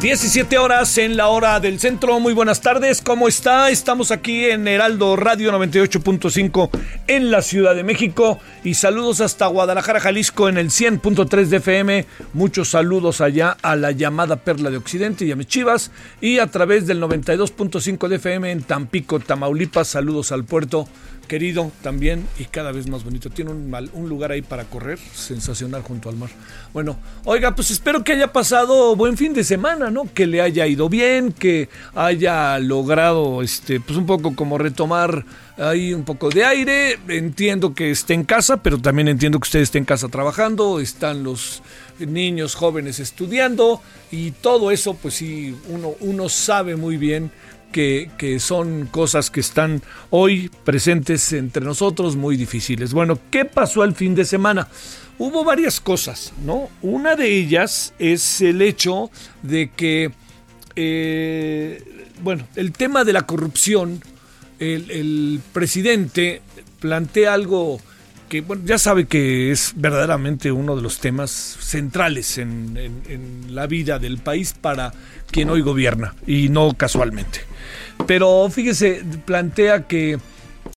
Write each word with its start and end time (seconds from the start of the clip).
17 0.00 0.58
horas 0.58 0.98
en 0.98 1.16
la 1.16 1.28
hora 1.28 1.58
del 1.58 1.80
centro. 1.80 2.20
Muy 2.20 2.34
buenas 2.34 2.60
tardes, 2.60 3.00
¿cómo 3.00 3.28
está? 3.28 3.70
Estamos 3.70 4.10
aquí 4.10 4.44
en 4.44 4.68
Heraldo 4.68 5.16
Radio 5.16 5.50
98.5 5.52 6.68
en 7.06 7.30
la 7.30 7.40
Ciudad 7.40 7.74
de 7.74 7.82
México 7.82 8.38
y 8.62 8.74
saludos 8.74 9.22
hasta 9.22 9.46
Guadalajara, 9.46 10.00
Jalisco 10.00 10.50
en 10.50 10.58
el 10.58 10.68
100.3 10.68 11.46
de 11.46 11.56
FM. 11.56 12.06
Muchos 12.34 12.68
saludos 12.68 13.22
allá 13.22 13.56
a 13.62 13.74
la 13.74 13.90
llamada 13.90 14.36
Perla 14.36 14.70
de 14.70 14.76
Occidente 14.76 15.24
y 15.24 15.32
a 15.32 15.36
mis 15.36 15.46
chivas 15.46 15.90
y 16.20 16.40
a 16.40 16.46
través 16.48 16.86
del 16.86 17.00
92.5 17.00 18.08
de 18.08 18.16
FM 18.16 18.50
en 18.50 18.62
Tampico, 18.64 19.18
Tamaulipas. 19.18 19.88
Saludos 19.88 20.30
al 20.30 20.44
puerto 20.44 20.86
querido 21.26 21.70
también 21.82 22.26
y 22.38 22.44
cada 22.44 22.72
vez 22.72 22.88
más 22.88 23.04
bonito. 23.04 23.30
Tiene 23.30 23.50
un, 23.50 23.70
mal, 23.70 23.90
un 23.92 24.08
lugar 24.08 24.32
ahí 24.32 24.42
para 24.42 24.64
correr, 24.64 24.98
sensacional 25.14 25.82
junto 25.82 26.08
al 26.08 26.16
mar. 26.16 26.30
Bueno, 26.72 26.98
oiga, 27.24 27.54
pues 27.54 27.70
espero 27.70 28.02
que 28.02 28.12
haya 28.12 28.32
pasado 28.32 28.96
buen 28.96 29.16
fin 29.16 29.34
de 29.34 29.44
semana, 29.44 29.90
¿no? 29.90 30.08
Que 30.12 30.26
le 30.26 30.40
haya 30.40 30.66
ido 30.66 30.88
bien, 30.88 31.32
que 31.32 31.68
haya 31.94 32.58
logrado, 32.58 33.42
este, 33.42 33.80
pues 33.80 33.98
un 33.98 34.06
poco 34.06 34.34
como 34.34 34.58
retomar 34.58 35.24
ahí 35.58 35.92
un 35.92 36.04
poco 36.04 36.30
de 36.30 36.44
aire. 36.44 36.98
Entiendo 37.08 37.74
que 37.74 37.90
esté 37.90 38.14
en 38.14 38.24
casa, 38.24 38.58
pero 38.58 38.78
también 38.78 39.08
entiendo 39.08 39.38
que 39.38 39.46
usted 39.46 39.60
esté 39.60 39.78
en 39.78 39.84
casa 39.84 40.08
trabajando, 40.08 40.80
están 40.80 41.22
los 41.22 41.62
niños 41.98 42.54
jóvenes 42.54 43.00
estudiando 43.00 43.80
y 44.10 44.32
todo 44.32 44.70
eso, 44.70 44.94
pues 44.94 45.14
sí, 45.14 45.56
uno, 45.68 45.94
uno 46.00 46.28
sabe 46.28 46.76
muy 46.76 46.96
bien 46.96 47.30
que, 47.76 48.38
son 48.40 48.86
cosas 48.86 49.30
que 49.30 49.40
están 49.40 49.82
hoy 50.08 50.50
presentes 50.64 51.32
entre 51.34 51.62
nosotros 51.62 52.16
muy 52.16 52.36
difíciles. 52.36 52.94
Bueno, 52.94 53.18
¿qué 53.30 53.44
pasó 53.44 53.84
el 53.84 53.94
fin 53.94 54.14
de 54.14 54.24
semana? 54.24 54.68
Hubo 55.18 55.44
varias 55.44 55.80
cosas, 55.80 56.32
¿no? 56.42 56.70
Una 56.80 57.16
de 57.16 57.28
ellas 57.28 57.92
es 57.98 58.40
el 58.40 58.62
hecho 58.62 59.10
de 59.42 59.70
que, 59.76 60.10
eh, 60.74 62.06
bueno, 62.22 62.46
el 62.56 62.72
tema 62.72 63.04
de 63.04 63.12
la 63.12 63.26
corrupción, 63.26 64.02
el, 64.58 65.40
presidente 65.52 66.40
plantea 66.80 67.34
algo 67.34 67.78
que 68.30 68.40
bueno, 68.40 68.62
ya 68.64 68.78
sabe 68.78 69.06
que 69.06 69.52
es 69.52 69.74
verdaderamente 69.76 70.50
uno 70.50 70.74
de 70.76 70.82
los 70.82 70.98
temas 70.98 71.30
centrales 71.30 72.38
en, 72.38 72.76
en, 72.76 73.02
en, 73.08 73.54
la 73.54 73.66
vida 73.66 73.98
del 73.98 74.18
país 74.18 74.54
para 74.58 74.92
quien 75.30 75.50
hoy 75.50 75.60
gobierna, 75.60 76.14
y 76.26 76.48
no 76.48 76.72
casualmente. 76.74 77.55
Pero 78.06 78.48
fíjese, 78.50 79.02
plantea 79.24 79.86
que, 79.86 80.18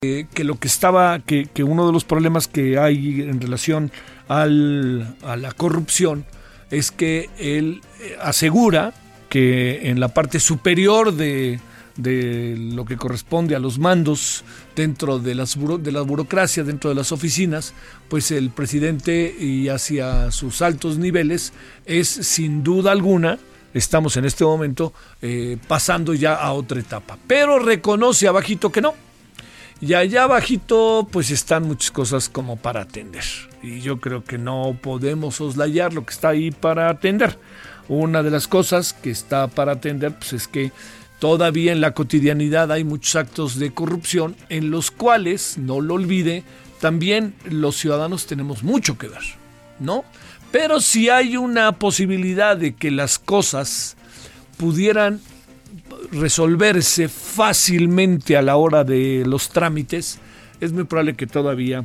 que, 0.01 0.27
que 0.33 0.43
lo 0.43 0.59
que 0.59 0.67
estaba, 0.67 1.19
que, 1.19 1.47
que, 1.53 1.63
uno 1.63 1.87
de 1.87 1.93
los 1.93 2.03
problemas 2.03 2.47
que 2.47 2.77
hay 2.77 3.21
en 3.21 3.41
relación 3.41 3.91
al, 4.27 5.15
a 5.23 5.35
la 5.35 5.51
corrupción 5.51 6.25
es 6.71 6.91
que 6.91 7.29
él 7.37 7.81
asegura 8.21 8.93
que 9.29 9.89
en 9.89 9.99
la 9.99 10.09
parte 10.09 10.39
superior 10.39 11.13
de, 11.13 11.59
de 11.99 12.55
lo 12.57 12.85
que 12.85 12.95
corresponde 12.95 13.55
a 13.55 13.59
los 13.59 13.77
mandos 13.77 14.43
dentro 14.75 15.19
de, 15.19 15.35
las 15.35 15.57
de 15.83 15.91
la 15.91 16.01
burocracia, 16.01 16.63
dentro 16.63 16.89
de 16.89 16.95
las 16.95 17.11
oficinas, 17.11 17.73
pues 18.07 18.31
el 18.31 18.49
presidente 18.49 19.35
y 19.37 19.67
hacia 19.67 20.31
sus 20.31 20.61
altos 20.61 20.97
niveles 20.97 21.51
es 21.85 22.07
sin 22.07 22.63
duda 22.63 22.91
alguna, 22.91 23.37
estamos 23.73 24.17
en 24.17 24.25
este 24.25 24.43
momento 24.43 24.93
eh, 25.21 25.57
pasando 25.67 26.13
ya 26.13 26.35
a 26.35 26.53
otra 26.53 26.79
etapa. 26.79 27.17
Pero 27.27 27.59
reconoce 27.59 28.27
abajito 28.27 28.71
que 28.71 28.81
no. 28.81 28.93
Y 29.81 29.93
allá 29.93 30.23
abajito 30.23 31.07
pues 31.11 31.31
están 31.31 31.63
muchas 31.63 31.91
cosas 31.91 32.29
como 32.29 32.57
para 32.57 32.81
atender. 32.81 33.23
Y 33.63 33.81
yo 33.81 33.99
creo 33.99 34.23
que 34.23 34.37
no 34.37 34.77
podemos 34.81 35.35
soslayar 35.35 35.93
lo 35.93 36.05
que 36.05 36.13
está 36.13 36.29
ahí 36.29 36.51
para 36.51 36.89
atender. 36.89 37.39
Una 37.87 38.21
de 38.23 38.31
las 38.31 38.47
cosas 38.47 38.93
que 38.93 39.09
está 39.09 39.47
para 39.47 39.73
atender 39.73 40.15
pues 40.17 40.33
es 40.33 40.47
que 40.47 40.71
Todavía 41.19 41.73
en 41.73 41.81
la 41.81 41.91
cotidianidad 41.91 42.71
hay 42.71 42.85
muchos 42.85 43.17
actos 43.17 43.59
de 43.59 43.73
corrupción 43.73 44.37
en 44.47 44.71
los 44.71 44.89
cuales, 44.89 45.57
no 45.57 45.81
lo 45.81 45.95
olvide, 45.95 46.45
también 46.79 47.35
los 47.43 47.75
ciudadanos 47.75 48.25
tenemos 48.25 48.63
mucho 48.63 48.97
que 48.97 49.09
ver, 49.09 49.23
¿no? 49.79 50.05
Pero 50.51 50.81
si 50.81 51.09
hay 51.09 51.37
una 51.37 51.73
posibilidad 51.73 52.57
de 52.57 52.73
que 52.73 52.91
las 52.91 53.19
cosas 53.19 53.95
pudieran 54.57 55.21
resolverse 56.11 57.07
fácilmente 57.07 58.35
a 58.35 58.41
la 58.41 58.55
hora 58.55 58.83
de 58.83 59.23
los 59.25 59.49
trámites, 59.49 60.19
es 60.59 60.71
muy 60.71 60.85
probable 60.85 61.15
que 61.15 61.27
todavía 61.27 61.83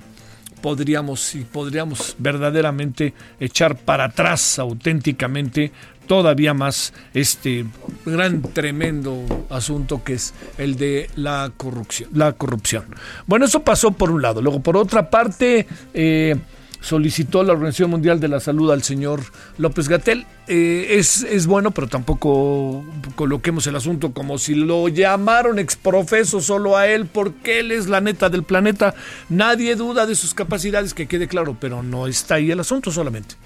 podríamos 0.62 1.34
y 1.34 1.40
podríamos 1.40 2.16
verdaderamente 2.18 3.12
echar 3.38 3.76
para 3.76 4.04
atrás 4.04 4.58
auténticamente 4.58 5.72
todavía 6.06 6.54
más 6.54 6.94
este 7.12 7.66
gran 8.06 8.40
tremendo 8.40 9.46
asunto 9.50 10.02
que 10.02 10.14
es 10.14 10.32
el 10.56 10.76
de 10.76 11.10
la 11.16 11.52
corrupción 11.54 12.08
la 12.14 12.32
corrupción. 12.32 12.84
Bueno 13.26 13.44
eso 13.44 13.62
pasó 13.62 13.92
por 13.92 14.10
un 14.10 14.22
lado. 14.22 14.40
Luego 14.40 14.60
por 14.60 14.78
otra 14.78 15.10
parte 15.10 15.66
eh, 15.92 16.34
solicitó 16.84 17.42
la 17.42 17.54
Organización 17.54 17.90
Mundial 17.90 18.20
de 18.20 18.28
la 18.28 18.40
Salud 18.40 18.70
al 18.70 18.82
señor 18.82 19.22
López 19.56 19.88
Gatel. 19.88 20.26
Eh, 20.46 20.98
es, 20.98 21.22
es, 21.22 21.46
bueno, 21.46 21.70
pero 21.70 21.88
tampoco 21.88 22.84
coloquemos 23.14 23.66
el 23.66 23.76
asunto 23.76 24.12
como 24.12 24.36
si 24.36 24.54
lo 24.54 24.88
llamaron 24.88 25.58
exprofeso 25.58 26.42
solo 26.42 26.76
a 26.76 26.86
él, 26.86 27.06
porque 27.06 27.60
él 27.60 27.72
es 27.72 27.88
la 27.88 28.02
neta 28.02 28.28
del 28.28 28.42
planeta. 28.42 28.94
Nadie 29.30 29.76
duda 29.76 30.06
de 30.06 30.14
sus 30.14 30.34
capacidades, 30.34 30.92
que 30.92 31.08
quede 31.08 31.26
claro, 31.26 31.56
pero 31.58 31.82
no 31.82 32.06
está 32.06 32.34
ahí 32.34 32.50
el 32.50 32.60
asunto 32.60 32.92
solamente 32.92 33.36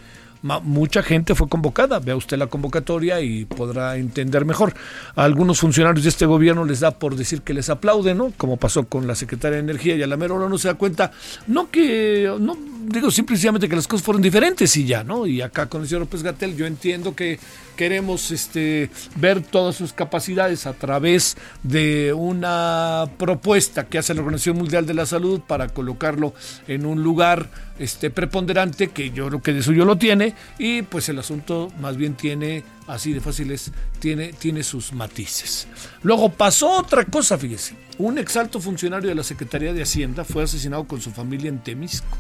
mucha 0.43 1.03
gente 1.03 1.35
fue 1.35 1.49
convocada. 1.49 1.99
Vea 1.99 2.17
usted 2.17 2.39
la 2.39 2.47
convocatoria 2.47 3.21
y 3.21 3.45
podrá 3.45 3.97
entender 3.97 4.45
mejor. 4.45 4.75
A 5.15 5.25
algunos 5.25 5.61
funcionarios 5.61 6.05
de 6.05 6.11
este 6.11 6.27
gobierno 6.27 6.65
les 6.65 6.81
da 6.81 6.93
por 6.93 7.17
decir 7.17 7.43
que 7.43 7.55
les 7.55 7.71
aplauden, 7.71 8.19
¿no? 8.19 8.33
Como 8.37 8.57
pasó 8.57 8.85
con 8.85 9.07
la 9.07 9.15
secretaria 9.15 9.57
de 9.57 9.63
Energía 9.63 9.97
y 9.97 10.03
a 10.03 10.07
la 10.07 10.17
mera 10.17 10.35
hora 10.35 10.49
no 10.49 10.59
se 10.59 10.69
da 10.69 10.75
cuenta, 10.75 11.13
no 11.47 11.71
que, 11.71 12.33
no 12.41 12.57
digo 12.87 13.11
simplemente 13.11 13.69
que 13.69 13.77
las 13.77 13.87
cosas 13.87 14.05
fueron 14.05 14.23
diferentes 14.23 14.77
y 14.77 14.85
ya, 14.85 15.05
¿no? 15.05 15.27
Y 15.27 15.43
acá 15.43 15.67
con 15.67 15.83
el 15.83 15.89
señor 15.89 16.03
López 16.03 16.23
Gatel 16.23 16.57
yo 16.57 16.67
entiendo 16.67 17.15
que 17.15 17.39
queremos 17.79 18.33
este, 18.33 18.91
ver 19.15 19.41
todas 19.41 19.77
sus 19.77 19.93
capacidades 19.93 20.67
a 20.67 20.73
través 20.73 21.37
de 21.63 22.13
una 22.13 23.09
propuesta 23.19 23.87
que 23.87 23.99
hace 23.99 24.15
la 24.15 24.21
Organización 24.21 24.57
Mundial 24.57 24.85
de 24.85 24.95
la 24.95 25.07
Salud 25.07 25.41
para 25.47 25.69
colocarlo 25.69 26.35
en 26.67 26.85
un 26.85 27.05
lugar 27.05 27.49
este, 27.79 28.11
preponderante 28.11 28.89
que 28.89 29.13
yo 29.13 29.29
creo 29.29 29.43
que 29.43 29.53
de 29.53 29.63
suyo 29.63 29.85
lo 29.85 29.97
tiene 29.97 30.35
y 30.59 30.83
pues 30.83 31.09
el 31.09 31.21
asunto 31.21 31.71
más 31.81 31.97
bien 31.97 32.15
tiene, 32.15 32.65
así 32.89 33.13
de 33.13 33.21
fácil 33.21 33.53
es, 33.53 33.71
tiene, 34.01 34.33
tiene 34.33 34.65
sus 34.65 34.93
matices. 34.93 35.69
Luego 36.03 36.31
pasó 36.31 36.81
otra 36.81 37.05
cosa, 37.05 37.39
fíjese, 37.39 37.77
un 37.99 38.19
exalto 38.19 38.59
funcionario 38.59 39.09
de 39.09 39.15
la 39.15 39.23
Secretaría 39.23 39.73
de 39.73 39.83
Hacienda 39.83 40.25
fue 40.25 40.43
asesinado 40.43 40.83
con 40.89 41.01
su 41.01 41.13
familia 41.13 41.49
en 41.49 41.61
Temisco, 41.61 42.19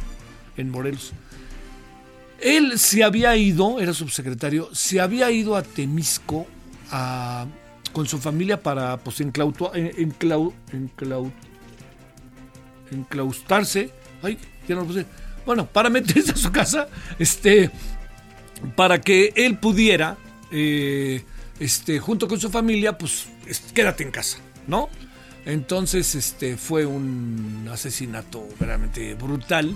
en 0.57 0.71
Morelos. 0.71 1.13
Él 2.41 2.79
se 2.79 3.03
había 3.03 3.37
ido, 3.37 3.81
era 3.81 3.93
subsecretario, 3.93 4.69
se 4.73 5.01
había 5.01 5.31
ido 5.31 5.57
a 5.57 5.63
Temisco 5.63 6.47
a, 6.91 7.47
con 7.93 8.07
su 8.07 8.19
familia 8.19 8.63
para 8.63 8.97
pues 8.99 9.21
enclauto, 9.21 9.75
enclau, 9.75 10.55
enclau, 10.73 11.33
enclaustarse. 12.91 13.91
Ay, 14.23 14.39
ya 14.69 14.75
no 14.75 14.83
lo 14.83 14.87
puse. 14.87 15.07
Bueno, 15.45 15.67
para 15.67 15.91
meterse 15.91 16.33
a 16.33 16.37
su 16.37 16.53
casa, 16.53 16.89
este, 17.19 17.71
para 18.77 19.01
que 19.01 19.33
él 19.35 19.59
pudiera, 19.59 20.17
eh, 20.51 21.25
este, 21.59 21.99
junto 21.99 22.29
con 22.29 22.39
su 22.39 22.51
familia, 22.51 22.99
pues 22.99 23.27
quédate 23.75 24.05
en 24.05 24.11
casa, 24.11 24.39
¿no? 24.67 24.89
Entonces, 25.47 26.15
este, 26.15 26.57
fue 26.57 26.85
un 26.85 27.69
asesinato 27.73 28.47
verdaderamente 28.61 29.15
brutal. 29.15 29.75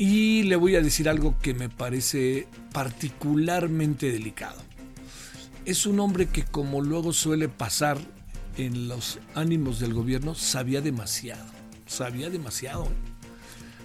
Y 0.00 0.44
le 0.44 0.56
voy 0.56 0.76
a 0.76 0.80
decir 0.80 1.10
algo 1.10 1.36
que 1.42 1.52
me 1.52 1.68
parece 1.68 2.48
particularmente 2.72 4.10
delicado. 4.10 4.56
es 5.66 5.84
un 5.84 6.00
hombre 6.00 6.24
que 6.24 6.42
como 6.42 6.80
luego 6.80 7.12
suele 7.12 7.50
pasar 7.50 7.98
en 8.56 8.88
los 8.88 9.18
ánimos 9.34 9.78
del 9.78 9.92
gobierno, 9.92 10.34
sabía 10.34 10.80
demasiado, 10.80 11.44
sabía 11.86 12.30
demasiado. 12.30 12.88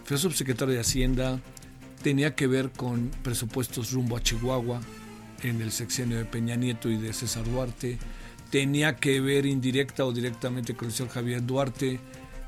Fue 0.06 0.17
subsecretario 0.17 0.73
de 0.73 0.79
Hacienda, 0.79 1.41
tenía 2.01 2.33
que 2.33 2.47
ver 2.47 2.71
con 2.71 3.12
presupuestos 3.21 3.91
rumbo 3.91 4.15
a 4.15 4.23
Chihuahua 4.23 4.79
en 5.44 5.62
el 5.62 5.73
sexenio 5.73 6.17
de 6.17 6.23
Peña 6.23 6.56
Nieto 6.56 6.89
y 6.89 6.95
de 6.95 7.12
César 7.12 7.44
Duarte, 7.44 8.00
tenía 8.51 8.95
que 8.95 9.19
ver 9.19 9.45
indirecta 9.45 10.06
o 10.06 10.13
directamente 10.13 10.75
con 10.75 10.88
el 10.88 10.94
señor 10.94 11.12
Javier 11.12 11.45
Duarte, 11.45 12.00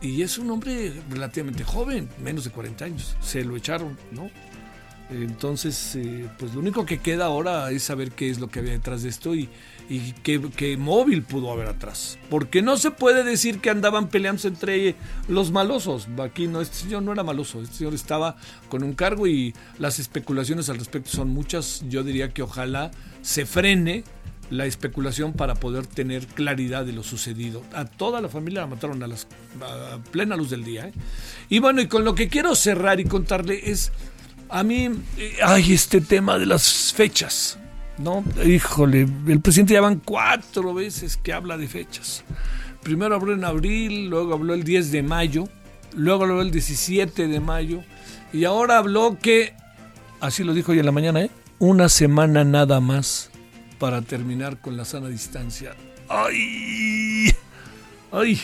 y 0.01 0.21
es 0.21 0.37
un 0.37 0.49
hombre 0.51 0.93
relativamente 1.09 1.63
joven, 1.63 2.09
menos 2.23 2.43
de 2.43 2.51
40 2.51 2.85
años, 2.85 3.17
se 3.19 3.43
lo 3.43 3.55
echaron, 3.55 3.97
¿no? 4.11 4.29
Entonces, 5.09 5.95
eh, 5.95 6.29
pues 6.37 6.53
lo 6.53 6.59
único 6.59 6.85
que 6.85 6.99
queda 6.99 7.25
ahora 7.25 7.71
es 7.71 7.83
saber 7.83 8.11
qué 8.11 8.29
es 8.29 8.39
lo 8.39 8.49
que 8.49 8.59
había 8.59 8.73
detrás 8.73 9.03
de 9.03 9.09
esto 9.09 9.35
y, 9.35 9.49
y 9.89 10.11
qué, 10.11 10.75
móvil 10.77 11.23
pudo 11.23 11.51
haber 11.51 11.67
atrás. 11.67 12.19
Porque 12.29 12.61
no 12.61 12.75
se 12.75 12.91
puede 12.91 13.23
decir 13.23 13.59
que 13.59 13.69
andaban 13.69 14.09
peleándose 14.09 14.49
entre 14.49 14.95
los 15.29 15.51
malosos. 15.51 16.09
Aquí 16.21 16.47
no, 16.47 16.59
este 16.59 16.75
señor 16.75 17.03
no 17.03 17.13
era 17.13 17.23
maloso, 17.23 17.61
este 17.61 17.77
señor 17.77 17.93
estaba 17.93 18.35
con 18.67 18.83
un 18.83 18.93
cargo 18.93 19.27
y 19.27 19.55
las 19.79 19.99
especulaciones 19.99 20.69
al 20.69 20.77
respecto 20.77 21.09
son 21.09 21.29
muchas. 21.29 21.83
Yo 21.87 22.03
diría 22.03 22.33
que 22.33 22.41
ojalá 22.41 22.91
se 23.21 23.45
frene 23.45 24.03
la 24.49 24.65
especulación 24.65 25.33
para 25.33 25.55
poder 25.55 25.85
tener 25.85 26.25
claridad 26.27 26.85
de 26.85 26.93
lo 26.93 27.03
sucedido. 27.03 27.63
A 27.73 27.85
toda 27.85 28.21
la 28.21 28.29
familia 28.29 28.61
la 28.61 28.67
mataron 28.67 29.01
a, 29.03 29.07
las, 29.07 29.27
plena 30.11 30.35
luz 30.35 30.49
del 30.49 30.63
día. 30.63 30.87
¿eh? 30.87 30.93
Y 31.49 31.59
bueno, 31.59 31.81
y 31.81 31.87
con 31.87 32.03
lo 32.05 32.15
que 32.15 32.27
quiero 32.27 32.55
cerrar 32.55 32.99
y 32.99 33.05
contarle 33.05 33.69
es 33.69 33.91
a 34.49 34.63
mí, 34.63 34.89
hay 35.43 35.73
este 35.73 35.99
tema 35.99 36.37
de 36.37 36.45
las 36.45 36.93
fechas, 36.93 37.59
¿no? 37.97 38.23
Híjole, 38.45 39.07
el 39.27 39.41
presidente 39.41 39.73
ya 39.73 39.81
van 39.81 39.99
cuatro 39.99 40.73
veces 40.73 41.17
que 41.17 41.33
habla 41.33 41.57
de 41.57 41.67
fechas. 41.67 42.23
Primero 42.81 43.15
habló 43.15 43.33
en 43.33 43.43
abril, 43.43 44.07
luego 44.09 44.33
habló 44.33 44.53
el 44.53 44.63
10 44.63 44.91
de 44.91 45.03
mayo, 45.03 45.49
luego 45.95 46.23
habló 46.23 46.41
el 46.41 46.51
17 46.51 47.27
de 47.27 47.39
mayo, 47.41 47.83
y 48.31 48.45
ahora 48.45 48.77
habló 48.77 49.17
que, 49.21 49.53
así 50.21 50.45
lo 50.45 50.53
dijo 50.53 50.71
hoy 50.71 50.79
en 50.79 50.85
la 50.85 50.93
mañana, 50.93 51.21
¿eh? 51.21 51.31
Una 51.59 51.89
semana 51.89 52.45
nada 52.45 52.79
más 52.79 53.26
para 53.79 54.01
terminar 54.01 54.59
con 54.59 54.77
la 54.77 54.85
sana 54.85 55.09
distancia. 55.09 55.75
¡Ay! 56.09 57.33
¡Ay! 58.11 58.39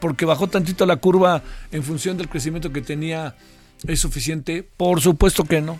Porque 0.00 0.24
bajó 0.24 0.46
tantito 0.46 0.86
la 0.86 0.96
curva 0.96 1.42
en 1.72 1.82
función 1.82 2.16
del 2.16 2.28
crecimiento 2.28 2.72
que 2.72 2.80
tenía 2.80 3.34
¿Es 3.86 4.00
suficiente? 4.00 4.66
Por 4.76 5.00
supuesto 5.00 5.44
que 5.44 5.60
no. 5.60 5.78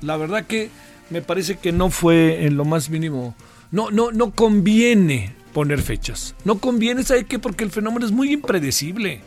La 0.00 0.16
verdad 0.16 0.46
que 0.46 0.70
me 1.10 1.22
parece 1.22 1.56
que 1.56 1.72
no 1.72 1.90
fue 1.90 2.46
en 2.46 2.56
lo 2.56 2.64
más 2.64 2.90
mínimo. 2.90 3.36
No, 3.70 3.90
no, 3.90 4.10
no 4.10 4.32
conviene 4.32 5.34
poner 5.52 5.80
fechas. 5.80 6.34
No 6.44 6.58
conviene, 6.58 7.04
¿sabe 7.04 7.24
qué? 7.24 7.38
Porque 7.38 7.64
el 7.64 7.70
fenómeno 7.70 8.04
es 8.04 8.12
muy 8.12 8.32
impredecible. 8.32 9.20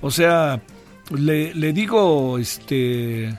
O 0.00 0.10
sea, 0.10 0.60
le, 1.10 1.72
digo, 1.72 2.38
este, 2.38 3.36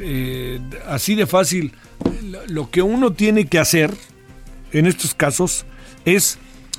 eh, 0.00 0.60
así 0.86 1.14
de 1.14 1.26
fácil, 1.26 1.72
lo 2.48 2.70
que 2.70 2.82
uno 2.82 3.12
tiene 3.12 3.46
que 3.46 3.58
hacer 3.58 3.94
en 4.72 4.86
estos 4.86 5.14
casos 5.14 5.64
es 6.04 6.38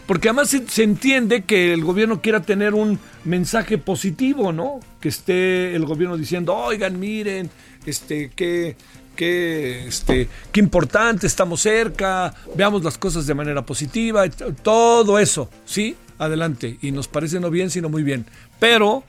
porque 0.10 0.30
además 0.30 0.50
se, 0.50 0.83
entiende 0.83 1.44
que 1.44 1.71
el 1.71 1.83
gobierno 1.83 2.19
quiera 2.19 2.42
tener 2.42 2.74
un 2.74 2.98
mensaje 3.25 3.77
positivo, 3.77 4.51
¿no? 4.51 4.80
Que 5.00 5.10
esté 5.10 5.75
el 5.75 5.86
gobierno 5.86 6.18
diciendo, 6.18 6.56
oigan, 6.56 7.00
miren, 7.00 7.51
este, 7.86 8.31
qué, 8.36 8.75
qué, 9.16 9.88
este, 9.88 10.27
qué 10.51 10.60
importante, 10.62 11.27
estamos 11.27 11.62
cerca, 11.62 12.33
veamos 12.56 12.83
las 12.83 12.98
cosas 12.98 13.27
de 13.27 13.36
manera 13.36 13.63
positiva, 13.63 14.27
todo 14.63 15.19
eso, 15.19 15.48
¿sí? 15.63 15.95
Adelante. 16.18 16.80
Y 16.81 16.92
nos 16.92 17.07
parece 17.07 17.39
no 17.39 17.51
bien, 17.51 17.69
sino 17.69 17.88
muy 17.88 18.01
bien. 18.01 18.25
Pero 18.60 19.04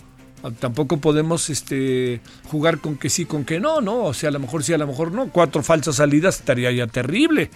tampoco 0.58 0.98
podemos 0.98 1.50
este, 1.50 2.20
jugar 2.50 2.78
con 2.78 2.96
que 2.96 3.10
sí, 3.10 3.24
con 3.24 3.44
que 3.44 3.60
no, 3.60 3.80
¿no? 3.80 4.04
O 4.04 4.14
sea, 4.14 4.28
a 4.30 4.32
lo 4.32 4.40
mejor 4.40 4.62
sí, 4.64 4.72
a 4.72 4.78
lo 4.78 4.86
mejor 4.86 5.12
no. 5.12 5.28
Cuatro 5.28 5.62
falsas 5.62 5.96
salidas 5.96 6.38
estaría 6.38 6.70
ya 6.70 6.86
terrible 6.86 7.50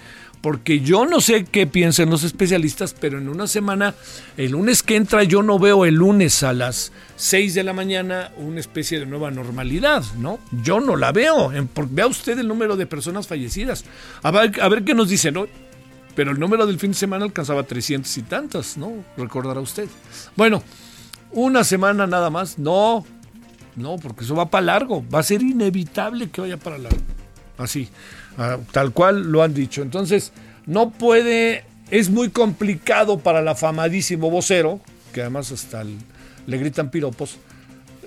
porque 0.44 0.80
yo 0.80 1.06
no 1.06 1.22
sé 1.22 1.46
qué 1.46 1.66
piensan 1.66 2.10
los 2.10 2.22
especialistas, 2.22 2.94
pero 3.00 3.16
en 3.16 3.30
una 3.30 3.46
semana, 3.46 3.94
el 4.36 4.50
lunes 4.50 4.82
que 4.82 4.96
entra, 4.96 5.24
yo 5.24 5.42
no 5.42 5.58
veo 5.58 5.86
el 5.86 5.94
lunes 5.94 6.42
a 6.42 6.52
las 6.52 6.92
6 7.16 7.54
de 7.54 7.64
la 7.64 7.72
mañana 7.72 8.30
una 8.36 8.60
especie 8.60 9.00
de 9.00 9.06
nueva 9.06 9.30
normalidad, 9.30 10.04
¿no? 10.18 10.38
Yo 10.62 10.80
no 10.80 10.96
la 10.96 11.12
veo. 11.12 11.50
Vea 11.88 12.06
usted 12.06 12.38
el 12.38 12.46
número 12.46 12.76
de 12.76 12.84
personas 12.84 13.26
fallecidas. 13.26 13.86
A 14.22 14.30
ver, 14.30 14.60
a 14.60 14.68
ver 14.68 14.84
qué 14.84 14.92
nos 14.92 15.08
dice, 15.08 15.32
¿no? 15.32 15.46
Pero 16.14 16.32
el 16.32 16.38
número 16.38 16.66
del 16.66 16.78
fin 16.78 16.90
de 16.90 16.98
semana 16.98 17.24
alcanzaba 17.24 17.62
300 17.62 18.14
y 18.18 18.22
tantas, 18.24 18.76
¿no? 18.76 19.02
Recordará 19.16 19.60
usted. 19.60 19.88
Bueno, 20.36 20.62
una 21.34 21.64
semana 21.64 22.06
nada 22.06 22.30
más, 22.30 22.58
no, 22.58 23.04
no, 23.76 23.96
porque 23.96 24.24
eso 24.24 24.34
va 24.34 24.50
para 24.50 24.66
largo, 24.66 25.04
va 25.12 25.20
a 25.20 25.22
ser 25.22 25.42
inevitable 25.42 26.30
que 26.30 26.40
vaya 26.40 26.56
para 26.56 26.78
largo. 26.78 26.98
Así. 27.58 27.88
Ah, 28.38 28.58
tal 28.72 28.92
cual 28.92 29.30
lo 29.30 29.42
han 29.42 29.54
dicho. 29.54 29.82
Entonces, 29.82 30.32
no 30.66 30.90
puede, 30.90 31.64
es 31.90 32.10
muy 32.10 32.30
complicado 32.30 33.18
para 33.18 33.40
el 33.40 33.48
afamadísimo 33.48 34.30
vocero, 34.30 34.80
que 35.12 35.20
además 35.20 35.52
hasta 35.52 35.84
le 35.84 36.58
gritan 36.58 36.90
piropos, 36.90 37.38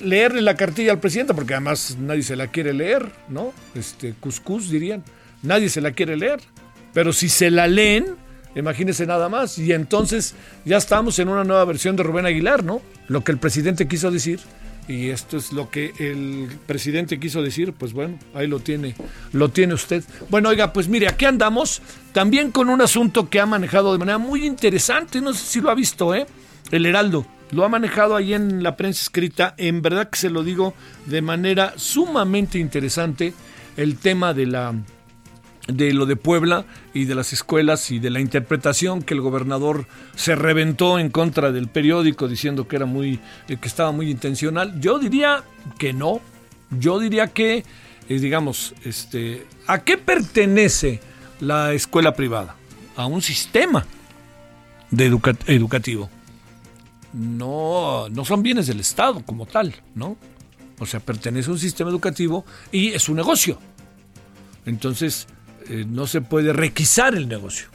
leerle 0.01 0.41
la 0.41 0.55
cartilla 0.55 0.91
al 0.91 0.99
presidente, 0.99 1.33
porque 1.33 1.53
además 1.53 1.97
nadie 1.99 2.23
se 2.23 2.35
la 2.35 2.47
quiere 2.47 2.73
leer, 2.73 3.11
¿no? 3.29 3.53
Este, 3.75 4.13
cuscús 4.13 4.69
dirían, 4.69 5.03
nadie 5.43 5.69
se 5.69 5.81
la 5.81 5.91
quiere 5.91 6.17
leer. 6.17 6.39
Pero 6.93 7.13
si 7.13 7.29
se 7.29 7.51
la 7.51 7.67
leen, 7.67 8.15
imagínense 8.57 9.05
nada 9.05 9.29
más. 9.29 9.57
Y 9.57 9.71
entonces 9.73 10.35
ya 10.65 10.77
estamos 10.77 11.19
en 11.19 11.29
una 11.29 11.43
nueva 11.43 11.65
versión 11.65 11.95
de 11.95 12.03
Rubén 12.03 12.25
Aguilar, 12.25 12.63
¿no? 12.63 12.81
Lo 13.07 13.23
que 13.23 13.31
el 13.31 13.37
presidente 13.37 13.87
quiso 13.87 14.11
decir 14.11 14.39
y 14.87 15.09
esto 15.09 15.37
es 15.37 15.51
lo 15.51 15.69
que 15.69 15.93
el 15.99 16.47
presidente 16.65 17.19
quiso 17.19 17.41
decir, 17.41 17.73
pues 17.73 17.91
bueno, 17.91 18.17
ahí 18.33 18.47
lo 18.47 18.59
tiene, 18.59 18.95
lo 19.33 19.49
tiene 19.49 19.73
usted. 19.73 20.03
Bueno, 20.29 20.49
oiga, 20.49 20.71
pues 20.71 20.87
mire, 20.87 21.09
aquí 21.09 21.25
andamos 21.25 21.81
también 22.13 22.51
con 22.51 22.69
un 22.69 22.81
asunto 22.81 23.29
que 23.29 23.41
ha 23.41 23.45
manejado 23.45 23.91
de 23.91 23.99
manera 23.99 24.17
muy 24.17 24.45
interesante, 24.45 25.19
no 25.19 25.33
sé 25.33 25.45
si 25.45 25.61
lo 25.61 25.69
ha 25.69 25.75
visto, 25.75 26.15
¿eh? 26.15 26.25
El 26.71 26.85
Heraldo. 26.85 27.25
Lo 27.51 27.63
ha 27.63 27.69
manejado 27.69 28.15
ahí 28.15 28.33
en 28.33 28.63
la 28.63 28.75
prensa 28.75 29.03
escrita, 29.03 29.55
en 29.57 29.81
verdad 29.81 30.09
que 30.09 30.19
se 30.19 30.29
lo 30.29 30.43
digo 30.43 30.73
de 31.05 31.21
manera 31.21 31.73
sumamente 31.77 32.57
interesante, 32.57 33.33
el 33.77 33.97
tema 33.97 34.33
de 34.33 34.45
la 34.47 34.73
de 35.67 35.93
lo 35.93 36.05
de 36.05 36.15
Puebla 36.15 36.65
y 36.93 37.05
de 37.05 37.15
las 37.15 37.33
escuelas 37.33 37.91
y 37.91 37.99
de 37.99 38.09
la 38.09 38.19
interpretación 38.19 39.01
que 39.01 39.13
el 39.13 39.21
gobernador 39.21 39.85
se 40.15 40.35
reventó 40.35 40.97
en 40.97 41.09
contra 41.09 41.51
del 41.51 41.67
periódico 41.67 42.27
diciendo 42.27 42.67
que 42.67 42.77
era 42.77 42.85
muy 42.85 43.19
eh, 43.47 43.57
que 43.57 43.67
estaba 43.67 43.91
muy 43.91 44.09
intencional. 44.09 44.79
Yo 44.79 44.99
diría 44.99 45.43
que 45.77 45.93
no. 45.93 46.21
Yo 46.71 46.99
diría 46.99 47.27
que 47.27 47.63
eh, 48.09 48.19
digamos, 48.19 48.73
este, 48.85 49.45
¿a 49.67 49.83
qué 49.83 49.97
pertenece 49.97 51.01
la 51.39 51.73
escuela 51.73 52.13
privada? 52.13 52.55
A 52.95 53.05
un 53.05 53.21
sistema 53.21 53.85
de 54.89 55.05
educativo. 55.47 56.09
No, 57.13 58.07
no 58.09 58.25
son 58.25 58.43
bienes 58.43 58.67
del 58.67 58.79
Estado 58.79 59.23
como 59.25 59.45
tal, 59.45 59.75
¿no? 59.95 60.17
O 60.79 60.85
sea, 60.85 60.99
pertenece 60.99 61.49
a 61.49 61.53
un 61.53 61.59
sistema 61.59 61.89
educativo 61.89 62.45
y 62.71 62.89
es 62.89 63.09
un 63.09 63.17
negocio. 63.17 63.59
Entonces, 64.65 65.27
eh, 65.69 65.85
no 65.87 66.07
se 66.07 66.21
puede 66.21 66.53
requisar 66.53 67.15
el 67.15 67.27
negocio. 67.27 67.67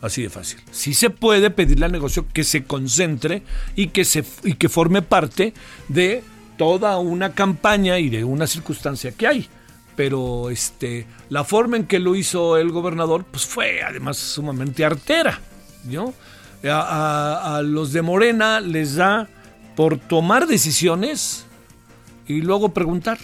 Así 0.00 0.22
de 0.22 0.30
fácil. 0.30 0.60
Sí 0.70 0.94
se 0.94 1.10
puede 1.10 1.50
pedirle 1.50 1.86
al 1.86 1.92
negocio 1.92 2.26
que 2.32 2.44
se 2.44 2.64
concentre 2.64 3.42
y 3.76 3.88
que, 3.88 4.04
se, 4.04 4.24
y 4.44 4.54
que 4.54 4.68
forme 4.68 5.02
parte 5.02 5.52
de 5.88 6.24
toda 6.56 6.98
una 6.98 7.34
campaña 7.34 7.98
y 7.98 8.08
de 8.08 8.24
una 8.24 8.46
circunstancia 8.46 9.12
que 9.12 9.26
hay. 9.26 9.48
Pero 9.96 10.48
este, 10.48 11.06
la 11.28 11.44
forma 11.44 11.76
en 11.76 11.86
que 11.86 11.98
lo 11.98 12.16
hizo 12.16 12.56
el 12.56 12.70
gobernador 12.70 13.24
pues 13.30 13.44
fue 13.44 13.82
además 13.82 14.16
sumamente 14.16 14.84
artera. 14.84 15.38
¿no? 15.84 16.14
A, 16.64 17.56
a 17.56 17.62
los 17.62 17.92
de 17.92 18.00
Morena 18.00 18.60
les 18.60 18.94
da 18.94 19.28
por 19.76 19.98
tomar 19.98 20.46
decisiones 20.46 21.44
y 22.26 22.40
luego 22.42 22.72
preguntar, 22.72 23.18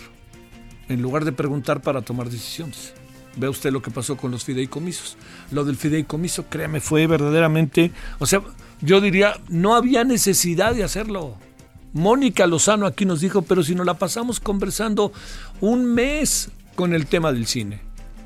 en 0.89 1.01
lugar 1.01 1.25
de 1.25 1.33
preguntar 1.33 1.81
para 1.81 2.03
tomar 2.03 2.29
decisiones. 2.29 2.96
Ve 3.37 3.49
usted 3.49 3.71
lo 3.71 3.83
que 3.83 3.90
pasó 3.90 4.16
con 4.16 4.31
los 4.31 4.45
fideicomisos. 4.45 5.16
Lo 5.50 5.64
del 5.64 5.76
fideicomiso, 5.76 6.47
créame, 6.49 6.81
fue 6.81 7.07
verdaderamente, 7.07 7.93
o 8.19 8.26
sea, 8.26 8.43
yo 8.81 9.00
diría, 9.00 9.38
no 9.49 9.75
había 9.75 10.05
necesidad 10.05 10.75
de 10.75 10.85
hacerlo. 10.85 11.37
Mónica 11.93 12.47
Lozano 12.47 12.87
aquí 12.87 13.05
nos 13.07 13.21
dijo, 13.21 13.43
pero 13.43 13.62
si 13.62 13.75
nos 13.75 13.87
la 13.87 13.95
pasamos 13.95 14.40
conversando 14.40 15.12
un 15.61 15.87
mes 15.87 16.50
con 16.75 16.93
el 16.93 17.07
tema 17.07 17.33
del 17.33 17.47
cine, 17.47 17.81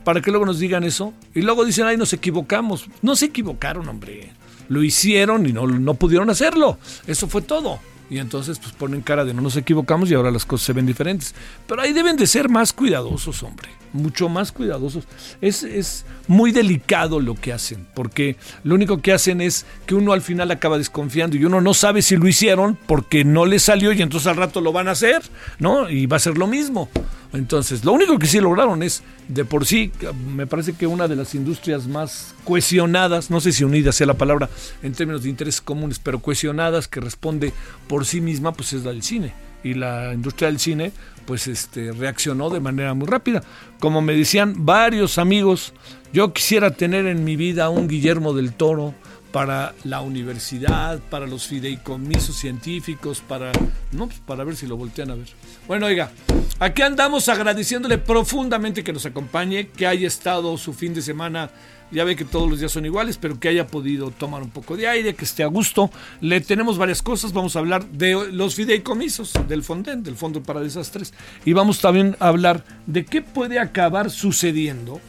para 0.05 0.21
que 0.21 0.31
luego 0.31 0.47
nos 0.47 0.59
digan 0.59 0.85
eso, 0.85 1.13
y 1.35 1.43
luego 1.43 1.65
dicen, 1.65 1.87
ay, 1.87 1.97
nos 1.97 2.13
equivocamos. 2.13 2.87
No 3.03 3.15
se 3.15 3.27
equivocaron, 3.27 3.89
hombre. 3.89 4.33
Lo 4.69 4.83
hicieron 4.83 5.47
y 5.47 5.53
no, 5.53 5.67
no 5.67 5.95
pudieron 5.95 6.31
hacerlo. 6.31 6.79
Eso 7.07 7.29
fue 7.29 7.43
todo. 7.43 7.79
Y 8.11 8.19
entonces 8.19 8.59
pues 8.59 8.73
ponen 8.73 9.03
cara 9.03 9.25
de 9.25 9.33
no 9.33 9.41
nos 9.41 9.57
equivocamos 9.57 10.11
y 10.11 10.15
ahora 10.15 10.33
las 10.33 10.45
cosas 10.45 10.67
se 10.67 10.73
ven 10.73 10.85
diferentes. 10.85 11.33
Pero 11.69 11.81
ahí 11.81 11.93
deben 11.93 12.17
de 12.17 12.27
ser 12.27 12.49
más 12.49 12.73
cuidadosos, 12.73 13.43
hombre, 13.45 13.69
mucho 13.93 14.29
más 14.29 14.51
cuidadosos. 14.51 15.05
Es, 15.41 15.63
es 15.63 16.05
muy 16.27 16.51
delicado 16.51 17.21
lo 17.21 17.37
que 17.37 17.53
hacen, 17.53 17.87
porque 17.95 18.37
lo 18.65 18.75
único 18.75 19.01
que 19.01 19.13
hacen 19.13 19.41
es 19.41 19.65
que 19.87 19.95
uno 19.95 20.13
al 20.13 20.23
final 20.23 20.51
acaba 20.51 20.77
desconfiando 20.77 21.37
y 21.37 21.45
uno 21.45 21.61
no 21.61 21.73
sabe 21.73 22.03
si 22.03 22.17
lo 22.17 22.27
hicieron 22.27 22.77
porque 22.87 23.25
no 23.25 23.47
le 23.47 23.61
salió 23.61 23.93
y 23.93 24.03
entonces 24.03 24.27
al 24.27 24.37
rato 24.37 24.61
lo 24.61 24.73
van 24.73 24.89
a 24.89 24.93
hacer, 24.93 25.23
¿no? 25.61 25.89
Y 25.89 26.07
va 26.07 26.17
a 26.17 26.21
ser 26.21 26.37
lo 26.37 26.49
mismo. 26.49 26.89
Entonces, 27.33 27.85
lo 27.85 27.93
único 27.93 28.19
que 28.19 28.27
sí 28.27 28.41
lograron 28.41 28.83
es, 28.83 29.03
de 29.29 29.45
por 29.45 29.65
sí, 29.65 29.93
me 30.35 30.47
parece 30.47 30.73
que 30.73 30.87
una 30.87 31.07
de 31.07 31.15
las 31.17 31.35
industrias 31.35 31.87
más 31.87 32.35
cohesionadas, 32.45 33.31
no 33.31 33.41
sé 33.41 33.53
si 33.53 33.63
unida 33.63 33.93
sea 33.93 34.09
la 34.09 34.15
palabra 34.15 34.51
en 34.83 34.93
términos 34.93 35.23
de 35.23 35.31
intereses 35.31 35.61
comunes, 35.61 36.01
pero 36.01 36.21
cohesionadas, 36.21 36.89
que 36.89 37.01
responde 37.01 37.53
por 37.89 38.05
sí 38.05 38.21
misma, 38.21 38.53
pues 38.53 38.73
es 38.73 38.85
la 38.85 38.91
del 38.91 39.03
cine. 39.03 39.33
Y 39.63 39.75
la 39.75 40.13
industria 40.15 40.49
del 40.49 40.59
cine, 40.59 40.91
pues 41.27 41.47
este, 41.47 41.93
reaccionó 41.93 42.51
de 42.51 42.61
manera 42.61 42.95
muy 42.95 43.07
rápida. 43.07 43.43
Como 43.79 44.01
me 44.01 44.15
decían 44.15 44.65
varios 44.65 45.19
amigos, 45.19 45.73
yo 46.13 46.33
quisiera 46.33 46.73
tener 46.73 47.07
en 47.07 47.23
mi 47.23 47.37
vida 47.37 47.69
un 47.69 47.87
Guillermo 47.87 48.33
del 48.33 48.53
Toro, 48.53 48.95
para 49.33 49.75
la 49.85 50.01
universidad, 50.01 50.99
para 50.99 51.27
los 51.27 51.47
fideicomisos 51.47 52.37
científicos, 52.37 53.23
para, 53.27 53.53
no, 53.93 54.07
pues, 54.07 54.21
para 54.21 54.45
ver 54.45 54.57
si 54.57 54.67
lo 54.67 54.77
voltean 54.77 55.11
a 55.11 55.15
ver. 55.15 55.29
Bueno, 55.69 55.87
oiga, 55.87 56.11
aquí 56.59 56.83
andamos 56.83 57.29
agradeciéndole 57.29 57.99
profundamente 57.99 58.83
que 58.83 58.93
nos 58.93 59.07
acompañe, 59.07 59.69
que 59.69 59.87
haya 59.87 60.07
estado 60.07 60.57
su 60.59 60.73
fin 60.73 60.95
de 60.95 61.03
semana, 61.03 61.51
ya 61.93 62.05
ve 62.05 62.17
que 62.17 62.25
todos 62.25 62.49
los 62.49 62.61
días 62.61 62.73
son 62.73 62.87
iguales, 62.87 63.19
pero 63.19 63.39
que 63.39 63.49
haya 63.49 63.67
podido 63.67 64.11
tomar 64.11 64.43
un 64.43 64.51
poco 64.51 64.77
de 64.77 64.89
aire, 64.89 65.15
que 65.15 65.25
esté 65.25 65.43
a 65.43 65.47
gusto. 65.47 65.91
Le 66.21 66.41
tenemos 66.41 66.79
varias 66.79 67.03
cosas, 67.03 67.33
vamos 67.33 67.57
a 67.57 67.61
hablar 67.61 67.87
de 67.87 68.33
los 68.33 68.55
fideicomisos, 68.55 69.33
del 69.49 69.63
Fonden, 69.63 70.03
del 70.03 70.17
Fondo 70.17 70.43
para 70.43 70.61
Desastres, 70.61 71.15
y 71.45 71.53
vamos 71.53 71.81
también 71.81 72.17
a 72.21 72.29
hablar 72.29 72.65
de 72.87 73.05
qué 73.05 73.23
puede 73.23 73.59
acabar 73.59 74.11
sucediendo 74.11 75.01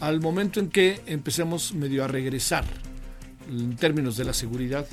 al 0.00 0.20
momento 0.20 0.60
en 0.60 0.68
que 0.68 1.00
empecemos 1.06 1.72
medio 1.72 2.04
a 2.04 2.08
regresar 2.08 2.64
en 3.48 3.76
términos 3.76 4.16
de 4.16 4.24
la 4.24 4.32
seguridad 4.32 4.86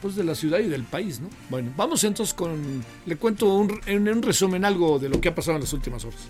pues 0.00 0.14
de 0.14 0.24
la 0.24 0.34
ciudad 0.34 0.58
y 0.58 0.68
del 0.68 0.84
país, 0.84 1.20
¿no? 1.20 1.28
Bueno, 1.48 1.72
vamos 1.76 2.04
entonces 2.04 2.34
con 2.34 2.84
le 3.06 3.16
cuento 3.16 3.54
un, 3.54 3.80
en 3.86 4.08
un 4.08 4.22
resumen 4.22 4.64
algo 4.64 4.98
de 4.98 5.08
lo 5.08 5.20
que 5.20 5.30
ha 5.30 5.34
pasado 5.34 5.56
en 5.56 5.62
las 5.62 5.72
últimas 5.72 6.04
horas. 6.04 6.20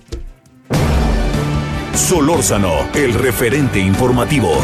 Solórzano, 1.95 2.89
el 2.95 3.15
referente 3.15 3.81
informativo. 3.81 4.57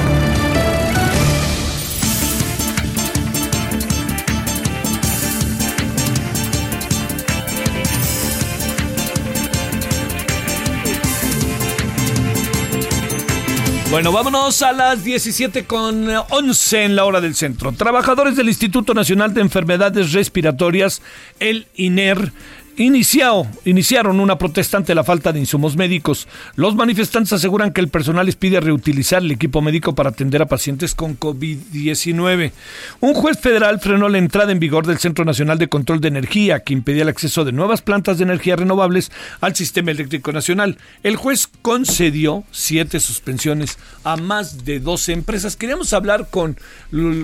Bueno, 13.93 14.11
vámonos 14.11 14.63
a 14.63 14.73
las 14.73 15.05
17 15.05 15.67
con 15.67 16.09
11 16.09 16.85
en 16.85 16.97
la 16.97 17.05
hora 17.05 17.21
del 17.21 17.35
centro. 17.35 17.73
Trabajadores 17.73 18.37
del 18.37 18.49
Instituto 18.49 18.95
Nacional 18.95 19.35
de 19.35 19.43
Enfermedades 19.43 20.15
Respiratorias, 20.15 21.03
el 21.41 21.67
INER, 21.75 22.33
Inició, 22.83 23.47
iniciaron 23.65 24.19
una 24.19 24.39
protesta 24.39 24.77
ante 24.77 24.93
la 24.97 25.05
falta 25.05 25.33
de 25.33 25.39
insumos 25.39 25.77
médicos. 25.77 26.27
Los 26.57 26.75
manifestantes 26.75 27.33
aseguran 27.33 27.73
que 27.73 27.81
el 27.81 27.87
personal 27.87 28.27
les 28.27 28.35
pide 28.35 28.59
reutilizar 28.59 29.23
el 29.23 29.31
equipo 29.31 29.63
médico 29.63 29.95
para 29.95 30.11
atender 30.11 30.43
a 30.43 30.47
pacientes 30.47 30.97
con 30.97 31.17
COVID-19. 31.17 32.51
Un 32.99 33.15
juez 33.15 33.39
federal 33.39 33.79
frenó 33.79 34.09
la 34.09 34.19
entrada 34.19 34.51
en 34.51 34.59
vigor 34.59 34.85
del 34.85 34.99
Centro 34.99 35.25
Nacional 35.25 35.59
de 35.59 35.69
Control 35.69 36.01
de 36.01 36.09
Energía, 36.09 36.65
que 36.65 36.73
impedía 36.73 37.03
el 37.03 37.09
acceso 37.09 37.45
de 37.45 37.53
nuevas 37.53 37.83
plantas 37.83 38.19
de 38.19 38.25
energía 38.25 38.57
renovables 38.57 39.13
al 39.41 39.55
sistema 39.55 39.93
eléctrico 39.93 40.33
nacional. 40.33 40.77
El 41.05 41.15
juez 41.15 41.49
concedió 41.63 42.43
siete 42.51 42.99
suspensiones 42.99 43.79
a 44.03 44.17
más 44.17 44.65
de 44.65 44.81
12 44.81 45.13
empresas. 45.13 45.55
Queríamos 45.55 45.93
hablar 45.93 46.31
con, 46.31 46.57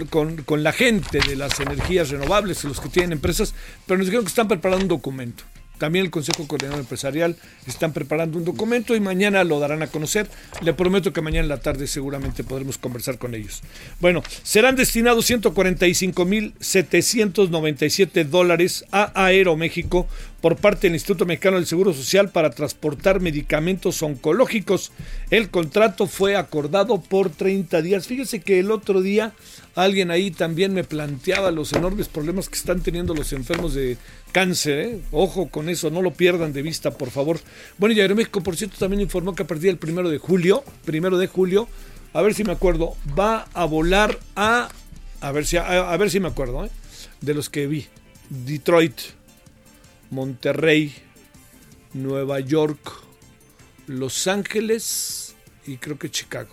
con, 0.09 0.37
con 0.45 0.63
la 0.63 0.71
gente 0.71 1.19
de 1.19 1.35
las 1.35 1.59
energías 1.59 2.11
renovables, 2.11 2.63
los 2.63 2.81
que 2.81 2.91
tienen 2.91 3.15
empresas, 3.15 3.57
pero 3.89 3.99
nos 3.99 4.07
dijeron 4.07 4.25
que 4.25 4.31
están 4.31 4.47
preparando 4.47 4.85
un 4.85 4.89
documento. 4.89 5.48
También 5.79 6.05
el 6.05 6.11
Consejo 6.11 6.47
Coordinador 6.47 6.81
Empresarial 6.81 7.37
están 7.67 7.93
preparando 7.93 8.37
un 8.39 8.45
documento 8.45 8.95
y 8.97 9.01
mañana 9.01 9.45
lo 9.45 9.61
darán 9.61 9.83
a 9.83 9.87
conocer. 9.87 10.29
Le 10.63 10.75
prometo 10.75 11.13
que 11.13 11.23
mañana 11.23 11.45
en 11.45 11.49
la 11.49 11.61
tarde 11.61 11.87
seguramente 11.87 12.43
podremos 12.45 12.77
conversar 12.79 13.19
con 13.19 13.35
ellos. 13.35 13.63
Bueno, 14.01 14.23
serán 14.43 14.77
destinados 14.77 15.31
145.797 15.31 18.25
dólares 18.25 18.85
a 18.91 19.13
Aeroméxico 19.15 20.09
por 20.41 20.57
parte 20.57 20.87
del 20.87 20.95
Instituto 20.95 21.27
Mexicano 21.27 21.57
del 21.57 21.67
Seguro 21.67 21.93
Social 21.93 22.31
para 22.31 22.51
transportar 22.51 23.21
medicamentos 23.21 24.03
oncológicos. 24.03 24.93
El 25.31 25.51
contrato 25.51 26.07
fue 26.07 26.37
acordado 26.37 27.01
por 27.01 27.31
30 27.31 27.83
días. 27.83 28.07
Fíjese 28.07 28.41
que 28.41 28.61
el 28.61 28.71
otro 28.71 29.03
día 29.03 29.33
alguien 29.75 30.11
ahí 30.11 30.31
también 30.31 30.75
me 30.75 30.85
planteaba 30.85 31.51
los 31.51 31.73
enormes 31.73 32.09
problemas 32.09 32.49
que 32.49 32.57
están 32.57 32.83
teniendo 32.83 33.15
los 33.15 33.33
enfermos 33.33 33.75
de 33.75 33.97
cáncer. 34.33 34.79
¿eh? 34.79 35.01
Ojo 35.11 35.49
con 35.49 35.69
eso, 35.69 35.91
no 35.91 36.03
lo 36.03 36.13
pierdan 36.13 36.53
de 36.53 36.63
vista, 36.63 36.93
por 36.93 37.11
favor. 37.11 37.41
Bueno, 37.79 37.95
y 37.95 38.01
Aeroméxico, 38.01 38.43
por 38.43 38.57
cierto, 38.57 38.77
también 38.79 39.01
informó 39.01 39.35
que 39.35 39.43
a 39.43 39.47
partir 39.47 39.67
del 39.67 39.79
primero 39.79 40.09
de 40.09 40.19
julio, 40.19 40.63
primero 40.85 41.19
de 41.19 41.27
julio, 41.27 41.69
a 42.13 42.23
ver 42.23 42.35
si 42.35 42.45
me 42.45 42.53
acuerdo, 42.53 42.97
va 43.19 43.49
a 43.55 43.65
volar 43.65 44.19
a, 44.37 44.69
a 45.21 45.33
ver 45.33 45.47
si, 45.47 45.57
a, 45.57 45.97
ver 45.97 46.11
si 46.11 46.21
me 46.21 46.29
acuerdo, 46.29 46.65
¿eh? 46.65 46.71
de 47.21 47.35
los 47.35 47.51
que 47.51 47.67
vi, 47.67 47.87
Detroit, 48.31 49.18
Monterrey, 50.11 50.95
Nueva 51.95 52.41
York, 52.41 53.03
Los 53.87 54.27
Ángeles 54.27 55.35
y 55.67 55.77
creo 55.77 55.99
que 55.99 56.11
Chicago. 56.11 56.51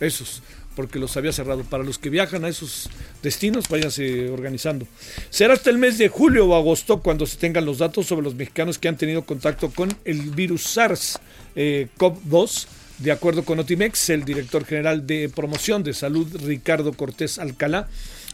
Esos, 0.00 0.42
porque 0.76 0.98
los 0.98 1.16
había 1.16 1.32
cerrado. 1.32 1.64
Para 1.64 1.82
los 1.82 1.98
que 1.98 2.08
viajan 2.08 2.44
a 2.44 2.48
esos 2.48 2.88
destinos, 3.22 3.68
váyanse 3.68 4.30
organizando. 4.30 4.86
Será 5.28 5.54
hasta 5.54 5.70
el 5.70 5.78
mes 5.78 5.98
de 5.98 6.08
julio 6.08 6.46
o 6.46 6.54
agosto 6.54 7.00
cuando 7.02 7.26
se 7.26 7.36
tengan 7.36 7.64
los 7.64 7.78
datos 7.78 8.06
sobre 8.06 8.22
los 8.22 8.36
mexicanos 8.36 8.78
que 8.78 8.88
han 8.88 8.96
tenido 8.96 9.24
contacto 9.24 9.70
con 9.70 9.92
el 10.04 10.30
virus 10.30 10.76
SARS-CoV-2. 10.76 12.66
de 12.98 13.12
acuerdo 13.12 13.44
con 13.44 13.58
Otimex, 13.58 14.10
el 14.10 14.24
director 14.24 14.64
general 14.64 15.06
de 15.06 15.28
promoción 15.28 15.82
de 15.82 15.94
salud, 15.94 16.26
Ricardo 16.44 16.92
Cortés 16.92 17.38
Alcalá, 17.38 17.88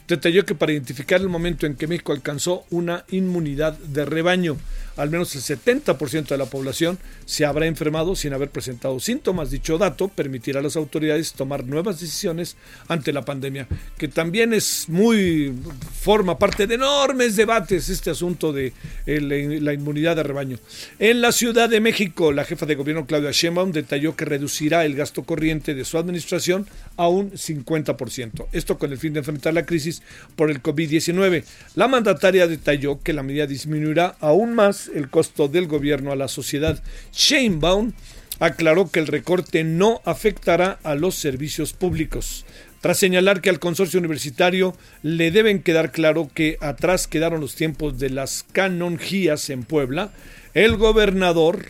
detalló 0.09 0.45
que 0.45 0.55
para 0.55 0.73
identificar 0.73 1.21
el 1.21 1.29
momento 1.29 1.67
en 1.67 1.77
que 1.77 1.87
México 1.87 2.13
alcanzó 2.13 2.65
una 2.71 3.05
inmunidad 3.11 3.79
de 3.79 4.05
rebaño, 4.05 4.57
al 4.97 5.11
menos 5.11 5.35
el 5.35 5.43
70% 5.43 6.29
de 6.29 6.39
la 6.39 6.47
población 6.47 6.99
se 7.27 7.45
habrá 7.45 7.67
enfermado 7.67 8.15
sin 8.17 8.33
haber 8.33 8.51
presentado 8.51 9.01
síntomas. 9.01 9.51
Dicho 9.51 9.79
dato 9.79 10.09
permitirá 10.09 10.61
a 10.61 10.63
las 10.63 10.77
autoridades 10.77 11.33
tomar 11.33 11.65
nuevas 11.65 12.01
decisiones 12.01 12.57
ante 12.89 13.13
la 13.13 13.25
pandemia, 13.25 13.67
que 13.99 14.09
también 14.09 14.53
es 14.53 14.89
muy, 14.89 15.55
forma 16.01 16.39
parte 16.39 16.67
de 16.67 16.75
enormes 16.75 17.37
debates 17.37 17.89
este 17.89 18.11
asunto 18.11 18.53
de 18.53 18.73
eh, 19.07 19.21
la 19.21 19.73
inmunidad 19.73 20.17
de 20.17 20.23
rebaño. 20.23 20.59
En 20.99 21.21
la 21.21 21.33
Ciudad 21.33 21.69
de 21.69 21.81
México, 21.81 22.33
la 22.33 22.45
jefa 22.45 22.67
de 22.67 22.75
gobierno 22.75 23.07
Claudia 23.07 23.31
Sheinbaum 23.33 23.73
detalló 23.73 24.17
que 24.17 24.25
reducirá 24.25 24.85
el 24.85 24.95
gasto 24.95 25.25
corriente 25.25 25.75
de 25.75 25.85
su 25.85 25.99
administración 25.99 26.67
a 26.97 27.09
un 27.09 27.33
50%. 27.33 28.47
Esto 28.53 28.79
con 28.79 28.93
el 28.93 28.99
fin 28.99 29.13
de 29.13 29.21
enfrentar 29.21 29.55
la 29.55 29.67
crisis 29.67 30.03
por 30.37 30.51
el 30.51 30.63
COVID-19. 30.63 31.45
La 31.75 31.89
mandataria 31.89 32.47
detalló 32.47 33.01
que 33.03 33.13
la 33.13 33.23
medida 33.23 33.47
disminuirá 33.47 34.17
aún 34.21 34.55
más 34.55 34.84
el 34.95 35.09
costo 35.09 35.49
del 35.49 35.67
gobierno 35.67 36.13
a 36.13 36.17
la 36.17 36.29
sociedad. 36.29 36.83
Sheinbaum 37.13 37.93
aclaró 38.41 38.91
que 38.91 39.01
el 39.01 39.07
recorte 39.07 39.65
no 39.65 40.01
afectará 40.05 40.79
a 40.83 40.95
los 40.95 41.15
servicios 41.15 41.73
públicos. 41.73 42.45
Tras 42.81 42.99
señalar 42.99 43.41
que 43.41 43.49
al 43.49 43.61
consorcio 43.61 43.99
universitario 43.99 44.77
le 45.03 45.31
deben 45.31 45.63
quedar 45.63 45.91
claro 45.91 46.29
que 46.35 46.59
atrás 46.61 47.07
quedaron 47.07 47.41
los 47.41 47.55
tiempos 47.55 47.99
de 47.99 48.11
las 48.11 48.45
canonjías 48.53 49.49
en 49.49 49.63
Puebla, 49.63 50.13
el 50.53 50.77
gobernador 50.77 51.65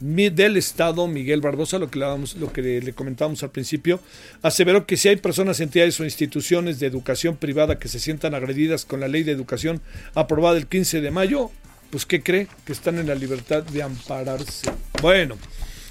del 0.00 0.56
Estado, 0.56 1.06
Miguel 1.06 1.40
Barbosa, 1.40 1.78
lo 1.78 1.90
que, 1.90 1.98
lo 1.98 2.52
que 2.52 2.62
le 2.62 2.92
comentábamos 2.92 3.42
al 3.42 3.50
principio, 3.50 4.00
aseveró 4.42 4.86
que 4.86 4.96
si 4.96 5.08
hay 5.08 5.16
personas, 5.16 5.60
entidades 5.60 6.00
o 6.00 6.04
instituciones 6.04 6.80
de 6.80 6.86
educación 6.86 7.36
privada 7.36 7.78
que 7.78 7.88
se 7.88 8.00
sientan 8.00 8.34
agredidas 8.34 8.84
con 8.84 9.00
la 9.00 9.08
ley 9.08 9.22
de 9.22 9.32
educación 9.32 9.80
aprobada 10.14 10.56
el 10.56 10.66
15 10.66 11.02
de 11.02 11.10
mayo, 11.10 11.50
pues 11.90 12.06
¿qué 12.06 12.22
cree? 12.22 12.48
Que 12.64 12.72
están 12.72 12.98
en 12.98 13.06
la 13.06 13.14
libertad 13.14 13.62
de 13.62 13.82
ampararse. 13.82 14.70
Bueno, 15.02 15.36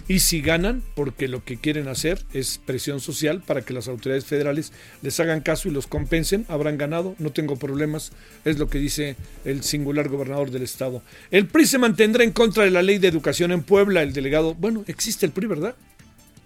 y 0.10 0.22
si 0.22 0.42
ganan, 0.42 0.82
porque 0.96 1.28
lo 1.28 1.44
que 1.44 1.58
quieren 1.58 1.88
hacer 1.88 2.26
es 2.34 2.60
presión 2.66 3.00
social 3.00 3.44
para 3.46 3.62
que 3.62 3.76
las 3.76 3.88
autoridades 3.88 4.26
federales 4.26 4.74
les 5.04 5.20
hagan 5.20 5.42
caso 5.42 5.70
y 5.70 5.72
los 5.72 5.86
compensen, 5.86 6.46
habrán 6.48 6.80
ganado, 6.80 7.16
no 7.20 7.32
tengo 7.32 7.58
problemas, 7.58 8.12
es 8.44 8.58
lo 8.58 8.70
que 8.70 8.80
dice 8.80 9.18
el 9.46 9.64
singular 9.64 10.10
gobernador 10.10 10.50
del 10.50 10.64
estado. 10.64 11.04
El 11.30 11.46
PRI 11.46 11.68
se 11.68 11.78
mantendrá 11.78 12.24
en 12.24 12.32
contra 12.32 12.64
de 12.64 12.72
la 12.72 12.82
ley 12.82 12.98
de 12.98 13.08
educación 13.08 13.52
en 13.52 13.62
Puebla, 13.62 14.02
el 14.02 14.12
delegado, 14.12 14.56
bueno, 14.56 14.84
existe 14.88 15.28
el 15.28 15.32
PRI, 15.32 15.46
¿verdad? 15.46 15.76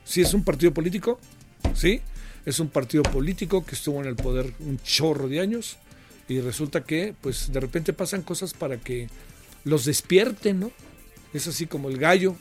Sí, 0.03 0.19
es 0.19 0.33
un 0.33 0.43
partido 0.43 0.74
político, 0.74 1.22
sí, 1.74 2.01
es 2.45 2.60
un 2.60 2.67
partido 2.67 3.03
político 3.03 3.65
que 3.65 3.75
estuvo 3.75 4.01
en 4.01 4.07
el 4.07 4.17
poder 4.17 4.51
un 4.60 4.77
chorro 4.79 5.29
de 5.29 5.39
años 5.39 5.77
y 6.27 6.41
resulta 6.41 6.83
que 6.83 7.15
pues 7.22 7.53
de 7.53 7.62
repente 7.62 7.93
pasan 7.93 8.24
cosas 8.24 8.53
para 8.53 8.75
que 8.75 9.07
los 9.63 9.86
despierten, 9.86 10.60
¿no? 10.60 10.72
Es 11.34 11.48
así 11.48 11.65
como 11.65 11.89
el 11.89 11.98
gallo. 11.98 12.36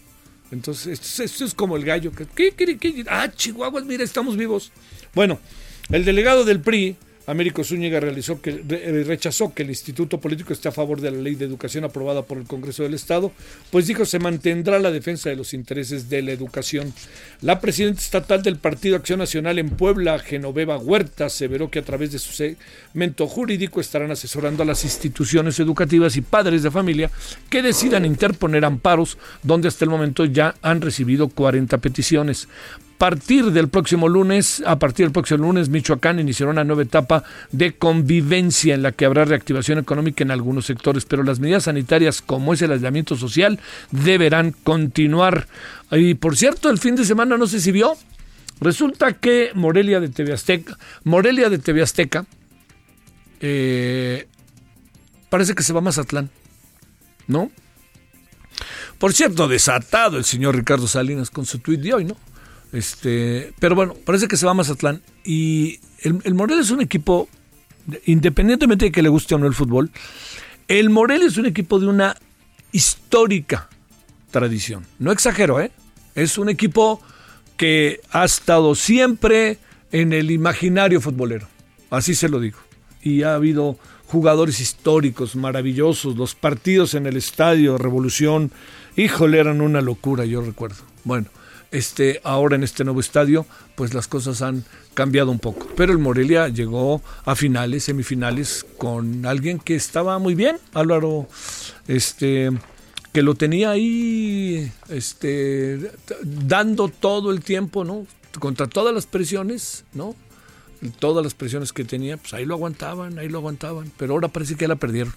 Entonces, 0.51 1.21
esto, 1.21 1.45
es 1.45 1.55
como 1.55 1.77
el 1.77 1.85
gallo. 1.85 2.13
¿Qué, 2.35 2.53
qué, 2.53 2.79
qué? 2.79 3.05
Ah, 3.09 3.31
Chihuahuas, 3.35 3.85
mira, 3.85 4.05
estamos 4.05 4.37
vivos. 4.37 4.71
Bueno, 5.15 5.41
el 5.91 6.05
delegado 6.05 6.45
del 6.45 6.61
PRI, 6.61 6.97
Américo 7.27 7.63
Zúñiga 7.63 7.99
eh, 7.99 9.05
rechazó 9.07 9.55
que 9.55 9.63
el 9.63 9.71
Instituto 9.71 10.19
Político 10.19 10.53
esté 10.53 10.69
a 10.69 10.73
favor 10.73 11.01
de 11.01 11.11
la 11.11 11.19
ley 11.19 11.37
de 11.37 11.45
educación 11.45 11.85
aprobada 11.85 12.23
por 12.23 12.39
el 12.39 12.45
Congreso 12.45 12.83
del 12.83 12.95
Estado, 12.95 13.33
pues 13.71 13.87
dijo 13.87 14.05
se 14.05 14.19
mantendrá 14.19 14.79
la 14.79 14.91
defensa 14.91 15.31
de 15.31 15.37
los 15.37 15.55
intereses 15.55 16.09
de 16.09 16.23
la 16.23 16.33
educación. 16.33 16.93
La 17.41 17.61
presidenta 17.61 18.01
estatal 18.01 18.43
del 18.43 18.57
Partido 18.57 18.97
Acción 18.97 19.21
Nacional 19.21 19.59
en 19.59 19.71
Puebla, 19.71 20.19
Genoveva 20.19 20.79
Huerta, 20.79 21.27
aseveró 21.27 21.71
que 21.71 21.79
a 21.79 21.85
través 21.85 22.13
de 22.13 22.19
su 22.19 22.33
segmento 22.33 23.27
jurídico 23.29 23.81
estarán 23.81 24.11
asesorando 24.11 24.63
a 24.63 24.67
las 24.67 24.85
instituciones 24.85 25.61
educativas 25.61 26.17
y 26.17 26.23
padres 26.23 26.63
de 26.63 26.71
familia 26.71 27.11
que 27.49 27.63
decidan 27.63 28.05
interponer 28.05 28.65
amparos, 28.65 29.17
donde 29.43 29.69
hasta 29.69 29.85
el 29.85 29.91
momento 29.91 30.25
ya 30.25 30.55
han 30.63 30.81
recibido 30.81 31.29
40 31.29 31.79
peticiones 31.79 32.49
partir 33.03 33.51
del 33.51 33.67
próximo 33.69 34.09
lunes, 34.09 34.63
a 34.65 34.79
partir 34.79 35.07
del 35.07 35.13
próximo 35.13 35.43
lunes, 35.43 35.69
Michoacán 35.69 36.21
iniciará 36.21 36.53
una 36.53 36.63
nueva 36.63 36.83
etapa 36.83 37.25
de 37.51 37.75
convivencia 37.75 38.77
en 38.77 38.83
la 38.83 38.93
que 38.93 39.05
habrá 39.05 39.25
reactivación 39.25 39.81
económica 39.81 40.23
en 40.23 40.31
algunos 40.31 40.67
sectores, 40.67 41.05
pero 41.05 41.25
las 41.25 41.41
medidas 41.41 41.65
sanitarias, 41.65 42.23
como 42.23 42.55
es 42.55 42.63
el 42.63 42.71
aislamiento 42.71 43.17
social, 43.17 43.59
deberán 43.91 44.53
continuar. 44.53 45.49
Y 45.91 46.15
por 46.15 46.37
cierto, 46.37 46.71
el 46.71 46.79
fin 46.79 46.95
de 46.95 47.05
semana 47.05 47.37
no 47.37 47.49
sé 47.49 47.59
si 47.59 47.73
vio, 47.73 47.97
resulta 48.61 49.15
que 49.15 49.51
Morelia 49.53 49.99
de 49.99 50.09
TV 50.09 50.35
Azteca, 50.35 50.79
Morelia 51.03 51.51
de 51.51 51.59
TV 51.59 51.85
eh, 53.41 54.29
parece 55.29 55.57
que 55.57 55.65
se 55.65 55.73
va 55.73 55.81
a 55.81 55.83
Mazatlán, 55.83 56.31
¿no? 57.27 57.51
Por 58.99 59.13
cierto, 59.13 59.49
desatado 59.49 60.19
el 60.19 60.25
señor 60.25 60.55
Ricardo 60.55 60.87
Salinas 60.87 61.31
con 61.31 61.47
su 61.47 61.59
tuit 61.59 61.81
de 61.81 61.95
hoy, 61.95 62.05
¿no? 62.05 62.17
Este, 62.73 63.53
pero 63.59 63.75
bueno, 63.75 63.95
parece 64.05 64.29
que 64.29 64.37
se 64.37 64.47
va 64.47 64.53
a 64.53 64.55
Mazatlán. 64.55 65.03
Y 65.25 65.81
el, 66.01 66.19
el 66.25 66.35
Morel 66.35 66.59
es 66.59 66.71
un 66.71 66.81
equipo, 66.81 67.29
independientemente 68.07 68.87
de 68.87 68.93
que 68.93 69.03
le 69.03 69.09
guste 69.09 69.35
o 69.35 69.39
no 69.39 69.47
el 69.47 69.55
fútbol, 69.55 69.91
el 70.69 70.91
Morel 70.91 71.23
es 71.23 71.37
un 71.37 71.47
equipo 71.47 71.79
de 71.79 71.87
una 71.87 72.17
histórica 72.73 73.69
tradición. 74.31 74.87
No 74.99 75.13
exagero, 75.13 75.61
¿eh? 75.61 75.71
Es 76.15 76.39
un 76.39 76.49
equipo 76.49 77.01
que 77.57 78.01
ha 78.11 78.25
estado 78.25 78.75
siempre 78.75 79.59
en 79.93 80.13
el 80.13 80.31
imaginario 80.31 81.01
futbolero. 81.01 81.47
Así 81.91 82.15
se 82.15 82.29
lo 82.29 82.41
digo. 82.41 82.59
Y 83.03 83.23
ha 83.23 83.35
habido 83.35 83.79
jugadores 84.07 84.61
históricos 84.61 85.37
maravillosos, 85.37 86.17
los 86.17 86.35
partidos 86.35 86.95
en 86.95 87.07
el 87.07 87.17
estadio, 87.17 87.79
Revolución, 87.79 88.51
híjole, 88.97 89.39
eran 89.39 89.61
una 89.61 89.81
locura, 89.81 90.25
yo 90.25 90.43
recuerdo. 90.43 90.83
Bueno, 91.05 91.29
este, 91.73 92.21
ahora 92.23 92.55
en 92.55 92.63
este 92.63 92.85
nuevo 92.85 93.01
estadio, 93.01 93.47
pues 93.75 93.95
las 93.95 94.07
cosas 94.07 94.43
han 94.43 94.65
cambiado 94.95 95.31
un 95.31 95.39
poco. 95.39 95.67
Pero 95.75 95.93
el 95.93 95.99
Morelia 95.99 96.49
llegó 96.49 97.03
a 97.25 97.35
finales, 97.35 97.85
semifinales, 97.85 98.65
con 98.79 99.27
alguien 99.27 99.59
que 99.59 99.75
estaba 99.75 100.19
muy 100.19 100.35
bien, 100.35 100.59
Álvaro, 100.75 101.27
este, 101.89 102.51
que 103.13 103.23
lo 103.23 103.35
tenía 103.35 103.71
ahí, 103.71 104.71
este, 104.91 105.93
dando 106.23 106.89
todo 106.89 107.33
el 107.33 107.43
tiempo, 107.43 107.85
¿no? 107.85 108.07
Contra 108.39 108.67
todas 108.67 108.95
las 108.95 109.07
presiones, 109.07 109.85
¿no? 109.95 110.15
Todas 110.99 111.25
las 111.25 111.35
presiones 111.35 111.73
que 111.73 111.85
tenía, 111.85 112.17
pues 112.19 112.35
ahí 112.35 112.45
lo 112.45 112.55
aguantaban, 112.55 113.19
ahí 113.19 113.29
lo 113.29 113.39
aguantaban, 113.39 113.91
pero 113.97 114.15
ahora 114.15 114.29
parece 114.29 114.57
que 114.57 114.69
la 114.69 114.77
perdieron. 114.77 115.15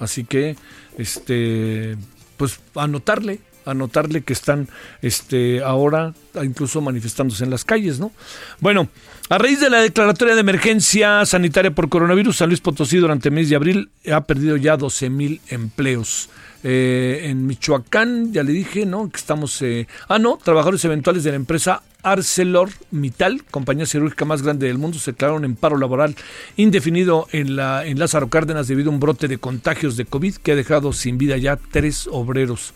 Así 0.00 0.24
que, 0.24 0.56
este, 0.98 1.96
pues 2.36 2.58
anotarle, 2.74 3.40
anotarle 3.64 4.22
que 4.22 4.32
están 4.32 4.68
este, 5.02 5.62
ahora 5.62 6.14
incluso 6.42 6.80
manifestándose 6.80 7.44
en 7.44 7.50
las 7.50 7.64
calles, 7.64 8.00
¿no? 8.00 8.12
Bueno, 8.60 8.88
a 9.28 9.38
raíz 9.38 9.60
de 9.60 9.70
la 9.70 9.80
declaratoria 9.80 10.34
de 10.34 10.40
emergencia 10.40 11.24
sanitaria 11.24 11.70
por 11.70 11.88
coronavirus, 11.88 12.36
San 12.36 12.48
Luis 12.48 12.60
Potosí 12.60 12.98
durante 12.98 13.28
el 13.28 13.34
mes 13.34 13.48
de 13.48 13.56
abril 13.56 13.90
ha 14.12 14.22
perdido 14.22 14.56
ya 14.56 14.76
12 14.76 15.10
mil 15.10 15.40
empleos. 15.48 16.28
Eh, 16.66 17.26
en 17.28 17.46
Michoacán, 17.46 18.32
ya 18.32 18.42
le 18.42 18.52
dije, 18.52 18.86
¿no? 18.86 19.10
Que 19.10 19.18
estamos. 19.18 19.60
Eh, 19.60 19.86
ah, 20.08 20.18
no, 20.18 20.38
trabajadores 20.42 20.82
eventuales 20.86 21.22
de 21.22 21.30
la 21.30 21.36
empresa 21.36 21.82
ArcelorMittal, 22.02 23.44
compañía 23.50 23.84
cirúrgica 23.84 24.24
más 24.24 24.42
grande 24.42 24.66
del 24.66 24.78
mundo, 24.78 24.98
se 24.98 25.12
declararon 25.12 25.44
en 25.44 25.56
paro 25.56 25.76
laboral 25.76 26.16
indefinido 26.56 27.26
en, 27.32 27.56
la, 27.56 27.84
en 27.84 27.98
Lázaro 27.98 28.28
Cárdenas 28.28 28.68
debido 28.68 28.90
a 28.90 28.94
un 28.94 29.00
brote 29.00 29.28
de 29.28 29.38
contagios 29.38 29.96
de 29.96 30.04
COVID 30.06 30.36
que 30.36 30.52
ha 30.52 30.56
dejado 30.56 30.92
sin 30.92 31.18
vida 31.18 31.36
ya 31.36 31.58
tres 31.70 32.08
obreros. 32.10 32.72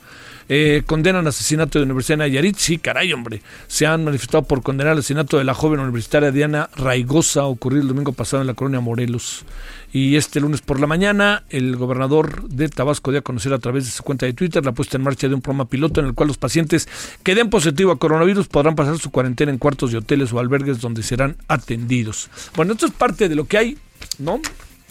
Eh, 0.48 0.82
condenan 0.87 1.26
asesinato 1.26 1.78
de 1.78 1.84
Universidad 1.84 2.18
de 2.18 2.24
Nayarit. 2.24 2.56
Sí, 2.56 2.78
caray, 2.78 3.12
hombre. 3.12 3.42
Se 3.66 3.87
han 3.87 4.04
manifestado 4.04 4.44
por 4.44 4.62
condenar 4.62 4.94
el 4.94 5.00
asesinato 5.00 5.38
de 5.38 5.44
la 5.44 5.54
joven 5.54 5.80
universitaria 5.80 6.30
Diana 6.30 6.70
Raigosa, 6.76 7.44
ocurrido 7.44 7.82
el 7.82 7.88
domingo 7.88 8.12
pasado 8.12 8.40
en 8.40 8.46
la 8.46 8.54
colonia 8.54 8.80
Morelos. 8.80 9.44
Y 9.92 10.16
este 10.16 10.40
lunes 10.40 10.61
por 10.61 10.80
la 10.80 10.87
mañana, 10.87 11.44
el 11.48 11.76
gobernador 11.76 12.48
de 12.48 12.68
Tabasco 12.68 13.11
dio 13.11 13.20
a 13.20 13.22
conocer 13.22 13.52
a 13.52 13.58
través 13.58 13.84
de 13.87 13.90
su 13.90 14.02
cuenta 14.02 14.26
de 14.26 14.34
Twitter 14.34 14.64
la 14.64 14.72
puesta 14.72 14.96
en 14.96 15.02
marcha 15.02 15.28
de 15.28 15.34
un 15.34 15.40
programa 15.40 15.66
piloto 15.66 16.00
en 16.00 16.06
el 16.06 16.14
cual 16.14 16.28
los 16.28 16.37
pacientes 16.37 16.88
que 17.22 17.34
den 17.34 17.48
positivo 17.48 17.92
a 17.92 17.98
coronavirus 17.98 18.48
podrán 18.48 18.74
pasar 18.74 18.98
su 18.98 19.11
cuarentena 19.11 19.50
en 19.50 19.58
cuartos 19.58 19.92
de 19.92 19.98
hoteles 19.98 20.32
o 20.32 20.38
albergues 20.38 20.80
donde 20.80 21.02
serán 21.02 21.37
atendidos. 21.48 22.28
Bueno, 22.54 22.72
esto 22.72 22.87
es 22.87 22.92
parte 22.92 23.28
de 23.28 23.34
lo 23.34 23.46
que 23.46 23.58
hay, 23.58 23.78
¿no? 24.18 24.40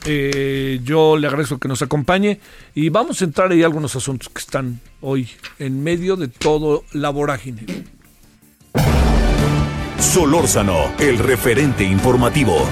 Eh, 0.05 0.79
yo 0.83 1.17
le 1.17 1.27
agradezco 1.27 1.57
que 1.57 1.67
nos 1.67 1.81
acompañe 1.81 2.39
y 2.75 2.89
vamos 2.89 3.21
a 3.21 3.25
entrar 3.25 3.51
ahí 3.51 3.63
algunos 3.63 3.95
asuntos 3.95 4.29
que 4.29 4.39
están 4.39 4.79
hoy 5.01 5.29
en 5.59 5.83
medio 5.83 6.15
de 6.15 6.27
todo 6.27 6.83
la 6.93 7.09
vorágine. 7.09 7.65
Solórzano, 9.99 10.93
el 10.99 11.17
referente 11.17 11.83
informativo. 11.83 12.67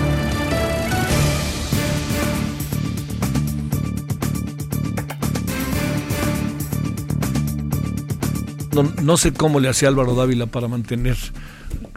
No, 8.73 8.83
no 9.01 9.17
sé 9.17 9.33
cómo 9.33 9.59
le 9.59 9.69
hacía 9.69 9.87
Álvaro 9.87 10.15
Dávila 10.15 10.47
para 10.47 10.67
mantener 10.67 11.17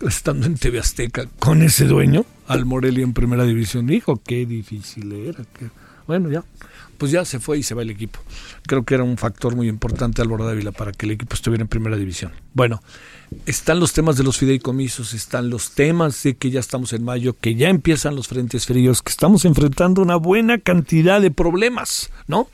estando 0.07 0.47
en 0.47 0.57
TV 0.57 0.79
Azteca 0.79 1.27
con 1.39 1.63
ese 1.63 1.87
dueño 1.87 2.25
al 2.47 2.65
Morelia 2.65 3.05
en 3.05 3.13
primera 3.13 3.45
división. 3.45 3.87
Dijo, 3.87 4.21
qué 4.25 4.47
difícil 4.47 5.13
era. 5.13 5.45
Bueno, 6.07 6.31
ya, 6.31 6.43
pues 6.97 7.13
ya 7.13 7.25
se 7.25 7.39
fue 7.39 7.59
y 7.59 7.63
se 7.63 7.75
va 7.75 7.83
el 7.83 7.91
equipo. 7.91 8.19
Creo 8.67 8.85
que 8.85 8.95
era 8.95 9.05
un 9.05 9.19
factor 9.19 9.55
muy 9.55 9.69
importante 9.69 10.23
Álvaro 10.23 10.47
Dávila 10.47 10.73
para 10.73 10.93
que 10.93 11.07
el 11.07 11.13
equipo 11.13 11.35
estuviera 11.35 11.63
en 11.63 11.69
primera 11.69 11.97
división. 11.97 12.33
Bueno, 12.55 12.83
están 13.47 13.79
los 13.79 13.93
temas 13.93 14.17
de 14.17 14.25
los 14.25 14.39
fideicomisos, 14.39 15.15
están 15.15 15.51
los 15.51 15.73
temas 15.73 16.23
de 16.23 16.37
que 16.37 16.51
ya 16.51 16.61
estamos 16.61 16.93
en 16.93 17.05
mayo, 17.05 17.37
que 17.39 17.55
ya 17.55 17.69
empiezan 17.69 18.17
los 18.17 18.29
frentes 18.29 18.67
fríos, 18.67 19.03
que 19.03 19.11
estamos 19.11 19.45
enfrentando 19.45 20.03
una 20.03 20.17
buena 20.17 20.59
cantidad 20.59 21.21
de 21.21 21.31
problemas, 21.31 22.11
¿no? 22.27 22.49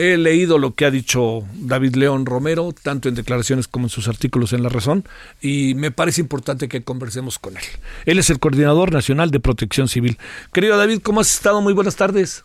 He 0.00 0.16
leído 0.16 0.58
lo 0.58 0.76
que 0.76 0.84
ha 0.84 0.92
dicho 0.92 1.42
David 1.54 1.96
León 1.96 2.24
Romero, 2.24 2.72
tanto 2.72 3.08
en 3.08 3.16
declaraciones 3.16 3.66
como 3.66 3.86
en 3.86 3.90
sus 3.90 4.06
artículos 4.06 4.52
en 4.52 4.62
La 4.62 4.68
Razón, 4.68 5.02
y 5.40 5.74
me 5.74 5.90
parece 5.90 6.20
importante 6.20 6.68
que 6.68 6.84
conversemos 6.84 7.40
con 7.40 7.56
él. 7.56 7.64
Él 8.06 8.20
es 8.20 8.30
el 8.30 8.38
Coordinador 8.38 8.92
Nacional 8.92 9.32
de 9.32 9.40
Protección 9.40 9.88
Civil. 9.88 10.16
Querido 10.52 10.76
David, 10.76 11.00
¿cómo 11.02 11.20
has 11.20 11.34
estado? 11.34 11.60
Muy 11.62 11.72
buenas 11.72 11.96
tardes. 11.96 12.44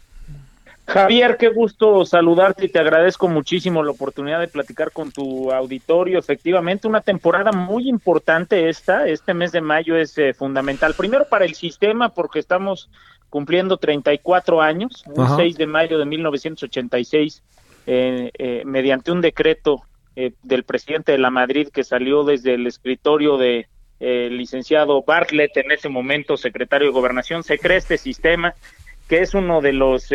Javier, 0.88 1.38
qué 1.38 1.50
gusto 1.50 2.04
saludarte 2.06 2.66
y 2.66 2.70
te 2.70 2.80
agradezco 2.80 3.28
muchísimo 3.28 3.84
la 3.84 3.92
oportunidad 3.92 4.40
de 4.40 4.48
platicar 4.48 4.92
con 4.92 5.12
tu 5.12 5.52
auditorio. 5.52 6.18
Efectivamente, 6.18 6.88
una 6.88 7.02
temporada 7.02 7.52
muy 7.52 7.88
importante 7.88 8.68
esta. 8.68 9.08
Este 9.08 9.36
mes 9.36 9.52
de 9.52 9.62
mayo 9.62 9.96
es 9.96 10.18
eh, 10.18 10.34
fundamental. 10.34 10.96
Primero 10.96 11.26
para 11.30 11.46
el 11.46 11.54
sistema, 11.54 12.10
porque 12.10 12.40
estamos 12.40 12.90
cumpliendo 13.34 13.78
34 13.78 14.62
años, 14.62 15.04
un 15.08 15.28
6 15.36 15.58
de 15.58 15.66
mayo 15.66 15.98
de 15.98 16.06
1986, 16.06 17.42
eh, 17.88 18.30
eh, 18.38 18.62
mediante 18.64 19.12
un 19.12 19.22
decreto 19.22 19.82
eh, 20.16 20.34
del 20.44 20.64
presidente 20.66 21.14
de 21.14 21.18
la 21.18 21.32
Madrid 21.32 21.70
que 21.74 21.84
salió 21.84 22.24
desde 22.24 22.54
el 22.54 22.68
escritorio 22.68 23.38
de 23.38 23.68
licenciado 24.00 25.02
Bartlett, 25.02 25.58
en 25.58 25.72
ese 25.72 25.90
momento 25.90 26.38
secretario 26.38 26.90
de 26.90 26.94
Gobernación, 26.94 27.42
se 27.42 27.58
crea 27.58 27.78
este 27.78 27.98
sistema 27.98 28.54
que 29.08 29.22
es 29.22 29.34
uno 29.34 29.62
de 29.62 29.74
los 29.74 30.10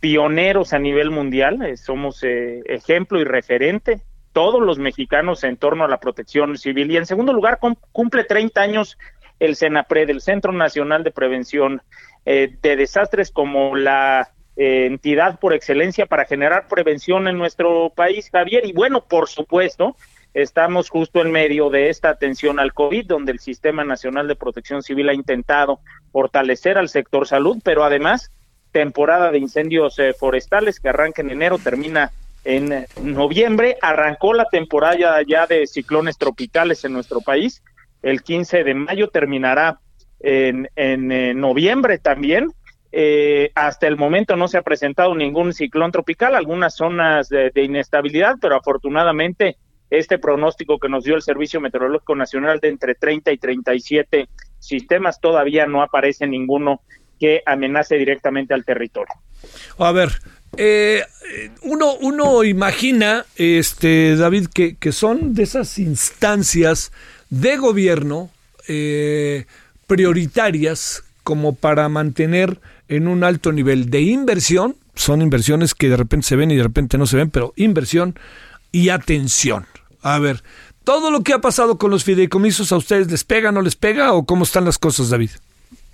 pioneros 0.00 0.72
a 0.74 0.78
nivel 0.78 1.10
mundial, 1.10 1.78
somos 1.78 2.22
ejemplo 2.22 3.20
y 3.20 3.24
referente 3.24 4.02
todos 4.32 4.60
los 4.60 4.78
mexicanos 4.78 5.42
en 5.44 5.56
torno 5.56 5.84
a 5.84 5.88
la 5.88 6.00
protección 6.00 6.58
civil. 6.58 6.90
Y 6.90 6.96
en 6.96 7.06
segundo 7.06 7.32
lugar, 7.32 7.60
cumple 7.92 8.24
30 8.24 8.60
años 8.60 8.98
el 9.38 9.56
CENAPRED, 9.56 10.10
el 10.10 10.20
Centro 10.20 10.52
Nacional 10.52 11.04
de 11.04 11.10
Prevención 11.10 11.82
eh, 12.26 12.56
de 12.60 12.76
Desastres, 12.76 13.30
como 13.30 13.76
la 13.76 14.32
eh, 14.56 14.86
entidad 14.86 15.38
por 15.38 15.54
excelencia 15.54 16.06
para 16.06 16.24
generar 16.24 16.66
prevención 16.66 17.28
en 17.28 17.38
nuestro 17.38 17.90
país, 17.90 18.30
Javier. 18.32 18.66
Y 18.66 18.72
bueno, 18.72 19.04
por 19.04 19.28
supuesto, 19.28 19.96
estamos 20.34 20.90
justo 20.90 21.20
en 21.20 21.30
medio 21.30 21.70
de 21.70 21.88
esta 21.88 22.08
atención 22.08 22.58
al 22.58 22.74
COVID, 22.74 23.06
donde 23.06 23.30
el 23.30 23.38
Sistema 23.38 23.84
Nacional 23.84 24.26
de 24.26 24.34
Protección 24.34 24.82
Civil 24.82 25.08
ha 25.08 25.14
intentado 25.14 25.78
fortalecer 26.10 26.78
al 26.78 26.88
sector 26.88 27.28
salud, 27.28 27.58
pero 27.62 27.84
además 27.84 28.32
temporada 28.72 29.30
de 29.30 29.38
incendios 29.38 29.96
eh, 30.00 30.12
forestales 30.12 30.80
que 30.80 30.88
arranca 30.88 31.22
en 31.22 31.30
enero, 31.30 31.58
termina 31.58 32.10
en 32.44 32.86
noviembre. 33.00 33.76
Arrancó 33.80 34.34
la 34.34 34.46
temporada 34.46 35.22
ya 35.26 35.46
de 35.46 35.66
ciclones 35.68 36.18
tropicales 36.18 36.84
en 36.84 36.92
nuestro 36.92 37.20
país. 37.20 37.62
El 38.02 38.22
15 38.22 38.64
de 38.64 38.74
mayo 38.74 39.08
terminará 39.08 39.78
en, 40.20 40.68
en, 40.76 41.40
noviembre 41.40 41.98
también. 41.98 42.52
Eh, 42.92 43.50
hasta 43.54 43.86
el 43.88 43.96
momento 43.96 44.36
no 44.36 44.48
se 44.48 44.56
ha 44.56 44.62
presentado 44.62 45.14
ningún 45.14 45.52
ciclón 45.52 45.92
tropical, 45.92 46.34
algunas 46.34 46.76
zonas 46.76 47.28
de, 47.28 47.52
inestabilidad, 47.56 48.36
pero 48.40 48.56
afortunadamente 48.56 49.56
este 49.90 50.18
pronóstico 50.18 50.78
que 50.78 50.88
nos 50.88 51.04
dio 51.04 51.14
el 51.14 51.22
Servicio 51.22 51.60
Meteorológico 51.60 52.14
Nacional 52.14 52.58
de 52.58 52.68
entre 52.68 52.94
30 52.94 53.32
y 53.32 53.38
37 53.38 54.28
sistemas, 54.58 55.20
todavía 55.20 55.66
no 55.66 55.82
aparece 55.82 56.26
ninguno 56.26 56.80
que 57.20 57.42
amenace 57.44 57.96
directamente 57.96 58.54
al 58.54 58.64
territorio. 58.64 59.14
A 59.78 59.92
ver, 59.92 60.10
eh, 60.56 61.02
uno, 61.62 61.94
uno 62.00 62.44
imagina, 62.44 63.26
este, 63.36 64.16
David, 64.16 64.46
que, 64.54 64.76
que 64.76 64.92
son 64.92 65.34
de 65.34 65.42
esas 65.42 65.78
instancias 65.78 66.92
de 67.30 67.56
gobierno 67.56 68.30
eh, 68.68 69.46
prioritarias 69.86 71.04
como 71.22 71.54
para 71.54 71.88
mantener 71.88 72.60
en 72.88 73.08
un 73.08 73.24
alto 73.24 73.52
nivel 73.52 73.90
de 73.90 74.02
inversión, 74.02 74.76
son 74.94 75.22
inversiones 75.22 75.74
que 75.74 75.88
de 75.88 75.96
repente 75.96 76.26
se 76.28 76.36
ven 76.36 76.50
y 76.50 76.56
de 76.56 76.62
repente 76.62 76.98
no 76.98 77.06
se 77.06 77.16
ven, 77.16 77.30
pero 77.30 77.52
inversión 77.56 78.18
y 78.72 78.90
atención. 78.90 79.66
A 80.02 80.18
ver, 80.18 80.42
todo 80.84 81.10
lo 81.10 81.22
que 81.22 81.32
ha 81.32 81.40
pasado 81.40 81.78
con 81.78 81.90
los 81.90 82.04
fideicomisos, 82.04 82.70
¿a 82.70 82.76
ustedes 82.76 83.10
les 83.10 83.24
pega, 83.24 83.50
no 83.50 83.60
les 83.60 83.74
pega 83.74 84.12
o 84.12 84.24
cómo 84.24 84.44
están 84.44 84.64
las 84.64 84.78
cosas, 84.78 85.10
David? 85.10 85.30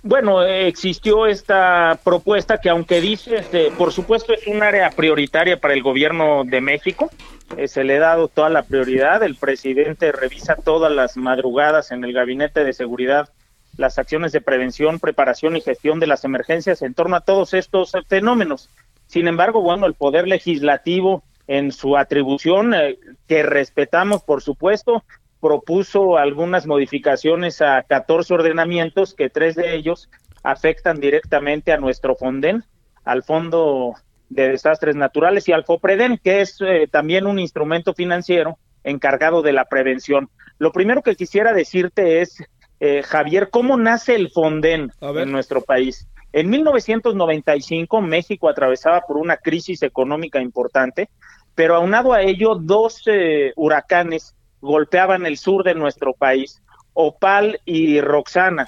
Bueno, 0.03 0.43
existió 0.43 1.27
esta 1.27 1.97
propuesta 2.03 2.59
que 2.59 2.69
aunque 2.69 2.99
dice, 2.99 3.37
este, 3.37 3.71
por 3.71 3.93
supuesto 3.93 4.33
es 4.33 4.45
un 4.47 4.61
área 4.61 4.89
prioritaria 4.91 5.59
para 5.59 5.73
el 5.73 5.81
gobierno 5.81 6.43
de 6.45 6.59
México, 6.59 7.09
eh, 7.57 7.67
se 7.67 7.83
le 7.85 7.97
ha 7.97 8.01
dado 8.01 8.27
toda 8.27 8.49
la 8.49 8.63
prioridad, 8.63 9.23
el 9.23 9.35
presidente 9.35 10.11
revisa 10.11 10.57
todas 10.57 10.91
las 10.91 11.15
madrugadas 11.15 11.91
en 11.91 12.03
el 12.03 12.11
gabinete 12.11 12.65
de 12.65 12.73
seguridad 12.73 13.29
las 13.77 13.97
acciones 13.97 14.31
de 14.31 14.41
prevención, 14.41 14.99
preparación 14.99 15.55
y 15.55 15.61
gestión 15.61 15.99
de 15.99 16.07
las 16.07 16.23
emergencias 16.25 16.81
en 16.81 16.93
torno 16.93 17.15
a 17.15 17.21
todos 17.21 17.53
estos 17.53 17.93
fenómenos. 18.07 18.69
Sin 19.07 19.27
embargo, 19.27 19.61
bueno, 19.61 19.85
el 19.85 19.93
Poder 19.93 20.27
Legislativo 20.27 21.23
en 21.47 21.71
su 21.71 21.97
atribución, 21.97 22.73
eh, 22.73 22.97
que 23.27 23.43
respetamos, 23.43 24.23
por 24.23 24.41
supuesto, 24.41 25.03
propuso 25.41 26.17
algunas 26.17 26.65
modificaciones 26.67 27.61
a 27.61 27.83
14 27.83 28.33
ordenamientos, 28.33 29.13
que 29.13 29.29
tres 29.29 29.55
de 29.55 29.75
ellos 29.75 30.09
afectan 30.41 30.99
directamente 30.99 31.73
a 31.73 31.77
nuestro 31.77 32.15
FONDEN, 32.15 32.63
al 33.03 33.23
Fondo 33.23 33.93
de 34.29 34.49
Desastres 34.49 34.95
Naturales 34.95 35.47
y 35.47 35.51
al 35.51 35.65
FOPREDEN, 35.65 36.19
que 36.23 36.41
es 36.41 36.57
eh, 36.61 36.87
también 36.89 37.27
un 37.27 37.39
instrumento 37.39 37.93
financiero 37.93 38.57
encargado 38.83 39.41
de 39.41 39.53
la 39.53 39.65
prevención. 39.65 40.29
Lo 40.59 40.71
primero 40.71 41.01
que 41.01 41.15
quisiera 41.15 41.53
decirte 41.53 42.21
es 42.21 42.41
eh, 42.85 43.01
Javier, 43.01 43.49
¿cómo 43.49 43.77
nace 43.77 44.13
el 44.13 44.29
Fonden 44.29 44.91
en 44.99 45.31
nuestro 45.31 45.61
país? 45.61 46.05
En 46.33 46.49
1995 46.49 48.01
México 48.01 48.49
atravesaba 48.49 48.99
por 49.07 49.15
una 49.15 49.37
crisis 49.37 49.83
económica 49.83 50.41
importante, 50.41 51.09
pero 51.55 51.75
aunado 51.75 52.11
a 52.11 52.23
ello 52.23 52.55
dos 52.55 53.03
eh, 53.05 53.53
huracanes 53.55 54.35
golpeaban 54.59 55.25
el 55.25 55.37
sur 55.37 55.63
de 55.63 55.75
nuestro 55.75 56.11
país, 56.11 56.61
Opal 56.91 57.61
y 57.63 58.01
Roxana, 58.01 58.67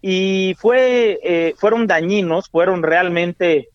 y 0.00 0.56
fue, 0.58 1.20
eh, 1.22 1.54
fueron 1.58 1.86
dañinos, 1.86 2.48
fueron 2.48 2.82
realmente 2.82 3.68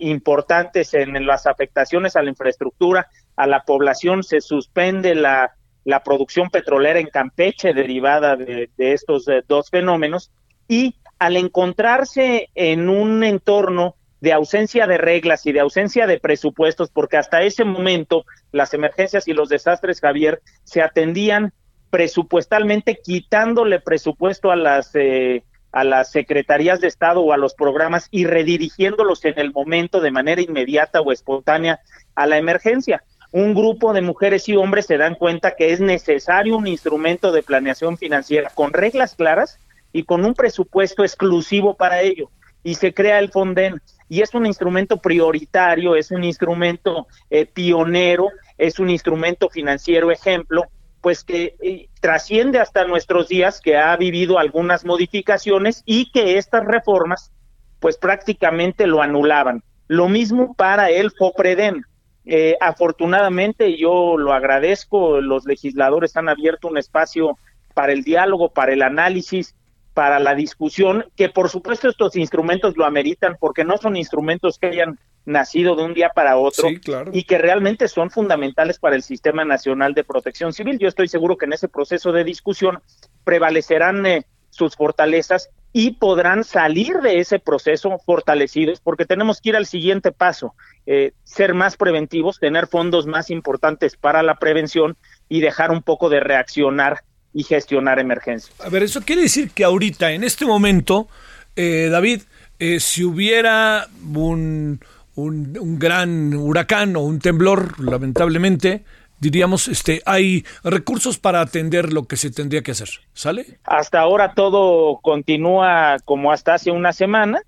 importantes 0.00 0.92
en 0.92 1.24
las 1.24 1.46
afectaciones 1.46 2.14
a 2.14 2.22
la 2.22 2.28
infraestructura, 2.28 3.08
a 3.36 3.46
la 3.46 3.62
población, 3.62 4.22
se 4.22 4.42
suspende 4.42 5.14
la 5.14 5.54
la 5.84 6.02
producción 6.02 6.50
petrolera 6.50 6.98
en 6.98 7.08
Campeche 7.08 7.72
derivada 7.72 8.36
de, 8.36 8.70
estos 8.78 9.28
eh, 9.28 9.42
dos 9.46 9.70
fenómenos 9.70 10.30
y 10.68 10.96
al 11.18 11.36
encontrarse 11.36 12.48
en 12.54 12.88
un 12.88 13.24
entorno 13.24 13.96
de 14.20 14.32
ausencia 14.32 14.86
de 14.86 14.98
reglas 14.98 15.46
y 15.46 15.52
de 15.52 15.60
ausencia 15.60 16.06
de 16.06 16.20
presupuestos, 16.20 16.90
porque 16.90 17.16
hasta 17.16 17.42
ese 17.42 17.64
momento 17.64 18.24
las 18.52 18.74
emergencias 18.74 19.26
y 19.28 19.32
los 19.32 19.48
desastres, 19.48 20.00
Javier, 20.00 20.42
se 20.64 20.82
atendían 20.82 21.52
presupuestalmente 21.88 23.00
quitándole 23.02 23.80
presupuesto 23.80 24.50
a 24.50 24.56
las 24.56 24.94
eh, 24.94 25.42
a 25.72 25.84
las 25.84 26.10
secretarías 26.10 26.80
de 26.80 26.88
Estado 26.88 27.20
o 27.20 27.32
a 27.32 27.36
los 27.36 27.54
programas 27.54 28.08
y 28.10 28.24
redirigiéndolos 28.24 29.24
en 29.24 29.38
el 29.38 29.52
momento 29.52 30.00
de 30.00 30.10
manera 30.10 30.42
inmediata 30.42 31.00
o 31.00 31.12
espontánea 31.12 31.80
a 32.14 32.26
la 32.26 32.38
emergencia 32.38 33.04
un 33.32 33.54
grupo 33.54 33.92
de 33.92 34.02
mujeres 34.02 34.48
y 34.48 34.56
hombres 34.56 34.86
se 34.86 34.98
dan 34.98 35.14
cuenta 35.14 35.54
que 35.54 35.72
es 35.72 35.80
necesario 35.80 36.56
un 36.56 36.66
instrumento 36.66 37.30
de 37.30 37.42
planeación 37.42 37.96
financiera 37.96 38.50
con 38.54 38.72
reglas 38.72 39.14
claras 39.14 39.58
y 39.92 40.04
con 40.04 40.24
un 40.24 40.34
presupuesto 40.34 41.04
exclusivo 41.04 41.74
para 41.74 42.00
ello. 42.00 42.30
Y 42.62 42.74
se 42.74 42.92
crea 42.92 43.18
el 43.18 43.30
Fonden. 43.30 43.80
Y 44.08 44.22
es 44.22 44.34
un 44.34 44.44
instrumento 44.44 44.96
prioritario, 44.96 45.94
es 45.94 46.10
un 46.10 46.24
instrumento 46.24 47.06
eh, 47.30 47.46
pionero, 47.46 48.28
es 48.58 48.80
un 48.80 48.90
instrumento 48.90 49.48
financiero 49.48 50.10
ejemplo, 50.10 50.64
pues 51.00 51.22
que 51.22 51.54
eh, 51.62 51.88
trasciende 52.00 52.58
hasta 52.58 52.84
nuestros 52.84 53.28
días, 53.28 53.60
que 53.60 53.76
ha 53.76 53.96
vivido 53.96 54.38
algunas 54.38 54.84
modificaciones 54.84 55.82
y 55.86 56.10
que 56.10 56.36
estas 56.36 56.64
reformas, 56.64 57.30
pues 57.78 57.96
prácticamente 57.96 58.88
lo 58.88 59.00
anulaban. 59.00 59.62
Lo 59.86 60.08
mismo 60.08 60.54
para 60.54 60.90
el 60.90 61.12
FOPREDEM 61.12 61.84
eh, 62.32 62.56
afortunadamente, 62.60 63.76
yo 63.76 64.16
lo 64.16 64.32
agradezco, 64.32 65.20
los 65.20 65.46
legisladores 65.46 66.16
han 66.16 66.28
abierto 66.28 66.68
un 66.68 66.78
espacio 66.78 67.36
para 67.74 67.92
el 67.92 68.04
diálogo, 68.04 68.52
para 68.52 68.72
el 68.72 68.82
análisis, 68.82 69.56
para 69.94 70.20
la 70.20 70.36
discusión, 70.36 71.06
que 71.16 71.28
por 71.28 71.48
supuesto 71.48 71.88
estos 71.88 72.14
instrumentos 72.14 72.76
lo 72.76 72.84
ameritan 72.84 73.36
porque 73.40 73.64
no 73.64 73.78
son 73.78 73.96
instrumentos 73.96 74.60
que 74.60 74.68
hayan 74.68 74.96
nacido 75.24 75.74
de 75.74 75.82
un 75.82 75.92
día 75.92 76.10
para 76.14 76.36
otro 76.36 76.68
y 77.12 77.24
que 77.24 77.38
realmente 77.38 77.88
son 77.88 78.10
fundamentales 78.10 78.78
para 78.78 78.94
el 78.94 79.02
Sistema 79.02 79.44
Nacional 79.44 79.92
de 79.94 80.04
Protección 80.04 80.52
Civil. 80.52 80.78
Yo 80.78 80.86
estoy 80.86 81.08
seguro 81.08 81.36
que 81.36 81.46
en 81.46 81.54
ese 81.54 81.66
proceso 81.66 82.12
de 82.12 82.22
discusión 82.22 82.78
prevalecerán 83.24 84.06
eh, 84.06 84.24
sus 84.50 84.76
fortalezas 84.76 85.50
y 85.72 85.92
podrán 85.92 86.44
salir 86.44 86.96
de 86.98 87.20
ese 87.20 87.38
proceso 87.38 87.96
fortalecidos 88.04 88.80
porque 88.80 89.06
tenemos 89.06 89.40
que 89.40 89.50
ir 89.50 89.56
al 89.56 89.66
siguiente 89.66 90.10
paso, 90.10 90.54
eh, 90.86 91.12
ser 91.22 91.54
más 91.54 91.76
preventivos, 91.76 92.40
tener 92.40 92.66
fondos 92.66 93.06
más 93.06 93.30
importantes 93.30 93.96
para 93.96 94.22
la 94.22 94.36
prevención 94.36 94.96
y 95.28 95.40
dejar 95.40 95.70
un 95.70 95.82
poco 95.82 96.08
de 96.08 96.20
reaccionar 96.20 97.04
y 97.32 97.44
gestionar 97.44 98.00
emergencias. 98.00 98.60
A 98.60 98.68
ver, 98.68 98.82
eso 98.82 99.00
quiere 99.02 99.22
decir 99.22 99.50
que 99.52 99.62
ahorita, 99.62 100.10
en 100.10 100.24
este 100.24 100.44
momento, 100.44 101.08
eh, 101.54 101.88
David, 101.90 102.22
eh, 102.58 102.80
si 102.80 103.04
hubiera 103.04 103.86
un, 104.12 104.80
un, 105.14 105.56
un 105.58 105.78
gran 105.78 106.34
huracán 106.34 106.96
o 106.96 107.00
un 107.00 107.20
temblor, 107.20 107.78
lamentablemente, 107.80 108.84
diríamos, 109.20 109.68
este, 109.68 110.02
hay 110.06 110.44
recursos 110.64 111.18
para 111.18 111.40
atender 111.40 111.92
lo 111.92 112.04
que 112.04 112.16
se 112.16 112.30
tendría 112.30 112.62
que 112.62 112.72
hacer, 112.72 112.88
¿sale? 113.12 113.58
Hasta 113.64 114.00
ahora 114.00 114.34
todo 114.34 114.98
continúa 115.02 115.96
como 116.04 116.32
hasta 116.32 116.54
hace 116.54 116.70
una 116.70 116.92
semana. 116.92 117.42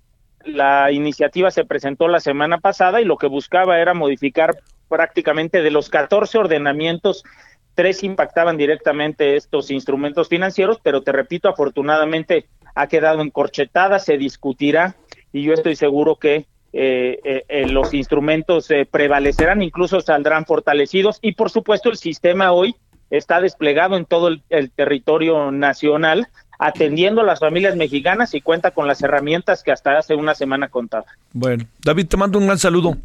La 0.45 0.91
iniciativa 0.91 1.51
se 1.51 1.65
presentó 1.65 2.07
la 2.07 2.19
semana 2.19 2.59
pasada 2.59 3.01
y 3.01 3.05
lo 3.05 3.17
que 3.17 3.27
buscaba 3.27 3.79
era 3.79 3.93
modificar 3.93 4.55
prácticamente 4.87 5.61
de 5.61 5.71
los 5.71 5.89
14 5.89 6.37
ordenamientos, 6.37 7.23
tres 7.73 8.03
impactaban 8.03 8.57
directamente 8.57 9.35
estos 9.35 9.71
instrumentos 9.71 10.29
financieros, 10.29 10.79
pero 10.83 11.01
te 11.01 11.11
repito, 11.11 11.49
afortunadamente 11.49 12.45
ha 12.75 12.87
quedado 12.87 13.21
encorchetada, 13.21 13.99
se 13.99 14.17
discutirá 14.17 14.95
y 15.31 15.43
yo 15.43 15.53
estoy 15.53 15.75
seguro 15.75 16.17
que 16.17 16.45
eh, 16.75 17.19
eh, 17.23 17.45
eh, 17.47 17.67
los 17.67 17.93
instrumentos 17.93 18.67
prevalecerán, 18.89 19.61
incluso 19.61 20.01
saldrán 20.01 20.45
fortalecidos 20.45 21.19
y 21.21 21.33
por 21.33 21.51
supuesto 21.51 21.91
el 21.91 21.97
sistema 21.97 22.51
hoy 22.51 22.75
está 23.11 23.39
desplegado 23.39 23.95
en 23.95 24.05
todo 24.05 24.29
el, 24.29 24.71
territorio 24.71 25.51
nacional 25.51 26.27
atendiendo 26.57 27.21
a 27.21 27.25
las 27.25 27.39
familias 27.39 27.75
mexicanas 27.75 28.33
y 28.33 28.41
cuenta 28.41 28.71
con 28.71 28.87
las 28.87 29.03
herramientas 29.03 29.61
que 29.61 29.71
hasta 29.71 29.99
hace 29.99 30.15
una 30.15 30.33
semana 30.33 30.67
contaba. 30.67 31.05
Bueno, 31.31 31.65
David, 31.83 32.07
te 32.07 32.17
mando 32.17 32.39
un 32.39 32.47
gran 32.47 32.57
saludo. 32.57 32.97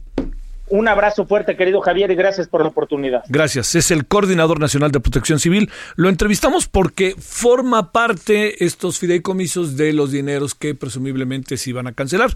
Un 0.71 0.87
abrazo 0.87 1.27
fuerte, 1.27 1.57
querido 1.57 1.81
Javier, 1.81 2.11
y 2.11 2.15
gracias 2.15 2.47
por 2.47 2.61
la 2.61 2.69
oportunidad. 2.69 3.25
Gracias. 3.29 3.75
Es 3.75 3.91
el 3.91 4.07
Coordinador 4.07 4.61
Nacional 4.61 4.93
de 4.93 5.01
Protección 5.01 5.39
Civil. 5.39 5.71
Lo 5.97 6.09
entrevistamos 6.11 6.69
porque 6.69 7.15
forma 7.19 7.91
parte 7.91 8.65
estos 8.65 8.99
fideicomisos 8.99 9.77
de 9.77 9.95
los 9.95 10.13
dineros 10.13 10.55
que 10.55 10.75
presumiblemente 10.75 11.57
se 11.57 11.71
iban 11.71 11.87
a 11.87 11.93
cancelar. 11.93 12.33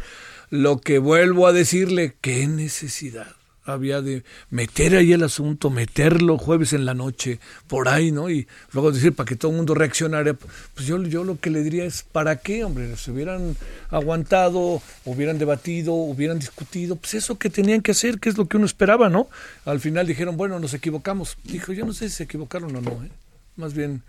Lo 0.53 0.83
que 0.83 0.99
vuelvo 0.99 1.47
a 1.47 1.55
decirle, 1.55 2.15
qué 2.21 2.47
necesidad. 2.47 3.37
había 3.65 4.03
de 4.03 4.23
meter 4.51 4.95
ahí 4.97 5.15
el 5.15 5.23
asunto, 5.23 5.71
meterlo 5.71 6.37
jueves 6.37 6.75
en 6.75 6.85
la 6.85 6.93
noche, 6.93 7.41
por 7.69 7.89
ahí, 7.89 8.13
¿no? 8.13 8.29
Y 8.29 8.47
luego 8.73 8.93
decir 8.93 9.15
para 9.15 9.27
que 9.27 9.37
todo 9.37 9.51
el 9.51 9.57
mundo 9.57 9.75
reaccionara. 9.75 10.35
Pues 10.35 10.87
yo, 10.87 11.03
yo 11.05 11.25
lo 11.25 11.41
que 11.41 11.49
le 11.49 11.63
diría 11.63 11.87
es, 11.87 12.03
¿para 12.03 12.37
qué, 12.37 12.65
hombre? 12.65 12.95
Se 12.99 13.13
hubieran 13.13 13.57
aguantado, 13.89 14.83
hubieran 15.07 15.39
debatido, 15.39 15.95
hubieran 15.95 16.39
discutido, 16.39 16.97
pues 16.97 17.15
eso 17.15 17.39
que 17.39 17.49
tenían 17.49 17.81
que 17.81 17.93
hacer, 17.93 18.21
que 18.21 18.29
es 18.29 18.37
lo 18.37 18.47
que 18.47 18.59
uno 18.59 18.67
esperaba, 18.67 19.09
¿no? 19.09 19.29
Al 19.65 19.81
final 19.81 20.07
dijeron, 20.07 20.37
bueno, 20.37 20.59
nos 20.59 20.75
equivocamos. 20.75 21.39
Dijo, 21.45 21.73
yo 21.73 21.87
no 21.87 21.95
sé 21.95 22.11
si 22.11 22.17
se 22.17 22.25
equivocaron 22.25 22.77
o 22.77 22.83
no, 22.83 23.03
¿eh? 23.03 23.11
Más 23.57 23.73
bien, 23.73 24.03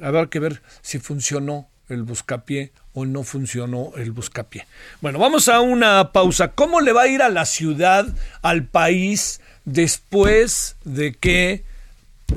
habrá 0.00 0.28
que 0.28 0.38
ver 0.38 0.62
si 0.80 0.98
funcionó 0.98 1.68
el 1.90 2.02
buscapié 2.02 2.72
o 2.94 3.06
no 3.06 3.22
funcionó 3.22 3.92
el 3.96 4.12
buscapié. 4.12 4.66
Bueno, 5.00 5.18
vamos 5.18 5.48
a 5.48 5.60
una 5.60 6.12
pausa. 6.12 6.52
¿Cómo 6.52 6.80
le 6.80 6.92
va 6.92 7.02
a 7.02 7.08
ir 7.08 7.22
a 7.22 7.28
la 7.28 7.44
ciudad, 7.44 8.06
al 8.42 8.64
país, 8.64 9.40
después 9.64 10.76
de 10.84 11.14
que 11.14 11.64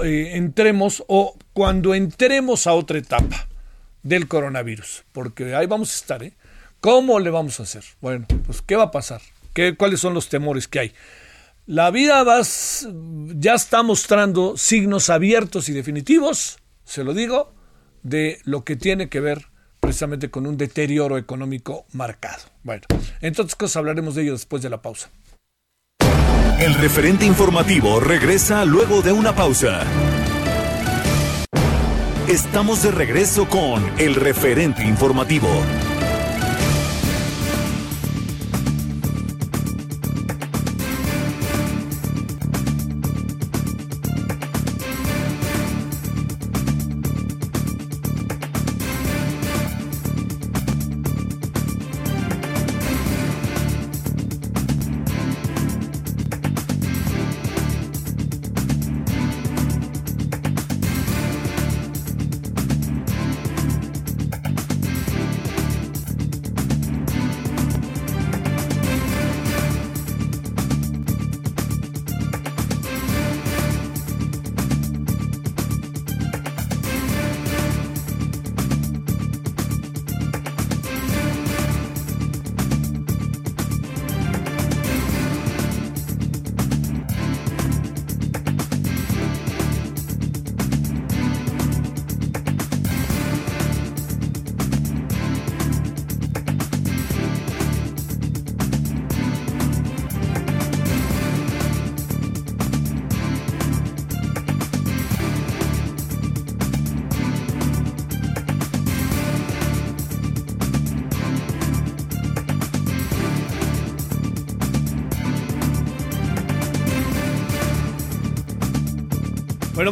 eh, 0.04 0.32
entremos 0.34 1.04
o 1.08 1.38
cuando 1.54 1.96
entremos 1.96 2.68
a 2.68 2.74
otra 2.74 2.98
etapa 2.98 3.48
del 4.04 4.28
coronavirus? 4.28 5.04
Porque 5.12 5.56
ahí 5.56 5.66
vamos 5.66 5.92
a 5.92 5.96
estar, 5.96 6.24
¿eh? 6.24 6.34
¿Cómo 6.80 7.20
le 7.20 7.30
vamos 7.30 7.60
a 7.60 7.64
hacer? 7.64 7.84
Bueno, 8.02 8.28
pues 8.46 8.62
¿qué 8.62 8.76
va 8.76 8.84
a 8.84 8.92
pasar? 8.92 9.22
¿Qué, 9.54 9.76
¿Cuáles 9.78 10.02
son 10.02 10.14
los 10.14 10.28
temores 10.28 10.68
que 10.68 10.80
hay? 10.80 10.94
La 11.66 11.92
vida 11.92 12.24
va, 12.24 12.42
ya 13.36 13.54
está 13.54 13.84
mostrando 13.84 14.58
signos 14.58 15.10
abiertos 15.10 15.70
y 15.70 15.72
definitivos, 15.72 16.58
se 16.84 17.06
lo 17.06 17.14
digo, 17.14 17.54
de 18.04 18.40
lo 18.44 18.64
que 18.64 18.76
tiene 18.76 19.10
que 19.10 19.20
ver 19.20 19.48
precisamente 19.80 20.30
con 20.30 20.48
un 20.48 20.58
deterioro 20.58 21.18
económico 21.18 21.86
marcado. 21.92 22.44
Bueno, 22.64 22.84
entonces 23.22 23.56
cosas 23.56 23.78
hablaremos 23.78 24.16
de 24.16 24.24
ello 24.24 24.34
después 24.34 24.62
de 24.64 24.70
la 24.70 24.82
pausa. 24.82 25.10
El 26.60 26.76
referente 26.76 27.26
informativo 27.26 28.00
regresa 28.00 28.64
luego 28.64 29.02
de 29.02 29.12
una 29.12 29.36
pausa. 29.36 29.84
Estamos 32.30 32.84
de 32.84 32.92
regreso 32.92 33.50
con 33.50 33.84
el 34.00 34.16
referente 34.16 34.86
informativo. 34.86 35.50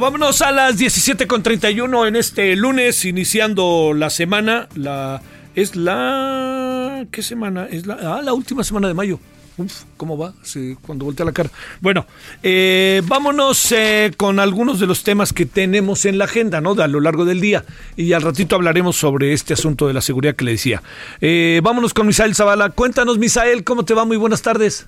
Vámonos 0.01 0.41
a 0.41 0.51
las 0.51 0.79
17.31 0.79 2.07
en 2.07 2.15
este 2.15 2.55
lunes, 2.55 3.05
iniciando 3.05 3.93
la 3.95 4.09
semana. 4.09 4.67
La, 4.73 5.21
es 5.53 5.75
la... 5.75 7.05
¿Qué 7.11 7.21
semana? 7.21 7.67
Es 7.69 7.85
la, 7.85 7.99
ah, 8.01 8.21
la 8.23 8.33
última 8.33 8.63
semana 8.63 8.87
de 8.87 8.95
mayo. 8.95 9.19
Uf, 9.57 9.83
¿cómo 9.97 10.17
va? 10.17 10.33
Sí, 10.41 10.75
cuando 10.81 11.05
voltea 11.05 11.23
la 11.23 11.33
cara. 11.33 11.51
Bueno, 11.81 12.07
eh, 12.41 13.03
vámonos 13.05 13.71
eh, 13.73 14.11
con 14.17 14.39
algunos 14.39 14.79
de 14.79 14.87
los 14.87 15.03
temas 15.03 15.33
que 15.33 15.45
tenemos 15.45 16.05
en 16.05 16.17
la 16.17 16.25
agenda, 16.25 16.61
¿no? 16.61 16.73
De 16.73 16.83
a 16.83 16.87
lo 16.87 16.99
largo 16.99 17.23
del 17.23 17.39
día. 17.39 17.63
Y 17.95 18.13
al 18.13 18.23
ratito 18.23 18.55
hablaremos 18.55 18.95
sobre 18.95 19.33
este 19.33 19.53
asunto 19.53 19.87
de 19.87 19.93
la 19.93 20.01
seguridad 20.01 20.35
que 20.35 20.45
le 20.45 20.51
decía. 20.51 20.81
Eh, 21.21 21.61
vámonos 21.63 21.93
con 21.93 22.07
Misael 22.07 22.33
Zavala. 22.33 22.71
Cuéntanos, 22.71 23.19
Misael, 23.19 23.63
¿cómo 23.63 23.85
te 23.85 23.93
va? 23.93 24.03
Muy 24.03 24.17
buenas 24.17 24.41
tardes. 24.41 24.87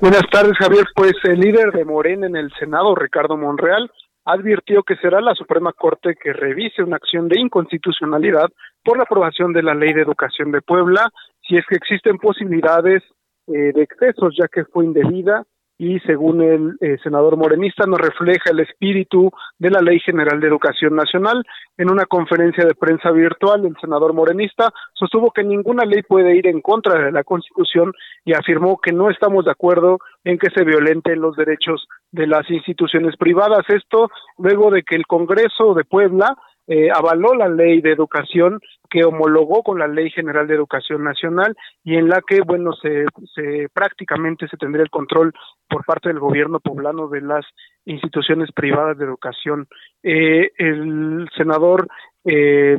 Buenas 0.00 0.22
tardes, 0.32 0.56
Javier. 0.56 0.86
Pues 0.96 1.12
el 1.24 1.40
líder 1.40 1.72
de 1.72 1.84
Morena 1.84 2.26
en 2.26 2.34
el 2.34 2.50
Senado, 2.58 2.94
Ricardo 2.94 3.36
Monreal, 3.36 3.90
advirtió 4.24 4.82
que 4.82 4.96
será 4.96 5.20
la 5.20 5.34
Suprema 5.34 5.74
Corte 5.74 6.14
que 6.14 6.32
revise 6.32 6.82
una 6.82 6.96
acción 6.96 7.28
de 7.28 7.38
inconstitucionalidad 7.38 8.48
por 8.82 8.96
la 8.96 9.02
aprobación 9.02 9.52
de 9.52 9.62
la 9.62 9.74
Ley 9.74 9.92
de 9.92 10.00
Educación 10.00 10.52
de 10.52 10.62
Puebla, 10.62 11.10
si 11.46 11.58
es 11.58 11.66
que 11.68 11.76
existen 11.76 12.16
posibilidades 12.16 13.02
eh, 13.48 13.72
de 13.74 13.82
excesos, 13.82 14.34
ya 14.40 14.48
que 14.48 14.64
fue 14.64 14.86
indebida 14.86 15.44
y 15.80 15.98
según 16.00 16.42
el 16.42 16.76
eh, 16.82 16.98
senador 17.02 17.38
morenista 17.38 17.86
no 17.86 17.96
refleja 17.96 18.50
el 18.50 18.60
espíritu 18.60 19.30
de 19.58 19.70
la 19.70 19.80
Ley 19.80 19.98
General 20.00 20.38
de 20.38 20.46
Educación 20.46 20.94
Nacional. 20.94 21.42
En 21.78 21.90
una 21.90 22.04
conferencia 22.04 22.66
de 22.66 22.74
prensa 22.74 23.10
virtual, 23.10 23.64
el 23.64 23.74
senador 23.80 24.12
morenista 24.12 24.70
sostuvo 24.92 25.30
que 25.30 25.42
ninguna 25.42 25.86
ley 25.86 26.02
puede 26.02 26.36
ir 26.36 26.48
en 26.48 26.60
contra 26.60 27.02
de 27.02 27.10
la 27.10 27.24
Constitución 27.24 27.94
y 28.26 28.34
afirmó 28.34 28.78
que 28.78 28.92
no 28.92 29.08
estamos 29.08 29.46
de 29.46 29.52
acuerdo 29.52 30.00
en 30.22 30.36
que 30.36 30.50
se 30.50 30.64
violenten 30.64 31.18
los 31.18 31.34
derechos 31.34 31.88
de 32.12 32.26
las 32.26 32.50
instituciones 32.50 33.16
privadas. 33.16 33.64
Esto 33.68 34.10
luego 34.36 34.70
de 34.70 34.82
que 34.82 34.96
el 34.96 35.06
Congreso 35.06 35.72
de 35.72 35.84
Puebla 35.84 36.36
eh, 36.70 36.88
avaló 36.94 37.34
la 37.34 37.48
ley 37.48 37.80
de 37.80 37.90
educación 37.90 38.60
que 38.88 39.04
homologó 39.04 39.64
con 39.64 39.80
la 39.80 39.88
Ley 39.88 40.08
General 40.10 40.46
de 40.46 40.54
Educación 40.54 41.02
Nacional 41.02 41.56
y 41.82 41.96
en 41.96 42.08
la 42.08 42.22
que, 42.24 42.42
bueno, 42.42 42.72
se, 42.74 43.06
se 43.34 43.68
prácticamente 43.72 44.46
se 44.46 44.56
tendría 44.56 44.84
el 44.84 44.90
control 44.90 45.32
por 45.68 45.84
parte 45.84 46.10
del 46.10 46.20
gobierno 46.20 46.60
poblano 46.60 47.08
de 47.08 47.22
las 47.22 47.44
instituciones 47.86 48.52
privadas 48.52 48.96
de 48.98 49.04
educación. 49.04 49.66
Eh, 50.04 50.52
el 50.58 51.28
senador, 51.36 51.88
eh, 52.24 52.78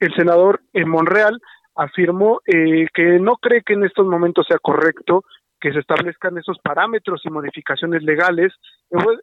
el 0.00 0.14
senador 0.16 0.60
en 0.72 0.88
Monreal 0.88 1.40
afirmó 1.76 2.40
eh, 2.44 2.88
que 2.92 3.20
no 3.20 3.36
cree 3.36 3.62
que 3.62 3.74
en 3.74 3.84
estos 3.84 4.04
momentos 4.04 4.46
sea 4.48 4.58
correcto 4.58 5.24
que 5.60 5.72
se 5.72 5.78
establezcan 5.78 6.38
esos 6.38 6.58
parámetros 6.58 7.22
y 7.24 7.30
modificaciones 7.30 8.02
legales 8.02 8.52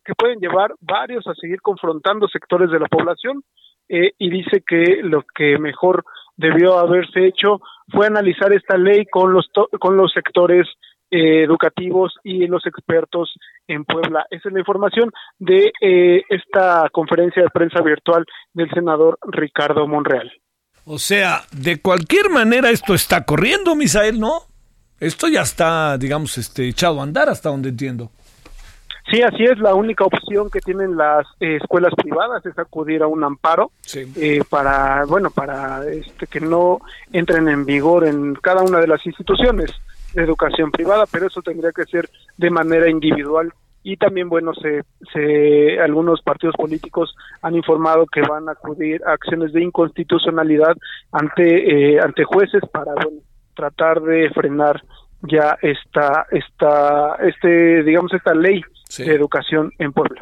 que 0.05 0.13
pueden 0.17 0.39
llevar 0.39 0.73
varios 0.79 1.27
a 1.27 1.35
seguir 1.35 1.61
confrontando 1.61 2.29
sectores 2.29 2.71
de 2.71 2.79
la 2.79 2.87
población 2.87 3.43
eh, 3.89 4.13
y 4.17 4.29
dice 4.29 4.63
que 4.65 4.99
lo 5.01 5.23
que 5.35 5.57
mejor 5.57 6.05
debió 6.37 6.77
haberse 6.77 7.25
hecho 7.25 7.59
fue 7.89 8.07
analizar 8.07 8.53
esta 8.53 8.77
ley 8.77 9.05
con 9.05 9.33
los 9.33 9.49
con 9.79 9.97
los 9.97 10.11
sectores 10.13 10.67
eh, 11.11 11.43
educativos 11.43 12.13
y 12.23 12.45
los 12.45 12.65
expertos 12.67 13.33
en 13.67 13.83
Puebla. 13.83 14.27
Esa 14.29 14.49
es 14.49 14.53
la 14.53 14.59
información 14.59 15.11
de 15.39 15.71
eh, 15.81 16.21
esta 16.29 16.87
conferencia 16.91 17.41
de 17.41 17.49
prensa 17.49 17.81
virtual 17.81 18.25
del 18.53 18.69
senador 18.69 19.17
Ricardo 19.23 19.87
Monreal. 19.87 20.31
O 20.85 20.99
sea, 20.99 21.41
de 21.51 21.81
cualquier 21.81 22.29
manera 22.29 22.69
esto 22.69 22.93
está 22.93 23.25
corriendo, 23.25 23.75
Misael, 23.75 24.19
¿no? 24.19 24.43
Esto 24.99 25.27
ya 25.27 25.41
está, 25.41 25.97
digamos, 25.97 26.37
este, 26.37 26.67
echado 26.67 26.99
a 26.99 27.03
andar 27.03 27.27
hasta 27.27 27.49
donde 27.49 27.69
entiendo. 27.69 28.11
Sí, 29.11 29.23
así 29.23 29.43
es. 29.43 29.57
La 29.59 29.73
única 29.73 30.03
opción 30.03 30.49
que 30.51 30.59
tienen 30.59 30.95
las 30.95 31.25
eh, 31.39 31.55
escuelas 31.55 31.93
privadas 31.95 32.45
es 32.45 32.57
acudir 32.59 33.01
a 33.01 33.07
un 33.07 33.23
amparo 33.23 33.71
eh, 33.95 34.41
para, 34.47 35.05
bueno, 35.05 35.31
para 35.31 35.87
este, 35.89 36.27
que 36.27 36.39
no 36.39 36.79
entren 37.11 37.47
en 37.47 37.65
vigor 37.65 38.05
en 38.05 38.35
cada 38.35 38.61
una 38.61 38.79
de 38.79 38.87
las 38.87 39.03
instituciones 39.05 39.71
de 40.13 40.23
educación 40.23 40.71
privada, 40.71 41.05
pero 41.11 41.27
eso 41.27 41.41
tendría 41.41 41.71
que 41.71 41.85
ser 41.85 42.09
de 42.37 42.51
manera 42.51 42.89
individual. 42.89 43.51
Y 43.81 43.97
también, 43.97 44.29
bueno, 44.29 44.53
se, 44.53 44.83
se, 45.13 45.79
algunos 45.79 46.21
partidos 46.21 46.55
políticos 46.55 47.15
han 47.41 47.55
informado 47.55 48.05
que 48.05 48.21
van 48.21 48.47
a 48.47 48.51
acudir 48.51 49.01
a 49.05 49.13
acciones 49.13 49.53
de 49.53 49.63
inconstitucionalidad 49.63 50.75
ante, 51.11 51.95
eh, 51.95 51.99
ante 51.99 52.25
jueces 52.25 52.61
para, 52.71 52.93
bueno, 52.93 53.21
tratar 53.55 54.01
de 54.01 54.29
frenar 54.31 54.83
ya 55.21 55.57
esta, 55.61 56.27
esta, 56.29 57.15
este, 57.15 57.83
digamos, 57.83 58.13
esta 58.13 58.33
ley 58.33 58.61
de 58.97 59.13
educación 59.13 59.71
en 59.77 59.93
Puebla. 59.93 60.21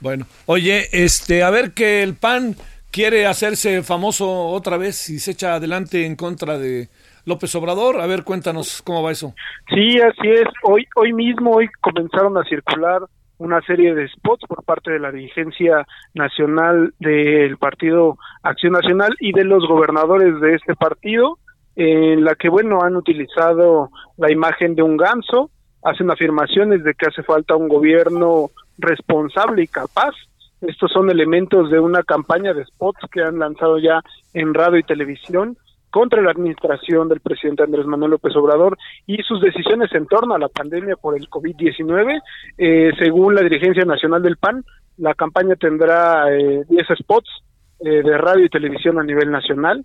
Bueno, 0.00 0.26
oye, 0.46 0.88
este, 0.92 1.42
a 1.42 1.50
ver 1.50 1.72
que 1.72 2.02
el 2.02 2.14
PAN 2.14 2.56
quiere 2.90 3.26
hacerse 3.26 3.82
famoso 3.82 4.48
otra 4.48 4.76
vez 4.76 5.10
y 5.10 5.18
se 5.18 5.32
echa 5.32 5.54
adelante 5.54 6.06
en 6.06 6.14
contra 6.14 6.58
de 6.58 6.88
López 7.24 7.54
Obrador. 7.54 8.00
A 8.00 8.06
ver, 8.06 8.22
cuéntanos 8.24 8.82
cómo 8.82 9.02
va 9.02 9.12
eso. 9.12 9.34
Sí, 9.68 9.98
así 9.98 10.28
es. 10.28 10.46
Hoy, 10.62 10.86
hoy 10.94 11.12
mismo, 11.12 11.52
hoy 11.52 11.68
comenzaron 11.80 12.36
a 12.38 12.44
circular 12.44 13.02
una 13.38 13.60
serie 13.62 13.94
de 13.94 14.08
spots 14.08 14.46
por 14.46 14.62
parte 14.64 14.92
de 14.92 15.00
la 15.00 15.10
dirigencia 15.10 15.86
nacional 16.14 16.94
del 17.00 17.56
Partido 17.56 18.16
Acción 18.42 18.72
Nacional 18.72 19.16
y 19.18 19.32
de 19.32 19.44
los 19.44 19.66
gobernadores 19.66 20.40
de 20.40 20.54
este 20.54 20.76
partido, 20.76 21.38
en 21.76 22.24
la 22.24 22.36
que, 22.36 22.48
bueno, 22.48 22.82
han 22.82 22.94
utilizado 22.94 23.90
la 24.16 24.30
imagen 24.30 24.76
de 24.76 24.82
un 24.82 24.96
ganso, 24.96 25.50
hacen 25.84 26.10
afirmaciones 26.10 26.82
de 26.82 26.94
que 26.94 27.06
hace 27.06 27.22
falta 27.22 27.56
un 27.56 27.68
gobierno 27.68 28.50
responsable 28.78 29.62
y 29.62 29.66
capaz. 29.68 30.14
Estos 30.60 30.90
son 30.90 31.10
elementos 31.10 31.70
de 31.70 31.78
una 31.78 32.02
campaña 32.02 32.54
de 32.54 32.64
spots 32.64 33.00
que 33.12 33.22
han 33.22 33.38
lanzado 33.38 33.78
ya 33.78 34.00
en 34.32 34.54
radio 34.54 34.78
y 34.78 34.82
televisión 34.82 35.58
contra 35.90 36.22
la 36.22 36.32
administración 36.32 37.08
del 37.08 37.20
presidente 37.20 37.62
Andrés 37.62 37.86
Manuel 37.86 38.12
López 38.12 38.34
Obrador 38.34 38.76
y 39.06 39.22
sus 39.22 39.40
decisiones 39.40 39.92
en 39.94 40.06
torno 40.06 40.34
a 40.34 40.38
la 40.38 40.48
pandemia 40.48 40.96
por 40.96 41.16
el 41.16 41.28
COVID-19. 41.28 42.20
Eh, 42.58 42.90
según 42.98 43.34
la 43.34 43.42
dirigencia 43.42 43.84
nacional 43.84 44.22
del 44.22 44.38
PAN, 44.38 44.64
la 44.96 45.14
campaña 45.14 45.54
tendrá 45.54 46.26
10 46.26 46.66
eh, 46.70 46.96
spots 46.98 47.28
eh, 47.80 48.02
de 48.02 48.18
radio 48.18 48.44
y 48.44 48.48
televisión 48.48 48.98
a 48.98 49.04
nivel 49.04 49.30
nacional, 49.30 49.82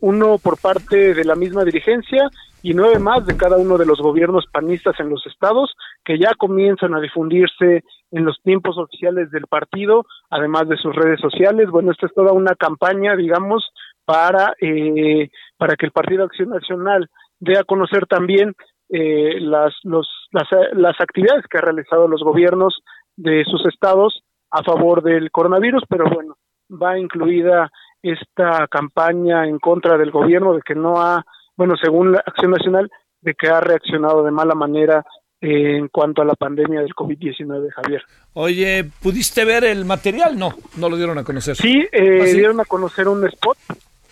uno 0.00 0.38
por 0.38 0.58
parte 0.58 1.14
de 1.14 1.24
la 1.24 1.34
misma 1.34 1.64
dirigencia 1.64 2.30
y 2.64 2.72
nueve 2.72 2.98
más 2.98 3.26
de 3.26 3.36
cada 3.36 3.58
uno 3.58 3.76
de 3.76 3.84
los 3.84 4.00
gobiernos 4.00 4.46
panistas 4.50 4.98
en 4.98 5.10
los 5.10 5.26
estados 5.26 5.74
que 6.02 6.18
ya 6.18 6.32
comienzan 6.38 6.94
a 6.94 7.00
difundirse 7.00 7.84
en 8.10 8.24
los 8.24 8.40
tiempos 8.42 8.78
oficiales 8.78 9.30
del 9.30 9.46
partido, 9.46 10.06
además 10.30 10.66
de 10.68 10.78
sus 10.78 10.94
redes 10.94 11.20
sociales. 11.20 11.68
Bueno, 11.68 11.92
esta 11.92 12.06
es 12.06 12.14
toda 12.14 12.32
una 12.32 12.54
campaña, 12.54 13.16
digamos, 13.16 13.70
para, 14.06 14.54
eh, 14.62 15.28
para 15.58 15.76
que 15.76 15.84
el 15.84 15.92
Partido 15.92 16.24
Acción 16.24 16.48
Nacional 16.48 17.10
dé 17.38 17.58
a 17.58 17.64
conocer 17.64 18.06
también 18.06 18.54
eh, 18.88 19.40
las, 19.40 19.74
los, 19.82 20.08
las, 20.30 20.48
las 20.72 20.98
actividades 21.00 21.44
que 21.50 21.58
ha 21.58 21.62
realizado 21.62 22.08
los 22.08 22.22
gobiernos 22.22 22.80
de 23.16 23.44
sus 23.44 23.66
estados 23.66 24.22
a 24.50 24.62
favor 24.62 25.02
del 25.02 25.30
coronavirus, 25.30 25.82
pero 25.88 26.06
bueno, 26.08 26.36
va 26.80 26.98
incluida 26.98 27.70
esta 28.02 28.66
campaña 28.68 29.46
en 29.46 29.58
contra 29.58 29.96
del 29.96 30.10
gobierno 30.10 30.54
de 30.54 30.62
que 30.62 30.74
no 30.74 31.00
ha, 31.00 31.24
bueno, 31.56 31.74
según 31.82 32.12
la 32.12 32.22
Acción 32.26 32.50
Nacional, 32.50 32.90
de 33.20 33.34
que 33.34 33.48
ha 33.48 33.60
reaccionado 33.60 34.22
de 34.22 34.30
mala 34.30 34.54
manera 34.54 35.04
en 35.40 35.88
cuanto 35.88 36.22
a 36.22 36.24
la 36.24 36.34
pandemia 36.34 36.80
del 36.80 36.94
COVID-19, 36.94 37.70
Javier. 37.70 38.02
Oye, 38.32 38.84
¿pudiste 39.02 39.44
ver 39.44 39.64
el 39.64 39.84
material? 39.84 40.38
No, 40.38 40.50
no 40.78 40.88
lo 40.88 40.96
dieron 40.96 41.18
a 41.18 41.24
conocer. 41.24 41.56
Sí, 41.56 41.86
eh, 41.92 42.20
¿Ah, 42.22 42.24
dieron 42.24 42.60
a 42.60 42.64
conocer 42.64 43.08
un 43.08 43.26
spot 43.26 43.58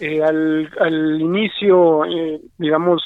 eh, 0.01 0.23
al, 0.23 0.71
al, 0.81 1.21
inicio, 1.21 2.05
eh, 2.05 2.41
digamos, 2.59 3.03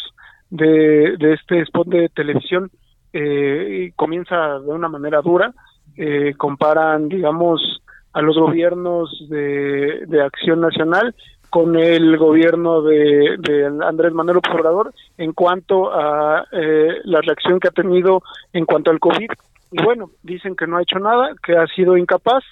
de, 0.51 1.16
de, 1.19 1.35
este 1.35 1.61
spot 1.62 1.88
de 1.88 2.09
televisión, 2.09 2.71
eh, 3.12 3.92
comienza 3.97 4.59
de 4.59 4.73
una 4.73 4.88
manera 4.88 5.21
dura, 5.21 5.53
eh, 5.97 6.35
comparan, 6.37 7.09
digamos, 7.09 7.83
a 8.16 8.22
los 8.22 8.38
gobiernos 8.38 9.11
de, 9.29 10.07
de 10.07 10.22
Acción 10.22 10.62
Nacional 10.62 11.14
con 11.50 11.76
el 11.76 12.16
gobierno 12.16 12.81
de, 12.81 13.37
de 13.38 13.66
Andrés 13.87 14.14
Manuel 14.14 14.38
Obrador 14.38 14.94
en 15.18 15.35
cuanto 15.35 15.92
a 15.92 16.46
eh, 16.50 16.94
la 17.05 17.20
reacción 17.20 17.61
que 17.61 17.68
ha 17.68 17.72
tenido 17.72 18.22
en 18.55 18.64
cuanto 18.64 18.90
al 18.90 19.00
COVID. 19.00 19.31
Y 19.70 19.83
bueno, 19.83 20.11
dicen 20.22 20.57
que 20.57 20.66
no 20.66 20.79
ha 20.79 20.83
hecho 20.83 20.98
nada, 20.98 21.35
que 21.44 21.59
ha 21.59 21.66
sido 21.66 21.98
incapaz 21.98 22.42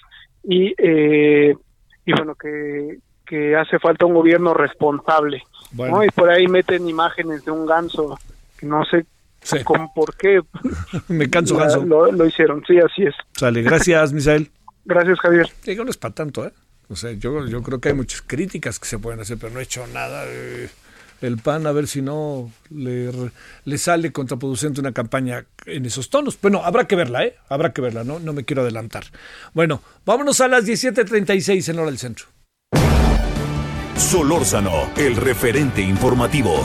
y, 0.43 0.75
eh, 0.77 1.55
y 2.05 2.13
bueno, 2.13 2.35
que, 2.35 2.99
que 3.25 3.55
hace 3.55 3.79
falta 3.79 4.05
un 4.05 4.13
gobierno 4.13 4.53
responsable. 4.53 5.41
Y 5.73 6.11
por 6.11 6.29
ahí 6.29 6.45
meten 6.45 6.87
imágenes 6.87 7.43
de 7.43 7.49
un 7.49 7.65
ganso, 7.65 8.19
que 8.55 8.67
no 8.67 8.85
sé 8.85 9.03
con 9.63 9.91
por 9.95 10.15
qué. 10.15 10.41
Me 11.07 11.27
canso 11.27 11.57
ganso. 11.57 11.83
Lo, 11.83 12.25
hicieron, 12.25 12.63
sí, 12.67 12.77
así 12.77 13.01
es. 13.01 13.15
Sale, 13.31 13.63
gracias, 13.63 14.13
Misael. 14.13 14.51
Gracias, 14.85 15.19
Javier. 15.19 15.49
Digo, 15.63 15.83
no 15.83 15.89
es 15.89 15.97
para 15.97 16.13
tanto, 16.13 16.45
¿eh? 16.45 16.53
O 16.89 16.95
sea, 16.95 17.11
yo, 17.13 17.45
yo 17.47 17.63
creo 17.63 17.79
que 17.79 17.89
hay 17.89 17.95
muchas 17.95 18.21
críticas 18.21 18.79
que 18.79 18.87
se 18.87 18.99
pueden 18.99 19.19
hacer, 19.19 19.37
pero 19.37 19.51
no 19.51 19.59
he 19.59 19.63
hecho 19.63 19.85
nada. 19.87 20.23
el 21.21 21.37
PAN, 21.37 21.65
a 21.65 21.71
ver 21.71 21.87
si 21.87 22.01
no 22.01 22.51
le, 22.69 23.11
le 23.63 23.77
sale 23.77 24.11
contraproducente 24.11 24.79
una 24.81 24.91
campaña 24.91 25.45
en 25.65 25.85
esos 25.85 26.09
tonos. 26.09 26.37
Bueno, 26.39 26.63
habrá 26.63 26.85
que 26.85 26.95
verla, 26.95 27.25
¿eh? 27.25 27.35
Habrá 27.49 27.73
que 27.73 27.81
verla, 27.81 28.03
¿no? 28.03 28.19
No 28.19 28.33
me 28.33 28.45
quiero 28.45 28.61
adelantar. 28.61 29.05
Bueno, 29.53 29.81
vámonos 30.05 30.39
a 30.41 30.47
las 30.47 30.65
17.36 30.65 31.69
en 31.69 31.79
hora 31.79 31.87
del 31.87 31.97
centro. 31.97 32.27
Solórzano, 33.97 34.91
el 34.97 35.15
referente 35.15 35.81
informativo. 35.81 36.63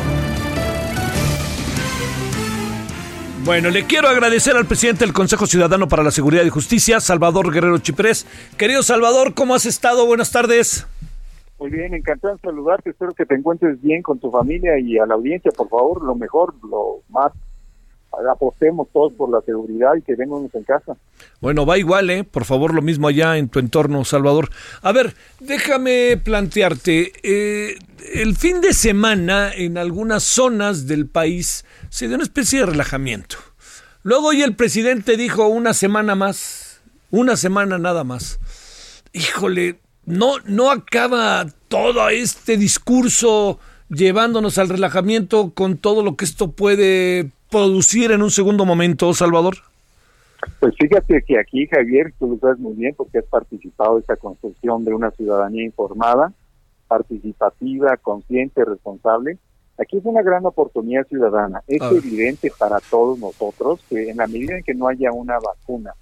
Bueno, 3.43 3.71
le 3.71 3.85
quiero 3.85 4.09
agradecer 4.09 4.55
al 4.55 4.67
presidente 4.67 5.05
del 5.05 5.15
Consejo 5.15 5.47
Ciudadano 5.47 5.89
para 5.89 6.03
la 6.03 6.11
Seguridad 6.11 6.45
y 6.45 6.51
Justicia, 6.51 7.01
Salvador 7.01 7.51
Guerrero 7.51 7.79
Chiprés. 7.79 8.27
Querido 8.59 8.83
Salvador, 8.83 9.33
¿cómo 9.33 9.55
has 9.55 9.65
estado? 9.65 10.05
Buenas 10.05 10.31
tardes. 10.31 10.87
Muy 11.59 11.71
bien, 11.71 11.95
encantado 11.95 12.35
de 12.35 12.41
saludarte. 12.41 12.91
Espero 12.91 13.13
que 13.13 13.25
te 13.25 13.35
encuentres 13.35 13.81
bien 13.81 14.03
con 14.03 14.19
tu 14.19 14.31
familia 14.31 14.79
y 14.79 14.99
a 14.99 15.07
la 15.07 15.15
audiencia, 15.15 15.51
por 15.53 15.71
favor, 15.71 16.05
lo 16.05 16.15
mejor, 16.15 16.55
lo 16.69 17.01
más 17.09 17.33
apostemos 18.33 18.89
todos 18.93 19.13
por 19.13 19.31
la 19.31 19.41
seguridad 19.43 19.95
y 19.97 20.03
que 20.03 20.15
vengamos 20.15 20.55
en 20.55 20.65
casa. 20.65 20.97
Bueno, 21.41 21.65
va 21.65 21.79
igual, 21.79 22.11
¿eh? 22.11 22.25
Por 22.25 22.45
favor, 22.45 22.75
lo 22.75 22.83
mismo 22.83 23.09
allá 23.09 23.37
en 23.39 23.49
tu 23.49 23.59
entorno, 23.59 24.05
Salvador. 24.05 24.51
A 24.83 24.93
ver, 24.93 25.15
déjame 25.39 26.17
plantearte, 26.17 27.13
eh, 27.23 27.77
el 28.15 28.37
fin 28.37 28.61
de 28.61 28.73
semana 28.73 29.53
en 29.53 29.79
algunas 29.79 30.23
zonas 30.23 30.87
del 30.87 31.07
país 31.07 31.65
se 31.89 32.07
dio 32.07 32.17
una 32.17 32.25
especie 32.25 32.61
de 32.61 32.67
relajamiento. 32.67 33.37
Luego 34.03 34.29
hoy 34.29 34.43
el 34.43 34.57
presidente 34.57 35.17
dijo 35.17 35.47
una 35.49 35.75
semana 35.75 36.15
más, 36.15 36.81
una 37.11 37.37
semana 37.37 37.79
nada 37.79 38.05
más. 38.05 38.39
Híjole, 39.13 39.81
no, 40.07 40.39
no 40.45 40.71
acaba 40.71 41.47
todo 41.69 42.09
este 42.09 42.57
discurso 42.57 43.59
llevándonos 43.89 44.59
al 44.59 44.69
relajamiento 44.69 45.53
con 45.53 45.77
todo 45.77 46.03
lo 46.03 46.17
que 46.17 46.25
esto 46.25 46.53
puede 46.53 47.31
producir 47.51 48.13
en 48.13 48.23
un 48.23 48.31
segundo 48.31 48.65
momento, 48.65 49.13
Salvador? 49.13 49.57
Pues 50.59 50.75
fíjate 50.79 51.23
que 51.23 51.39
aquí, 51.39 51.67
Javier, 51.67 52.15
tú 52.19 52.29
lo 52.29 52.39
sabes 52.39 52.59
muy 52.59 52.75
bien 52.75 52.95
porque 52.97 53.19
has 53.19 53.27
participado 53.27 53.95
en 53.95 54.01
esta 54.01 54.17
construcción 54.17 54.85
de 54.85 54.95
una 54.95 55.11
ciudadanía 55.11 55.65
informada, 55.65 56.33
participativa, 56.89 57.97
consciente, 57.99 58.65
responsable. 58.65 59.39
Aquí 59.79 59.99
es 59.99 60.05
una 60.05 60.23
gran 60.23 60.45
oportunidad 60.47 61.07
ciudadana. 61.07 61.63
Es 61.67 61.83
evidente 61.83 62.51
para 62.59 62.79
todos 62.91 63.19
nosotros 63.19 63.81
que 63.89 64.11
en 64.11 64.19
la 64.19 64.27
medida 64.27 64.57
en 64.57 64.65
que 64.65 64.75
no 64.75 64.89
haya 64.89 65.13
una 65.13 65.39
vacuna, 65.39 65.95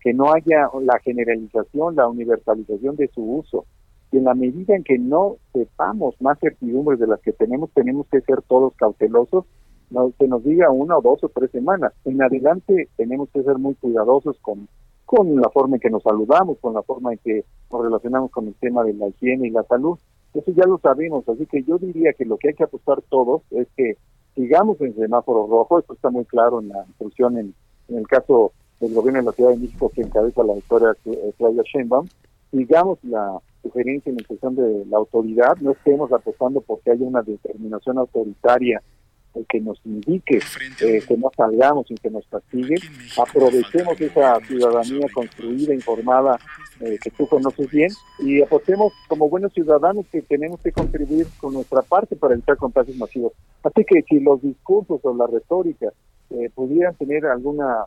que 0.00 0.14
no 0.14 0.32
haya 0.32 0.68
la 0.82 0.98
generalización, 1.00 1.96
la 1.96 2.08
universalización 2.08 2.96
de 2.96 3.08
su 3.08 3.22
uso, 3.22 3.66
y 4.12 4.18
en 4.18 4.24
la 4.24 4.34
medida 4.34 4.76
en 4.76 4.84
que 4.84 4.98
no 4.98 5.36
sepamos 5.52 6.14
más 6.20 6.38
certidumbres 6.38 7.00
de 7.00 7.08
las 7.08 7.20
que 7.20 7.32
tenemos, 7.32 7.70
tenemos 7.72 8.06
que 8.08 8.20
ser 8.20 8.40
todos 8.42 8.72
cautelosos 8.76 9.44
no, 9.90 10.12
que 10.18 10.28
nos 10.28 10.42
diga 10.44 10.70
una 10.70 10.98
o 10.98 11.02
dos 11.02 11.22
o 11.24 11.28
tres 11.28 11.50
semanas. 11.50 11.92
En 12.04 12.22
adelante 12.22 12.88
tenemos 12.96 13.28
que 13.30 13.42
ser 13.42 13.58
muy 13.58 13.74
cuidadosos 13.74 14.36
con, 14.40 14.68
con 15.04 15.36
la 15.36 15.48
forma 15.50 15.76
en 15.76 15.80
que 15.80 15.90
nos 15.90 16.02
saludamos, 16.02 16.58
con 16.58 16.74
la 16.74 16.82
forma 16.82 17.12
en 17.12 17.18
que 17.18 17.44
nos 17.70 17.82
relacionamos 17.82 18.30
con 18.30 18.48
el 18.48 18.54
tema 18.54 18.84
de 18.84 18.94
la 18.94 19.08
higiene 19.08 19.48
y 19.48 19.50
la 19.50 19.62
salud. 19.64 19.98
Eso 20.34 20.52
ya 20.52 20.66
lo 20.66 20.78
sabemos, 20.78 21.26
así 21.28 21.46
que 21.46 21.62
yo 21.62 21.78
diría 21.78 22.12
que 22.12 22.24
lo 22.24 22.36
que 22.36 22.48
hay 22.48 22.54
que 22.54 22.64
apostar 22.64 23.00
todos 23.08 23.42
es 23.50 23.68
que 23.76 23.96
sigamos 24.34 24.80
en 24.80 24.94
semáforo 24.94 25.46
rojo, 25.46 25.78
esto 25.78 25.94
está 25.94 26.10
muy 26.10 26.24
claro 26.26 26.60
en 26.60 26.68
la 26.68 26.84
instrucción 26.86 27.38
en, 27.38 27.54
en 27.88 27.98
el 27.98 28.06
caso 28.06 28.52
del 28.80 28.92
gobierno 28.92 29.20
de 29.20 29.26
la 29.26 29.32
Ciudad 29.32 29.50
de 29.50 29.56
México 29.56 29.90
que 29.94 30.02
encabeza 30.02 30.42
la 30.42 30.54
doctora 30.54 30.94
eh, 31.06 31.32
Claudia 31.38 31.62
Sheinbaum, 31.62 32.06
sigamos 32.50 32.98
la 33.02 33.38
sugerencia 33.62 34.10
en 34.10 34.18
instrucción 34.18 34.54
de 34.54 34.84
la 34.86 34.98
autoridad, 34.98 35.56
no 35.60 35.72
estemos 35.72 36.12
apostando 36.12 36.60
porque 36.60 36.90
haya 36.90 37.06
una 37.06 37.22
determinación 37.22 37.98
autoritaria 37.98 38.82
que 39.44 39.60
nos 39.60 39.80
indique 39.84 40.40
eh, 40.80 41.02
que 41.06 41.16
no 41.16 41.30
salgamos 41.36 41.90
y 41.90 41.94
que 41.94 42.10
nos 42.10 42.26
castigue, 42.26 42.76
aprovechemos 43.18 44.00
esa 44.00 44.40
ciudadanía 44.40 45.06
construida, 45.12 45.74
informada, 45.74 46.38
eh, 46.80 46.98
que 47.02 47.10
tú 47.10 47.26
conoces 47.26 47.70
bien, 47.70 47.90
y 48.20 48.42
apostemos 48.42 48.92
como 49.08 49.28
buenos 49.28 49.52
ciudadanos 49.52 50.06
que 50.10 50.22
tenemos 50.22 50.60
que 50.60 50.72
contribuir 50.72 51.26
con 51.38 51.54
nuestra 51.54 51.82
parte 51.82 52.16
para 52.16 52.34
evitar 52.34 52.56
contagios 52.56 52.96
masivos. 52.96 53.32
Así 53.62 53.84
que 53.84 54.02
si 54.02 54.20
los 54.20 54.40
discursos 54.42 55.00
o 55.02 55.14
la 55.14 55.26
retórica 55.26 55.92
eh, 56.30 56.50
pudieran 56.54 56.94
tener 56.94 57.26
alguna 57.26 57.84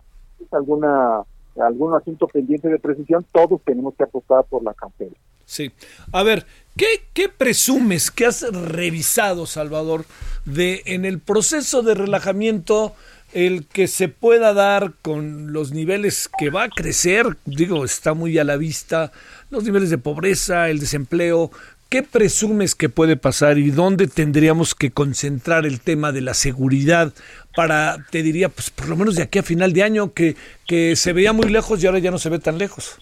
alguna 0.52 1.24
algún 1.60 1.94
asunto 1.94 2.28
pendiente 2.28 2.70
de 2.70 2.80
precisión, 2.80 3.26
todos 3.32 3.62
tenemos 3.64 3.94
que 3.96 4.04
apostar 4.04 4.46
por 4.46 4.64
la 4.64 4.74
campaña. 4.74 5.12
Sí. 5.50 5.72
A 6.12 6.22
ver, 6.22 6.46
¿qué, 6.78 6.86
¿qué, 7.12 7.28
presumes 7.28 8.12
que 8.12 8.28
has 8.28 8.44
revisado, 8.44 9.48
Salvador, 9.48 10.06
de 10.46 10.84
en 10.86 11.06
el 11.06 11.18
proceso 11.18 11.82
de 11.82 11.96
relajamiento 11.96 12.96
el 13.34 13.66
que 13.66 13.88
se 13.88 14.10
pueda 14.10 14.54
dar 14.54 14.94
con 15.02 15.52
los 15.52 15.72
niveles 15.72 16.30
que 16.38 16.52
va 16.52 16.64
a 16.66 16.70
crecer, 16.70 17.36
digo, 17.46 17.84
está 17.84 18.14
muy 18.14 18.38
a 18.38 18.44
la 18.44 18.58
vista, 18.58 19.12
los 19.50 19.64
niveles 19.64 19.90
de 19.90 19.98
pobreza, 19.98 20.70
el 20.70 20.80
desempleo, 20.80 21.50
¿qué 21.90 22.04
presumes 22.04 22.76
que 22.76 22.90
puede 22.90 23.18
pasar 23.18 23.58
y 23.58 23.72
dónde 23.72 24.06
tendríamos 24.06 24.76
que 24.76 24.92
concentrar 24.92 25.66
el 25.66 25.80
tema 25.80 26.12
de 26.12 26.22
la 26.22 26.36
seguridad 26.36 27.12
para, 27.56 28.06
te 28.12 28.22
diría, 28.22 28.50
pues 28.50 28.70
por 28.70 28.88
lo 28.88 28.96
menos 28.96 29.16
de 29.16 29.24
aquí 29.24 29.40
a 29.40 29.44
final 29.44 29.74
de 29.74 29.82
año, 29.82 30.14
que, 30.14 30.36
que 30.68 30.96
se 30.96 31.12
veía 31.14 31.34
muy 31.34 31.50
lejos 31.50 31.82
y 31.82 31.88
ahora 31.88 31.98
ya 31.98 32.12
no 32.12 32.20
se 32.20 32.30
ve 32.30 32.38
tan 32.38 32.60
lejos? 32.60 33.00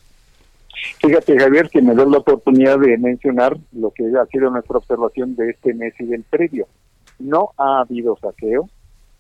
Fíjate, 1.00 1.40
Javier, 1.40 1.70
que 1.70 1.82
me 1.82 1.96
da 1.96 2.06
la 2.06 2.20
oportunidad 2.20 2.80
de 2.80 2.98
mencionar 2.98 3.58
lo 3.72 3.92
que 3.92 4.06
ha 4.20 4.26
sido 4.28 4.50
nuestra 4.50 4.78
observación 4.78 5.36
de 5.36 5.52
este 5.52 5.74
mes 5.74 5.94
y 6.00 6.06
del 6.06 6.24
previo. 6.24 6.68
No 7.20 7.52
ha 7.58 7.82
habido 7.82 8.18
saqueo, 8.18 8.70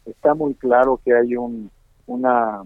está 0.05 0.33
muy 0.33 0.53
claro 0.55 0.99
que 1.03 1.13
hay 1.15 1.35
un, 1.35 1.71
una, 2.05 2.61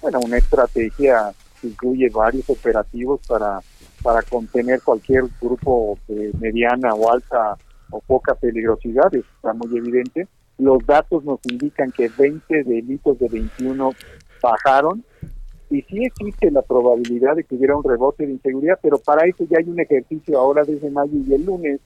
bueno, 0.00 0.20
una 0.24 0.38
estrategia 0.38 1.32
que 1.60 1.68
incluye 1.68 2.08
varios 2.10 2.48
operativos 2.48 3.20
para, 3.26 3.60
para 4.02 4.22
contener 4.22 4.80
cualquier 4.82 5.24
grupo 5.40 5.98
de 6.06 6.30
mediana 6.38 6.94
o 6.94 7.10
alta 7.10 7.56
o 7.90 8.00
poca 8.00 8.34
peligrosidad, 8.34 9.14
está 9.14 9.52
muy 9.52 9.76
evidente. 9.76 10.26
Los 10.58 10.84
datos 10.86 11.24
nos 11.24 11.40
indican 11.44 11.92
que 11.92 12.08
20 12.08 12.64
delitos 12.64 13.18
de 13.18 13.28
21 13.28 13.92
bajaron 14.42 15.04
y 15.70 15.82
sí 15.82 16.04
existe 16.04 16.50
la 16.50 16.62
probabilidad 16.62 17.36
de 17.36 17.44
que 17.44 17.56
hubiera 17.56 17.76
un 17.76 17.84
rebote 17.84 18.26
de 18.26 18.32
inseguridad, 18.32 18.78
pero 18.80 18.98
para 18.98 19.26
eso 19.26 19.44
ya 19.50 19.58
hay 19.58 19.68
un 19.68 19.80
ejercicio 19.80 20.38
ahora 20.38 20.62
desde 20.64 20.90
mayo 20.90 21.12
y 21.14 21.34
el 21.34 21.44
lunes, 21.44 21.80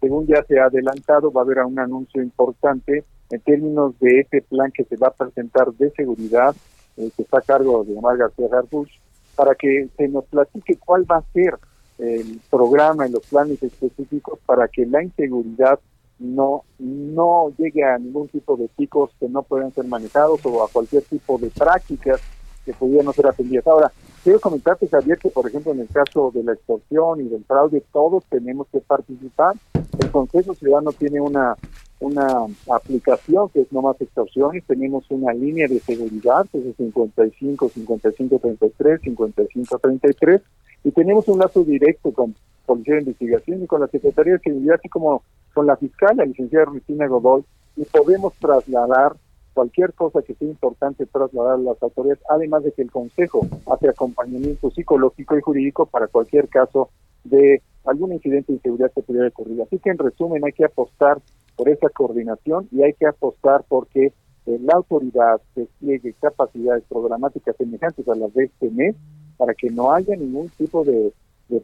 según 0.00 0.26
ya 0.26 0.42
se 0.44 0.58
ha 0.58 0.66
adelantado, 0.66 1.32
va 1.32 1.40
a 1.40 1.44
haber 1.44 1.58
un 1.64 1.78
anuncio 1.78 2.22
importante 2.22 3.04
en 3.30 3.40
términos 3.40 3.98
de 4.00 4.20
ese 4.20 4.42
plan 4.42 4.70
que 4.72 4.84
se 4.84 4.96
va 4.96 5.08
a 5.08 5.12
presentar 5.12 5.72
de 5.72 5.90
seguridad, 5.92 6.54
eh, 6.96 7.10
que 7.16 7.22
está 7.22 7.38
a 7.38 7.42
cargo 7.42 7.82
de 7.84 7.96
Omar 7.96 8.18
García 8.18 8.48
Garbuch, 8.48 8.90
para 9.34 9.54
que 9.54 9.88
se 9.96 10.08
nos 10.08 10.24
platique 10.26 10.76
cuál 10.76 11.10
va 11.10 11.16
a 11.16 11.32
ser 11.32 11.54
el 11.98 12.40
programa 12.50 13.06
y 13.06 13.12
los 13.12 13.24
planes 13.26 13.62
específicos 13.62 14.38
para 14.46 14.68
que 14.68 14.84
la 14.84 15.02
inseguridad 15.02 15.78
no 16.18 16.64
no 16.78 17.52
llegue 17.56 17.84
a 17.84 17.98
ningún 17.98 18.28
tipo 18.28 18.56
de 18.56 18.68
picos 18.76 19.10
que 19.18 19.28
no 19.28 19.42
puedan 19.42 19.72
ser 19.72 19.84
manejados 19.86 20.44
o 20.44 20.64
a 20.64 20.68
cualquier 20.68 21.02
tipo 21.04 21.38
de 21.38 21.50
prácticas 21.50 22.20
que 22.64 22.72
pudieran 22.72 23.12
ser 23.12 23.26
atendidas. 23.26 23.66
Ahora, 23.66 23.92
quiero 24.22 24.40
comentarte, 24.40 24.88
Javier, 24.88 25.18
que 25.18 25.30
por 25.30 25.46
ejemplo 25.46 25.72
en 25.72 25.80
el 25.80 25.88
caso 25.88 26.30
de 26.34 26.42
la 26.42 26.52
extorsión 26.52 27.20
y 27.20 27.28
del 27.28 27.44
fraude, 27.44 27.82
todos 27.92 28.24
tenemos 28.28 28.66
que 28.72 28.80
participar. 28.80 29.54
El 29.98 30.10
Consejo 30.10 30.54
Ciudadano 30.54 30.92
tiene 30.92 31.20
una 31.20 31.56
una 32.00 32.46
aplicación 32.70 33.48
que 33.48 33.62
es 33.62 33.72
no 33.72 33.80
más 33.80 33.98
extorsiones, 34.00 34.64
tenemos 34.66 35.04
una 35.10 35.32
línea 35.32 35.66
de 35.68 35.80
seguridad 35.80 36.46
que 36.52 36.58
es 36.58 36.76
55 36.76 37.68
55 37.68 38.38
33 38.38 39.00
55 39.00 39.78
33 39.78 40.42
y 40.84 40.90
tenemos 40.90 41.28
un 41.28 41.38
lazo 41.38 41.64
directo 41.64 42.12
con 42.12 42.34
Policía 42.66 42.94
de 42.94 43.00
Investigación 43.00 43.62
y 43.62 43.66
con 43.66 43.80
la 43.80 43.88
Secretaría 43.88 44.34
de 44.34 44.38
Seguridad, 44.40 44.76
así 44.78 44.88
como 44.88 45.22
con 45.52 45.66
la 45.66 45.76
fiscal, 45.76 46.16
la 46.16 46.24
licenciada 46.24 46.66
Cristina 46.66 47.06
Godoy, 47.06 47.44
y 47.76 47.84
podemos 47.84 48.32
trasladar 48.34 49.14
cualquier 49.54 49.94
cosa 49.94 50.20
que 50.22 50.34
sea 50.34 50.48
importante 50.48 51.06
trasladar 51.06 51.54
a 51.54 51.58
las 51.58 51.82
autoridades, 51.82 52.22
además 52.28 52.64
de 52.64 52.72
que 52.72 52.82
el 52.82 52.90
Consejo 52.90 53.46
hace 53.72 53.88
acompañamiento 53.88 54.70
psicológico 54.70 55.38
y 55.38 55.40
jurídico 55.40 55.86
para 55.86 56.08
cualquier 56.08 56.48
caso 56.48 56.90
de 57.22 57.62
algún 57.84 58.12
incidente 58.12 58.52
de 58.52 58.56
inseguridad 58.56 58.92
que 58.94 59.02
pudiera 59.02 59.28
ocurrir. 59.28 59.62
Así 59.62 59.78
que 59.78 59.90
en 59.90 59.98
resumen 59.98 60.44
hay 60.44 60.52
que 60.52 60.64
apostar 60.64 61.18
por 61.56 61.68
esa 61.68 61.88
coordinación 61.88 62.68
y 62.72 62.82
hay 62.82 62.92
que 62.94 63.06
apostar 63.06 63.64
porque 63.68 64.12
eh, 64.46 64.58
la 64.60 64.74
autoridad 64.74 65.40
despliegue 65.54 66.14
capacidades 66.20 66.84
programáticas 66.88 67.56
semejantes 67.56 68.06
a 68.08 68.14
las 68.14 68.32
de 68.34 68.44
este 68.44 68.70
mes 68.70 68.94
para 69.36 69.54
que 69.54 69.70
no 69.70 69.92
haya 69.92 70.16
ningún 70.16 70.48
tipo 70.50 70.84
de, 70.84 71.12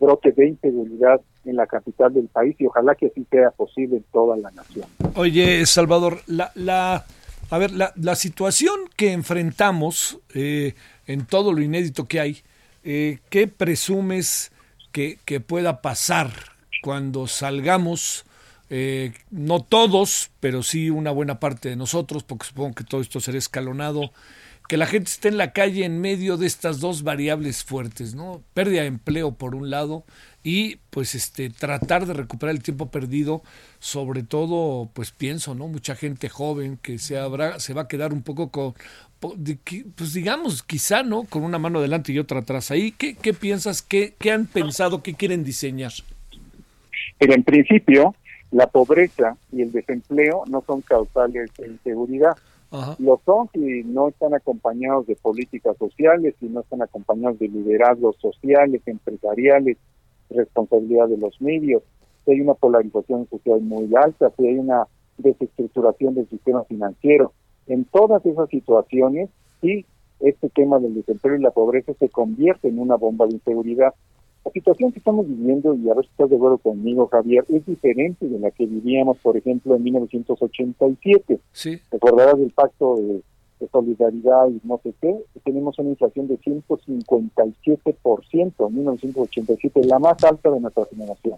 brote 0.01 0.33
de 0.33 0.49
inseguridad 0.49 1.21
en 1.45 1.57
la 1.57 1.67
capital 1.67 2.13
del 2.15 2.29
país 2.29 2.55
y 2.59 2.67
ojalá 2.67 2.95
que 2.95 3.07
así 3.07 3.27
sea 3.31 3.51
posible 3.51 3.97
en 3.97 4.05
toda 4.13 4.37
la 4.37 4.51
nación. 4.51 4.87
Oye, 5.17 5.67
Salvador, 5.67 6.21
la, 6.27 6.53
la, 6.55 7.05
a 7.51 7.59
ver, 7.59 7.73
la, 7.73 7.93
la 7.97 8.15
situación 8.15 8.79
que 8.97 9.13
enfrentamos 9.13 10.19
eh, 10.35 10.75
en 11.07 11.27
todo 11.27 11.53
lo 11.53 11.61
inédito 11.61 12.07
que 12.07 12.21
hay, 12.21 12.43
eh, 12.85 13.19
¿qué 13.29 13.49
presumes 13.49 14.53
que, 14.93 15.19
que 15.25 15.41
pueda 15.41 15.83
pasar 15.83 16.31
cuando 16.83 17.27
salgamos 17.27 18.25
eh, 18.73 19.13
no 19.31 19.61
todos, 19.61 20.31
pero 20.39 20.63
sí 20.63 20.91
una 20.91 21.11
buena 21.11 21.41
parte 21.41 21.69
de 21.69 21.77
nosotros, 21.77 22.23
porque 22.23 22.47
supongo 22.47 22.77
que 22.77 22.85
todo 22.85 23.01
esto 23.01 23.21
será 23.21 23.37
escalonado, 23.37 24.13
que 24.71 24.77
la 24.77 24.87
gente 24.87 25.11
esté 25.11 25.27
en 25.27 25.37
la 25.37 25.53
calle 25.53 25.85
en 25.85 26.01
medio 26.01 26.37
de 26.37 26.47
estas 26.47 26.79
dos 26.79 27.03
variables 27.03 27.65
fuertes, 27.65 28.15
¿no? 28.15 28.41
Pérdida 28.55 28.83
de 28.83 28.87
empleo 28.87 29.33
por 29.33 29.57
un 29.57 29.69
lado 29.69 30.05
y 30.45 30.77
pues 30.91 31.17
este 31.17 31.51
tratar 31.51 32.07
de 32.07 32.15
recuperar 32.15 32.55
el 32.55 32.63
tiempo 32.63 32.89
perdido, 32.89 33.43
sobre 33.81 34.23
todo 34.23 34.89
pues 34.93 35.11
pienso, 35.11 35.57
¿no? 35.57 35.67
Mucha 35.67 35.97
gente 35.97 36.29
joven 36.29 36.79
que 36.81 36.99
se 36.99 37.19
habrá 37.19 37.59
se 37.59 37.75
va 37.75 37.83
a 37.83 37.89
quedar 37.89 38.13
un 38.13 38.23
poco 38.23 38.53
con 38.53 38.75
pues 39.19 40.13
digamos, 40.13 40.63
quizá, 40.63 41.03
¿no? 41.03 41.25
Con 41.25 41.43
una 41.43 41.59
mano 41.59 41.81
adelante 41.81 42.13
y 42.13 42.21
otra 42.21 42.39
atrás. 42.39 42.71
Ahí, 42.71 42.93
¿qué, 42.93 43.17
qué 43.17 43.35
piensas? 43.35 43.83
¿Qué, 43.83 44.15
¿Qué 44.21 44.31
han 44.31 44.47
pensado? 44.47 45.03
¿Qué 45.03 45.15
quieren 45.15 45.43
diseñar? 45.43 45.91
Pero 47.19 47.35
en 47.35 47.43
principio, 47.43 48.15
la 48.53 48.69
pobreza 48.69 49.37
y 49.51 49.63
el 49.63 49.73
desempleo 49.73 50.45
no 50.49 50.63
son 50.65 50.81
causales 50.83 51.51
de 51.59 51.67
inseguridad. 51.67 52.37
Lo 52.99 53.21
son 53.25 53.49
si 53.53 53.83
no 53.83 54.09
están 54.09 54.33
acompañados 54.35 55.07
de 55.07 55.17
políticas 55.17 55.77
sociales, 55.77 56.37
si 56.39 56.47
no 56.47 56.61
están 56.61 56.83
acompañados 56.83 57.39
de 57.41 57.49
liderazgos 57.49 58.17
sociales, 58.21 58.81
empresariales, 58.87 59.77
responsabilidad 60.31 61.09
de 61.09 61.19
los 61.19 61.41
medios, 61.41 61.83
si 62.25 62.33
hay 62.33 62.41
una 62.41 62.55
polarización 62.55 63.29
social 63.29 63.61
muy 63.61 63.91
alta, 63.97 64.31
si 64.37 64.47
hay 64.47 64.59
una 64.59 64.87
desestructuración 65.19 66.15
del 66.15 66.29
sistema 66.29 66.63
financiero. 66.65 67.33
En 67.67 67.85
todas 67.85 68.25
esas 68.25 68.49
situaciones, 68.49 69.31
sí, 69.61 69.85
este 70.21 70.49
tema 70.51 70.79
del 70.79 70.95
desempleo 70.95 71.37
y 71.37 71.41
la 71.41 71.51
pobreza 71.51 71.93
se 71.95 72.09
convierte 72.09 72.69
en 72.69 72.79
una 72.79 72.97
bomba 72.97 73.27
de 73.27 73.35
inseguridad. 73.35 73.95
La 74.45 74.53
situación 74.53 74.93
que 74.93 74.99
estamos 74.99 75.27
viviendo, 75.29 75.75
y 75.75 75.91
a 75.91 75.95
ver 75.95 76.07
si 76.07 76.11
estás 76.13 76.31
de 76.31 76.37
acuerdo 76.37 76.57
conmigo, 76.59 77.09
Javier, 77.09 77.45
es 77.49 77.67
diferente 77.67 78.27
de 78.27 78.39
la 78.39 78.51
que 78.51 78.65
vivíamos, 78.67 79.19
por 79.19 79.37
ejemplo, 79.37 79.77
en 79.77 79.83
1987. 79.83 81.39
Sí. 81.53 81.79
Recordarás 81.91 82.39
del 82.39 82.51
pacto 82.51 82.97
de, 82.97 83.21
solidaridad 83.71 84.49
y 84.49 84.59
no 84.65 84.81
sé 84.83 84.95
qué, 85.03 85.15
tenemos 85.45 85.79
una 85.79 85.91
inflación 85.91 86.29
de 86.29 86.39
157% 86.39 88.69
en 88.69 88.75
1987, 88.75 89.85
la 89.85 89.99
más 89.99 90.25
alta 90.25 90.51
de 90.51 90.61
nuestra 90.61 90.87
generación. 90.87 91.37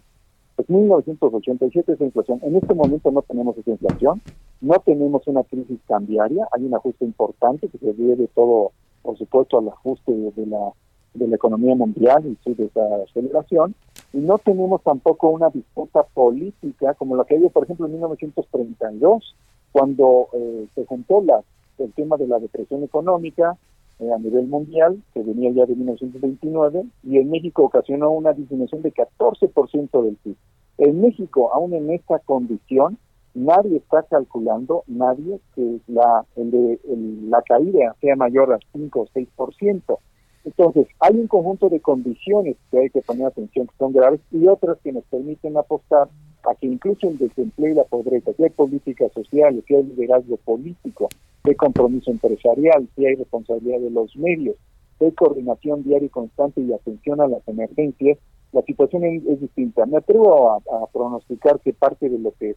Pues 0.54 0.70
1987 0.70 1.94
esa 1.94 2.04
inflación. 2.04 2.38
En 2.42 2.54
este 2.54 2.74
momento 2.74 3.10
no 3.10 3.22
tenemos 3.22 3.58
esa 3.58 3.72
inflación, 3.72 4.22
no 4.60 4.74
tenemos 4.86 5.26
una 5.26 5.42
crisis 5.42 5.80
cambiaria, 5.88 6.46
hay 6.52 6.64
un 6.64 6.76
ajuste 6.76 7.04
importante 7.04 7.68
que 7.68 7.78
se 7.78 7.92
debe 7.92 8.28
todo, 8.28 8.70
por 9.02 9.18
supuesto, 9.18 9.58
al 9.58 9.70
ajuste 9.70 10.12
de 10.12 10.46
la 10.46 10.72
de 11.14 11.28
la 11.28 11.36
economía 11.36 11.74
mundial 11.74 12.24
y 12.26 12.36
su 12.42 12.54
desaceleración, 12.54 13.74
y 14.12 14.18
no 14.18 14.38
tenemos 14.38 14.82
tampoco 14.82 15.30
una 15.30 15.50
disputa 15.50 16.02
política 16.14 16.94
como 16.94 17.16
la 17.16 17.24
que 17.24 17.36
había, 17.36 17.48
por 17.50 17.64
ejemplo, 17.64 17.86
en 17.86 17.92
1932, 17.92 19.34
cuando 19.72 20.28
eh, 20.34 20.66
se 20.74 20.84
juntó 20.84 21.22
la, 21.22 21.42
el 21.78 21.92
tema 21.92 22.16
de 22.16 22.26
la 22.26 22.38
depresión 22.38 22.82
económica 22.82 23.56
eh, 23.98 24.12
a 24.12 24.18
nivel 24.18 24.46
mundial, 24.46 25.02
que 25.14 25.22
venía 25.22 25.50
ya 25.50 25.66
de 25.66 25.74
1929, 25.74 26.84
y 27.04 27.18
en 27.18 27.30
México 27.30 27.64
ocasionó 27.64 28.10
una 28.10 28.32
disminución 28.32 28.82
de 28.82 28.92
14% 28.92 30.02
del 30.02 30.16
PIB. 30.16 30.36
En 30.78 31.00
México, 31.00 31.50
aún 31.52 31.74
en 31.74 31.90
esta 31.90 32.18
condición, 32.18 32.98
nadie 33.34 33.76
está 33.76 34.02
calculando, 34.02 34.84
nadie, 34.86 35.40
que 35.54 35.78
la, 35.86 36.24
la 36.36 37.42
caída 37.42 37.94
sea 38.00 38.16
mayor 38.16 38.52
al 38.52 38.60
5 38.72 39.00
o 39.00 39.06
6%. 39.06 39.98
Entonces, 40.44 40.88
hay 40.98 41.14
un 41.16 41.28
conjunto 41.28 41.68
de 41.68 41.80
condiciones 41.80 42.56
que 42.70 42.78
hay 42.78 42.90
que 42.90 43.00
poner 43.02 43.26
atención 43.26 43.66
que 43.66 43.76
son 43.78 43.92
graves 43.92 44.20
y 44.32 44.46
otras 44.46 44.78
que 44.82 44.92
nos 44.92 45.04
permiten 45.04 45.56
apostar 45.56 46.08
a 46.44 46.54
que 46.56 46.66
incluso 46.66 47.08
el 47.08 47.18
desempleo 47.18 47.72
y 47.72 47.74
la 47.74 47.84
pobreza, 47.84 48.32
si 48.36 48.42
hay 48.42 48.50
políticas 48.50 49.12
sociales, 49.12 49.62
si 49.66 49.74
hay 49.74 49.84
liderazgo 49.84 50.36
político, 50.38 51.08
si 51.44 51.50
hay 51.50 51.56
compromiso 51.56 52.10
empresarial, 52.10 52.88
si 52.96 53.06
hay 53.06 53.14
responsabilidad 53.14 53.78
de 53.78 53.90
los 53.90 54.16
medios, 54.16 54.56
si 54.98 55.04
hay 55.04 55.12
coordinación 55.12 55.84
diaria 55.84 56.06
y 56.06 56.10
constante 56.10 56.60
y 56.60 56.72
atención 56.72 57.20
a 57.20 57.28
las 57.28 57.46
emergencias, 57.46 58.18
la 58.52 58.62
situación 58.62 59.04
es, 59.04 59.40
distinta. 59.40 59.86
Me 59.86 59.98
atrevo 59.98 60.50
a, 60.50 60.86
pronosticar 60.92 61.60
que 61.60 61.72
parte 61.72 62.08
de 62.08 62.18
lo 62.18 62.32
que 62.32 62.56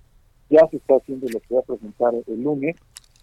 ya 0.50 0.68
se 0.70 0.78
está 0.78 0.96
haciendo 0.96 1.28
lo 1.30 1.40
que 1.40 1.56
va 1.56 1.62
a 1.62 1.64
presentar 1.64 2.14
el 2.16 2.44
lunes 2.44 2.76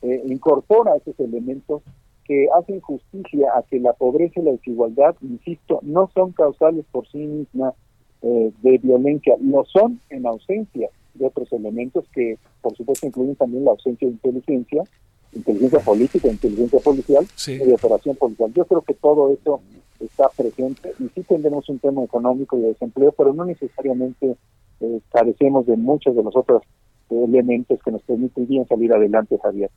eh, 0.02 0.22
incorpora 0.26 0.96
esos 0.96 1.18
elementos 1.20 1.82
que 2.24 2.46
hacen 2.54 2.80
justicia 2.80 3.48
a 3.56 3.62
que 3.62 3.78
la 3.80 3.92
pobreza 3.92 4.40
y 4.40 4.44
la 4.44 4.52
desigualdad, 4.52 5.14
insisto, 5.22 5.80
no 5.82 6.10
son 6.14 6.32
causales 6.32 6.84
por 6.90 7.08
sí 7.08 7.18
mismas 7.18 7.74
eh, 8.22 8.52
de 8.62 8.78
violencia, 8.78 9.34
lo 9.40 9.64
son 9.64 10.00
en 10.10 10.26
ausencia 10.26 10.88
de 11.14 11.26
otros 11.26 11.52
elementos 11.52 12.04
que 12.14 12.38
por 12.60 12.76
supuesto 12.76 13.06
incluyen 13.06 13.36
también 13.36 13.64
la 13.64 13.72
ausencia 13.72 14.06
de 14.06 14.14
inteligencia 14.14 14.84
inteligencia 15.34 15.80
política, 15.80 16.28
inteligencia 16.28 16.78
policial 16.80 17.26
y 17.46 17.58
de 17.58 17.74
operación 17.74 18.16
policial. 18.16 18.52
Yo 18.54 18.64
creo 18.66 18.82
que 18.82 18.94
todo 18.94 19.32
eso 19.32 19.60
está 19.98 20.28
presente 20.28 20.92
y 20.98 21.08
sí 21.08 21.22
tendremos 21.22 21.68
un 21.68 21.78
tema 21.78 22.02
económico 22.04 22.58
y 22.58 22.62
de 22.62 22.68
desempleo, 22.68 23.12
pero 23.12 23.32
no 23.32 23.44
necesariamente 23.44 24.36
eh, 24.80 25.00
carecemos 25.10 25.66
de 25.66 25.76
muchos 25.76 26.14
de 26.14 26.22
los 26.22 26.36
otros 26.36 26.62
elementos 27.28 27.78
que 27.84 27.90
nos 27.90 28.02
permitirían 28.02 28.66
salir 28.66 28.92
adelante, 28.92 29.36
Javier. 29.42 29.70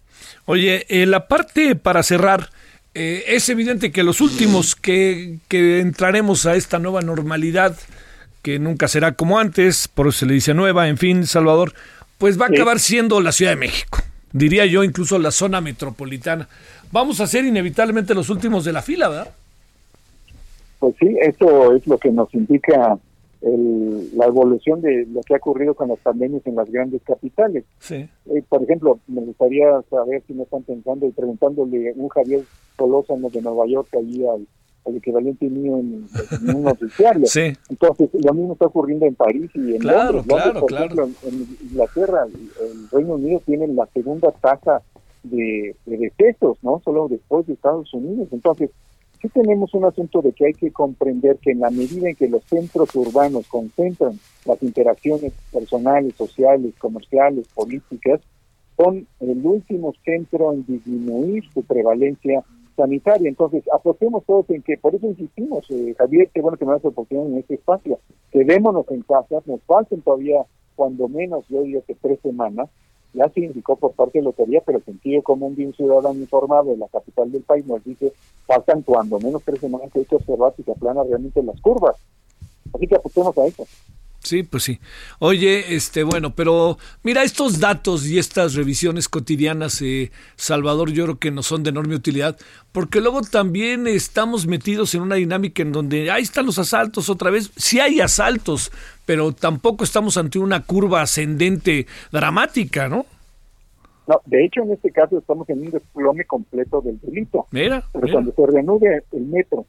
Oye, 0.45 0.86
eh, 0.89 1.05
la 1.05 1.27
parte 1.27 1.75
para 1.75 2.03
cerrar, 2.03 2.49
eh, 2.93 3.23
es 3.27 3.49
evidente 3.49 3.91
que 3.91 4.03
los 4.03 4.21
últimos 4.21 4.75
que, 4.75 5.38
que 5.47 5.79
entraremos 5.79 6.45
a 6.45 6.55
esta 6.55 6.79
nueva 6.79 7.01
normalidad, 7.01 7.77
que 8.41 8.59
nunca 8.59 8.88
será 8.88 9.13
como 9.13 9.39
antes, 9.39 9.88
por 9.88 10.07
eso 10.07 10.19
se 10.19 10.25
le 10.25 10.36
dice 10.36 10.53
nueva, 10.53 10.88
en 10.88 10.97
fin, 10.97 11.25
Salvador, 11.25 11.73
pues 12.17 12.39
va 12.39 12.45
a 12.45 12.49
acabar 12.49 12.79
siendo 12.79 13.19
la 13.21 13.31
Ciudad 13.31 13.51
de 13.51 13.57
México, 13.57 13.99
diría 14.31 14.65
yo 14.65 14.83
incluso 14.83 15.19
la 15.19 15.31
zona 15.31 15.61
metropolitana. 15.61 16.47
Vamos 16.91 17.19
a 17.19 17.27
ser 17.27 17.45
inevitablemente 17.45 18.13
los 18.13 18.29
últimos 18.29 18.63
de 18.63 18.73
la 18.73 18.81
fila, 18.81 19.09
¿verdad? 19.09 19.33
Pues 20.79 20.95
sí, 20.99 21.15
eso 21.21 21.73
es 21.75 21.86
lo 21.88 21.97
que 21.97 22.11
nos 22.11 22.33
indica 22.33 22.97
el, 23.45 24.17
la 24.17 24.25
evolución 24.25 24.81
de 24.81 25.05
lo 25.05 25.21
que 25.21 25.35
ha 25.35 25.37
ocurrido 25.37 25.75
con 25.75 25.89
las 25.89 25.99
pandemias 25.99 26.45
en 26.45 26.55
las 26.55 26.69
grandes 26.69 27.01
capitales. 27.03 27.63
Sí. 27.79 28.07
Eh, 28.25 28.43
por 28.49 28.63
ejemplo, 28.63 28.99
me 29.07 29.21
gustaría 29.21 29.81
saber 29.89 30.23
si 30.25 30.33
me 30.33 30.43
están 30.43 30.63
pensando 30.63 31.05
y 31.05 31.11
preguntándole 31.11 31.93
un 31.95 32.09
Javier 32.09 32.41
Solózano 32.75 33.29
de 33.29 33.41
Nueva 33.41 33.67
York 33.67 33.87
allí 33.93 34.25
al, 34.25 34.47
equivalente 34.95 35.47
mío 35.47 35.77
en, 35.77 36.07
un 36.55 36.63
noticiario. 36.63 37.25
Sí. 37.27 37.53
Entonces, 37.69 38.09
lo 38.13 38.33
mismo 38.33 38.53
está 38.53 38.65
ocurriendo 38.65 39.05
en 39.05 39.15
París 39.15 39.51
y 39.53 39.75
en 39.75 39.79
claro, 39.79 40.13
Londres. 40.13 40.25
Claro, 40.27 40.59
por 40.59 40.69
claro. 40.69 40.85
ejemplo, 40.85 41.09
en, 41.27 41.47
Inglaterra, 41.69 42.25
el 42.25 42.89
Reino 42.91 43.13
Unido 43.13 43.41
tiene 43.45 43.67
la 43.67 43.85
segunda 43.93 44.31
tasa 44.31 44.81
de, 45.23 45.75
de 45.85 45.97
decesos, 45.97 46.57
¿no? 46.63 46.81
Solo 46.83 47.07
después 47.07 47.45
de 47.45 47.53
Estados 47.53 47.93
Unidos. 47.93 48.27
Entonces, 48.31 48.71
sí 49.22 49.30
tenemos 49.30 49.74
un 49.74 49.86
asunto 49.86 50.22
de 50.22 50.32
que 50.32 50.47
hay 50.47 50.53
que 50.53 50.72
comprender 50.72 51.38
que 51.38 51.51
en 51.51 51.59
la 51.59 51.70
medida 51.70 52.09
en 52.09 52.16
que 52.16 52.28
los 52.28 52.43
centros 52.43 52.93
urbanos 52.95 53.47
concentran 53.47 54.20
las 54.45 54.61
interacciones 54.63 55.34
personales, 55.51 56.16
sociales, 56.16 56.74
comerciales, 56.78 57.47
políticas, 57.49 58.22
son 58.78 59.07
el 59.20 59.45
último 59.45 59.93
centro 60.03 60.53
en 60.53 60.66
disminuir 60.66 61.43
su 61.53 61.63
prevalencia 61.63 62.43
sanitaria. 62.76 63.30
Entonces, 63.30 63.63
apostemos 63.74 64.24
todos 64.26 64.49
en 64.49 64.61
que, 64.61 64.78
por 64.78 64.93
eso 64.93 65.07
insistimos, 65.07 65.66
eh, 65.70 65.95
Javier, 65.97 66.30
qué 66.34 66.41
bueno 66.41 66.57
que 66.57 66.66
me 66.66 66.74
das 66.74 66.84
la 66.84 66.89
oportunidad 66.89 67.28
en 67.28 67.38
este 67.38 67.55
espacio, 67.55 67.99
quedémonos 68.32 68.86
en 68.91 69.01
casa, 69.01 69.41
nos 69.45 69.61
faltan 69.63 70.01
todavía, 70.01 70.41
cuando 70.76 71.07
menos, 71.07 71.47
yo 71.47 71.61
diría 71.61 71.82
que 71.82 71.95
tres 71.95 72.20
semanas, 72.22 72.70
ya 73.16 73.30
se 73.30 73.41
indicó 73.41 73.76
por 73.76 73.93
parte 73.93 74.20
de 74.20 74.26
Lotería, 74.26 74.61
pero 74.66 74.78
el 74.78 74.84
sentido 74.84 75.22
común 75.22 75.55
de 75.55 75.66
un 75.66 75.74
ciudadano 75.74 76.20
informado 76.20 76.72
de 76.72 76.78
la 76.78 76.88
capital 76.88 77.32
del 77.32 77.43
país 77.43 77.66
nos 77.66 77.84
dice, 77.84 78.13
faltan 78.45 78.82
cuando 78.82 79.20
menos 79.20 79.41
tres 79.43 79.59
semanas 79.59 79.91
que 79.91 79.99
hay 79.99 80.05
que 80.05 80.16
observar 80.16 80.53
si 80.55 80.63
se 80.63 80.72
aplanan 80.72 81.07
realmente 81.07 81.41
las 81.41 81.59
curvas. 81.61 81.95
Así 82.74 82.88
que 82.88 82.95
apostemos 82.95 83.38
a 83.38 83.45
eso. 83.45 83.66
Sí, 84.26 84.41
pues 84.41 84.63
sí. 84.63 84.80
Oye, 85.19 85.76
este, 85.76 86.03
bueno, 86.03 86.34
pero 86.34 86.80
mira, 87.03 87.21
estos 87.21 87.59
datos 87.59 88.07
y 88.07 88.17
estas 88.17 88.55
revisiones 88.55 89.07
cotidianas, 89.07 89.84
eh, 89.84 90.11
Salvador, 90.36 90.91
yo 90.91 91.03
creo 91.03 91.19
que 91.19 91.30
nos 91.30 91.45
son 91.45 91.61
de 91.61 91.69
enorme 91.69 91.93
utilidad, 91.93 92.36
porque 92.71 93.01
luego 93.01 93.21
también 93.21 93.86
estamos 93.86 94.47
metidos 94.47 94.95
en 94.95 95.03
una 95.03 95.15
dinámica 95.15 95.61
en 95.61 95.71
donde 95.71 96.09
ahí 96.09 96.23
están 96.23 96.47
los 96.47 96.57
asaltos 96.57 97.07
otra 97.07 97.30
vez. 97.30 97.51
Sí 97.55 97.80
hay 97.80 98.01
asaltos, 98.01 98.71
pero 99.05 99.32
tampoco 99.32 99.84
estamos 99.84 100.17
ante 100.17 100.39
una 100.39 100.63
curva 100.63 101.03
ascendente 101.03 101.86
dramática, 102.11 102.89
¿no? 102.89 103.05
No, 104.07 104.21
de 104.26 104.43
hecho, 104.43 104.63
en 104.63 104.71
este 104.71 104.89
caso 104.91 105.19
estamos 105.19 105.47
en 105.49 105.59
un 105.59 105.69
desplome 105.69 106.26
completo 106.26 106.82
del 106.82 106.99
delito. 106.99 107.45
Mira, 107.51 107.84
pero 107.93 108.05
mira. 108.05 108.13
cuando 108.13 108.34
se 108.34 108.45
reanude 108.47 109.03
el 109.11 109.26
metro, 109.28 109.67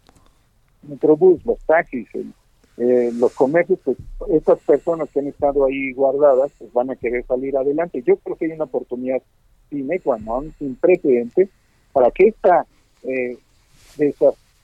el 0.82 0.88
metrobús, 0.88 1.44
los 1.44 1.59
taxis, 1.66 2.09
el 2.14 2.32
eh, 2.78 3.10
los 3.14 3.32
comercios, 3.32 3.78
pues 3.84 3.96
estas 4.28 4.58
personas 4.60 5.08
que 5.10 5.20
han 5.20 5.28
estado 5.28 5.64
ahí 5.64 5.92
guardadas, 5.92 6.52
pues 6.58 6.72
van 6.72 6.90
a 6.90 6.96
querer 6.96 7.24
salir 7.26 7.56
adelante. 7.56 8.02
Yo 8.06 8.16
creo 8.16 8.36
que 8.36 8.46
hay 8.46 8.52
una 8.52 8.64
oportunidad 8.64 9.22
sin 9.70 9.88
sin 10.58 10.74
precedente, 10.76 11.48
para 11.92 12.10
que 12.10 12.28
esta 12.28 12.66
eh, 13.02 13.38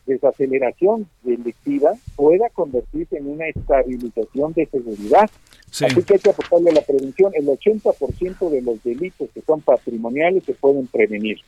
desaceleración 0.06 1.08
delictiva 1.22 1.92
pueda 2.14 2.48
convertirse 2.50 3.16
en 3.16 3.28
una 3.28 3.48
estabilización 3.48 4.52
de 4.52 4.66
seguridad. 4.66 5.30
Sí. 5.70 5.86
Así 5.86 6.02
que 6.02 6.14
hay 6.14 6.20
que 6.20 6.30
apostarle 6.30 6.70
a 6.70 6.74
la 6.74 6.82
prevención. 6.82 7.32
El 7.34 7.46
80% 7.46 8.50
de 8.50 8.60
los 8.60 8.82
delitos 8.82 9.30
que 9.32 9.40
son 9.40 9.62
patrimoniales 9.62 10.44
se 10.44 10.52
pueden 10.52 10.86
prevenir. 10.86 11.38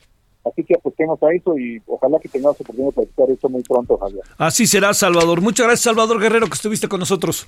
Así 0.45 0.62
que 0.62 0.74
apostemos 0.74 1.22
a 1.22 1.32
eso 1.32 1.59
y 1.59 1.80
ojalá 1.86 2.18
que 2.20 2.28
tengamos 2.28 2.61
oportunidad 2.61 2.88
de 2.88 2.92
platicar 2.92 3.30
esto 3.30 3.49
muy 3.49 3.62
pronto, 3.62 3.97
Javier. 3.97 4.22
Así 4.36 4.66
será, 4.66 4.92
Salvador. 4.92 5.40
Muchas 5.40 5.66
gracias, 5.66 5.84
Salvador 5.84 6.20
Guerrero, 6.20 6.47
que 6.47 6.55
estuviste 6.55 6.86
con 6.88 7.01
nosotros. 7.01 7.47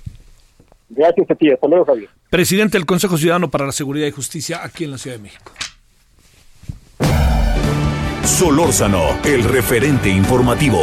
Gracias 0.89 1.29
a 1.29 1.35
ti. 1.35 1.51
Hasta 1.51 1.67
luego, 1.67 1.85
Javier. 1.85 2.09
Presidente 2.29 2.77
del 2.77 2.85
Consejo 2.85 3.17
Ciudadano 3.17 3.49
para 3.49 3.65
la 3.65 3.71
Seguridad 3.71 4.07
y 4.07 4.11
Justicia 4.11 4.63
aquí 4.63 4.85
en 4.85 4.91
la 4.91 4.97
Ciudad 4.97 5.17
de 5.17 5.23
México. 5.23 5.51
Solórzano, 8.23 9.19
el 9.23 9.43
referente 9.43 10.09
informativo. 10.09 10.81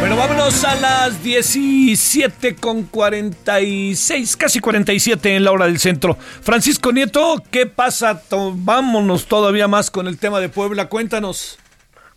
Bueno, 0.00 0.16
vámonos 0.16 0.64
a 0.64 0.74
las 0.80 1.22
17 1.22 2.56
con 2.56 2.84
46, 2.84 4.34
casi 4.38 4.58
47 4.58 5.36
en 5.36 5.44
la 5.44 5.52
hora 5.52 5.66
del 5.66 5.76
centro. 5.76 6.14
Francisco 6.14 6.90
Nieto, 6.90 7.36
¿qué 7.50 7.66
pasa? 7.66 8.22
Vámonos 8.54 9.26
todavía 9.26 9.68
más 9.68 9.90
con 9.90 10.06
el 10.06 10.18
tema 10.18 10.40
de 10.40 10.48
Puebla. 10.48 10.88
Cuéntanos. 10.88 11.58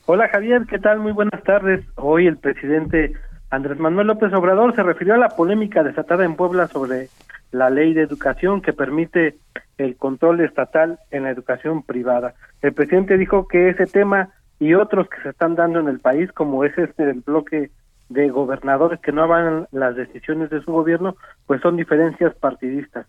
Hola 0.06 0.30
Javier, 0.30 0.62
¿qué 0.70 0.80
tal? 0.80 1.00
Muy 1.00 1.12
buenas 1.12 1.44
tardes. 1.44 1.86
Hoy 1.96 2.26
el 2.26 2.38
presidente 2.38 3.12
Andrés 3.50 3.78
Manuel 3.78 4.08
López 4.08 4.34
Obrador 4.34 4.74
se 4.76 4.84
refirió 4.84 5.16
a 5.16 5.18
la 5.18 5.30
polémica 5.30 5.84
desatada 5.84 6.24
en 6.24 6.38
Puebla 6.38 6.70
sobre 6.70 7.10
la 7.52 7.70
ley 7.70 7.94
de 7.94 8.02
educación 8.02 8.62
que 8.62 8.72
permite 8.72 9.36
el 9.78 9.98
control 9.98 10.40
estatal 10.40 11.00
en 11.12 11.24
la 11.24 11.32
educación 11.32 11.84
privada. 11.84 12.34
El 12.62 12.72
presidente 12.72 13.18
dijo 13.18 13.48
que 13.48 13.70
ese 13.70 13.88
tema 13.88 14.30
y 14.64 14.76
otros 14.76 15.10
que 15.10 15.22
se 15.22 15.30
están 15.30 15.56
dando 15.56 15.82
en 15.82 15.90
el 15.90 16.00
país, 16.00 16.32
como 16.32 16.64
es 16.64 16.78
este 16.78 17.06
del 17.06 17.20
bloque 17.20 17.70
de 18.08 18.30
gobernadores 18.30 19.02
que 19.02 19.12
no 19.12 19.24
avalan 19.24 19.68
las 19.74 19.94
decisiones 19.98 20.50
de 20.52 20.62
su 20.62 20.72
gobierno, 20.72 21.18
pues 21.48 21.60
son 21.60 21.76
diferencias 21.76 22.34
partidistas. 22.36 23.06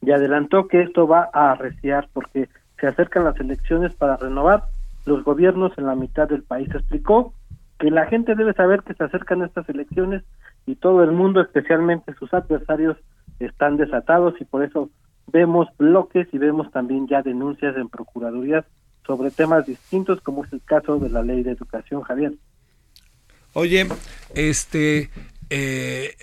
Y 0.00 0.12
adelantó 0.12 0.66
que 0.66 0.80
esto 0.80 1.06
va 1.06 1.28
a 1.34 1.50
arreciar 1.50 2.08
porque 2.14 2.48
se 2.80 2.86
acercan 2.86 3.24
las 3.24 3.38
elecciones 3.38 3.92
para 3.92 4.16
renovar 4.16 4.64
los 5.04 5.22
gobiernos 5.24 5.76
en 5.76 5.84
la 5.84 5.94
mitad 5.94 6.26
del 6.26 6.42
país. 6.42 6.70
Explicó 6.74 7.34
que 7.78 7.90
la 7.90 8.06
gente 8.06 8.34
debe 8.34 8.54
saber 8.54 8.82
que 8.82 8.94
se 8.94 9.04
acercan 9.04 9.42
estas 9.42 9.68
elecciones 9.68 10.22
y 10.64 10.76
todo 10.76 11.04
el 11.04 11.12
mundo, 11.12 11.42
especialmente 11.42 12.14
sus 12.14 12.32
adversarios, 12.32 12.96
están 13.40 13.76
desatados 13.76 14.40
y 14.40 14.46
por 14.46 14.64
eso 14.64 14.88
vemos 15.26 15.68
bloques 15.76 16.28
y 16.32 16.38
vemos 16.38 16.70
también 16.70 17.06
ya 17.08 17.20
denuncias 17.20 17.76
en 17.76 17.90
procuradurías 17.90 18.64
sobre 19.06 19.30
temas 19.30 19.66
distintos 19.66 20.20
como 20.20 20.44
es 20.44 20.52
el 20.52 20.62
caso 20.62 20.98
de 20.98 21.10
la 21.10 21.22
ley 21.22 21.42
de 21.42 21.52
educación, 21.52 22.02
Javier. 22.02 22.32
Oye, 23.52 23.86
este, 24.34 25.10
eh, 25.50 26.14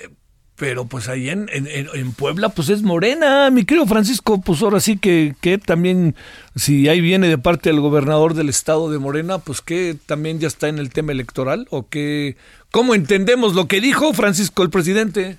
pero 0.62 0.86
pues 0.86 1.10
ahí 1.10 1.30
en, 1.30 1.50
en, 1.52 1.68
en, 1.68 2.12
Puebla 2.12 2.50
pues 2.50 2.70
es 2.70 2.84
morena, 2.84 3.50
mi 3.50 3.66
querido 3.66 3.88
Francisco, 3.88 4.42
pues 4.42 4.62
ahora 4.62 4.80
sí 4.80 4.96
que, 4.98 5.34
que 5.42 5.58
también, 5.58 6.14
si 6.56 6.88
ahí 6.88 7.02
viene 7.02 7.30
de 7.30 7.38
parte 7.40 7.70
del 7.70 7.80
gobernador 7.80 8.36
del 8.36 8.48
estado 8.48 8.92
de 8.92 9.00
Morena, 9.00 9.40
pues 9.40 9.62
que 9.62 9.96
también 10.06 10.40
ya 10.40 10.48
está 10.48 10.68
en 10.68 10.78
el 10.78 10.92
tema 10.92 11.14
electoral, 11.14 11.68
o 11.72 11.88
que, 11.88 12.36
¿cómo 12.70 12.94
entendemos 12.94 13.56
lo 13.56 13.68
que 13.68 13.82
dijo 13.82 14.14
Francisco, 14.14 14.62
el 14.62 14.70
presidente? 14.70 15.38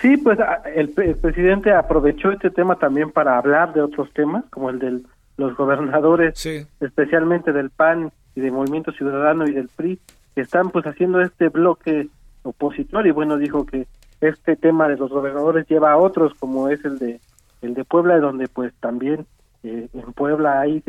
Sí, 0.00 0.16
pues 0.16 0.38
el, 0.74 0.94
el 0.96 1.16
presidente 1.16 1.70
aprovechó 1.72 2.30
este 2.30 2.50
tema 2.50 2.76
también 2.76 3.10
para 3.10 3.36
hablar 3.36 3.74
de 3.74 3.82
otros 3.82 4.10
temas, 4.14 4.44
como 4.48 4.70
el 4.70 4.78
de 4.78 5.00
los 5.36 5.56
gobernadores, 5.56 6.38
sí. 6.38 6.66
especialmente 6.80 7.52
del 7.52 7.70
PAN 7.70 8.12
y 8.34 8.40
del 8.40 8.52
Movimiento 8.52 8.92
Ciudadano 8.92 9.46
y 9.46 9.52
del 9.52 9.68
PRI, 9.68 9.98
que 10.34 10.40
están 10.40 10.70
pues 10.70 10.86
haciendo 10.86 11.20
este 11.20 11.48
bloque 11.48 12.08
opositor 12.42 13.06
y 13.06 13.10
bueno, 13.10 13.36
dijo 13.36 13.66
que 13.66 13.86
este 14.20 14.56
tema 14.56 14.88
de 14.88 14.96
los 14.96 15.10
gobernadores 15.10 15.66
lleva 15.68 15.92
a 15.92 15.96
otros 15.96 16.34
como 16.34 16.68
es 16.68 16.84
el 16.84 16.98
de 16.98 17.20
el 17.62 17.74
de 17.74 17.84
Puebla 17.84 18.18
donde 18.18 18.48
pues 18.48 18.72
también 18.80 19.26
eh, 19.62 19.88
en 19.92 20.12
Puebla 20.12 20.60
hay 20.60 20.82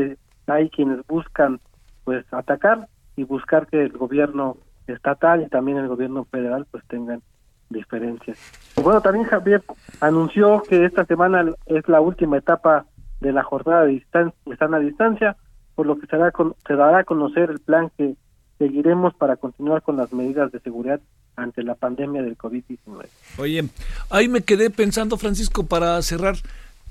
hay 0.47 0.69
quienes 0.69 1.05
buscan 1.07 1.59
pues 2.03 2.25
atacar 2.31 2.87
y 3.15 3.23
buscar 3.23 3.67
que 3.67 3.81
el 3.81 3.91
gobierno 3.91 4.57
estatal 4.87 5.41
y 5.41 5.49
también 5.49 5.77
el 5.77 5.87
gobierno 5.87 6.25
federal 6.25 6.67
pues 6.69 6.83
tengan 6.87 7.21
diferencias. 7.69 8.37
Bueno, 8.81 9.01
también 9.01 9.25
Javier 9.25 9.63
anunció 9.99 10.61
que 10.61 10.85
esta 10.85 11.05
semana 11.05 11.45
es 11.65 11.87
la 11.87 12.01
última 12.01 12.37
etapa 12.37 12.85
de 13.22 13.32
la 13.32 13.43
jornada 13.43 13.86
de 13.86 13.93
distancia, 13.93 14.38
están 14.51 14.74
a 14.74 14.80
distancia, 14.80 15.38
por 15.76 15.86
lo 15.86 15.99
que 15.99 16.07
se 16.07 16.18
dará, 16.18 16.32
con, 16.32 16.55
se 16.68 16.76
dará 16.76 16.99
a 16.99 17.03
conocer 17.03 17.49
el 17.49 17.59
plan 17.59 17.91
que 17.97 18.16
seguiremos 18.57 19.13
para 19.13 19.36
continuar 19.36 19.82
con 19.82 19.97
las 19.97 20.13
medidas 20.13 20.51
de 20.51 20.59
seguridad 20.59 21.01
ante 21.36 21.63
la 21.63 21.76
pandemia 21.76 22.24
del 22.24 22.38
COVID-19. 22.38 23.07
Oye, 23.38 23.66
ahí 24.09 24.30
me 24.30 24.41
quedé 24.41 24.70
pensando, 24.70 25.18
Francisco, 25.18 25.66
para 25.66 26.01
cerrar, 26.01 26.36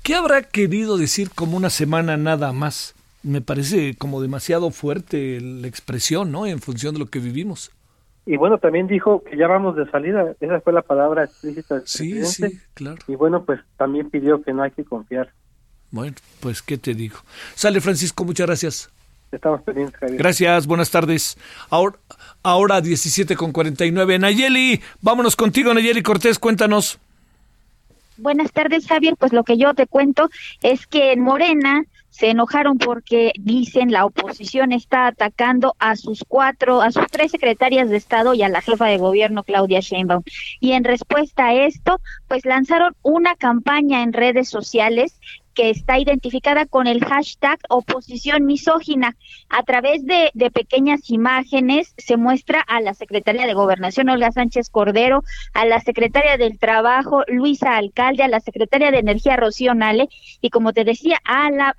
¿Qué 0.05 0.15
habrá 0.15 0.43
querido 0.43 0.99
decir 0.99 1.31
como 1.35 1.57
una 1.57 1.71
semana 1.71 2.19
nada 2.19 2.53
más? 2.53 2.95
Me 3.23 3.41
parece 3.41 3.97
como 3.97 4.21
demasiado 4.21 4.71
fuerte 4.71 5.41
la 5.41 5.67
expresión, 5.67 6.31
¿no? 6.31 6.45
En 6.45 6.59
función 6.59 6.93
de 6.93 7.01
lo 7.01 7.07
que 7.07 7.21
vivimos. 7.21 7.73
Y 8.27 8.37
bueno, 8.37 8.59
también 8.59 8.87
dijo 8.87 9.25
que 9.25 9.39
ya 9.39 9.49
vamos 9.49 9.77
de 9.77 9.91
salida, 9.91 10.35
esa 10.41 10.61
fue 10.61 10.75
la 10.75 10.83
palabra 10.83 11.25
explícita 11.25 11.77
del 11.77 11.87
sí, 11.87 12.23
Sí, 12.27 12.61
claro. 12.75 12.99
Y 13.09 13.15
bueno, 13.15 13.47
pues 13.47 13.61
también 13.79 14.11
pidió 14.11 14.43
que 14.43 14.53
no 14.53 14.63
hay 14.63 14.73
que 14.73 14.85
confiar. 14.85 15.33
Bueno, 15.95 16.17
pues 16.41 16.61
qué 16.61 16.77
te 16.77 16.93
digo. 16.93 17.19
Sale 17.55 17.81
Francisco, 17.81 18.25
muchas 18.25 18.49
gracias. 18.49 18.91
Estamos 19.31 19.63
pendientes, 19.63 19.97
Javier. 19.97 20.19
Gracias, 20.19 20.67
buenas 20.67 20.91
tardes. 20.91 21.39
Ahora, 21.71 21.97
ahora 22.43 22.81
17 22.81 23.37
con 23.37 23.53
49. 23.53 24.19
Nayeli, 24.19 24.83
vámonos 25.03 25.37
contigo, 25.37 25.73
Nayeli 25.73 26.03
Cortés, 26.03 26.41
cuéntanos. 26.41 26.99
Buenas 28.17 28.51
tardes, 28.51 28.89
Javier. 28.89 29.15
Pues 29.17 29.33
lo 29.33 29.45
que 29.45 29.57
yo 29.57 29.73
te 29.75 29.87
cuento 29.87 30.31
es 30.63 30.89
que 30.89 31.13
en 31.13 31.21
Morena 31.21 31.85
se 32.11 32.31
enojaron 32.31 32.79
porque 32.79 33.33
dicen 33.39 33.93
la 33.93 34.05
oposición 34.05 34.73
está 34.73 35.07
atacando 35.07 35.77
a 35.79 35.95
sus 35.95 36.25
cuatro, 36.27 36.81
a 36.81 36.91
sus 36.91 37.07
tres 37.09 37.31
secretarias 37.31 37.89
de 37.89 37.97
Estado 37.97 38.35
y 38.35 38.43
a 38.43 38.49
la 38.49 38.63
jefa 38.63 38.87
de 38.87 38.99
gobierno 38.99 39.45
Claudia 39.45 39.79
Sheinbaum. 39.79 40.25
Y 40.59 40.73
en 40.73 40.83
respuesta 40.83 41.47
a 41.47 41.55
esto, 41.55 42.01
pues 42.27 42.45
lanzaron 42.45 42.97
una 43.03 43.37
campaña 43.37 44.03
en 44.03 44.13
redes 44.13 44.49
sociales 44.49 45.21
que 45.55 45.71
está 45.71 45.99
identificada 45.99 46.67
con 46.67 46.87
el 46.87 47.05
hashtag 47.05 47.59
oposición 47.69 48.45
misógina. 48.45 49.17
A 49.49 49.63
través 49.63 50.05
de, 50.05 50.31
pequeñas 50.53 51.11
imágenes 51.11 51.95
se 51.97 52.17
muestra 52.17 52.61
a 52.61 52.81
la 52.81 52.95
secretaria 52.95 53.47
de 53.47 53.55
Gobernación, 53.55 54.09
Olga 54.09 54.31
Sánchez 54.31 54.71
Cordero, 54.71 55.23
a 55.53 55.65
la 55.65 55.81
secretaria 55.81 56.37
del 56.37 56.59
Trabajo, 56.59 57.23
Luisa 57.29 57.77
Alcalde, 57.77 58.23
a 58.23 58.29
la 58.29 58.41
secretaria 58.41 58.91
de 58.91 58.99
Energía, 58.99 59.37
Rocío 59.37 59.75
Nale, 59.75 60.09
y 60.41 60.51
como 60.51 60.73
te 60.73 60.85
decía, 60.85 61.19
a 61.25 61.51
la, 61.51 61.75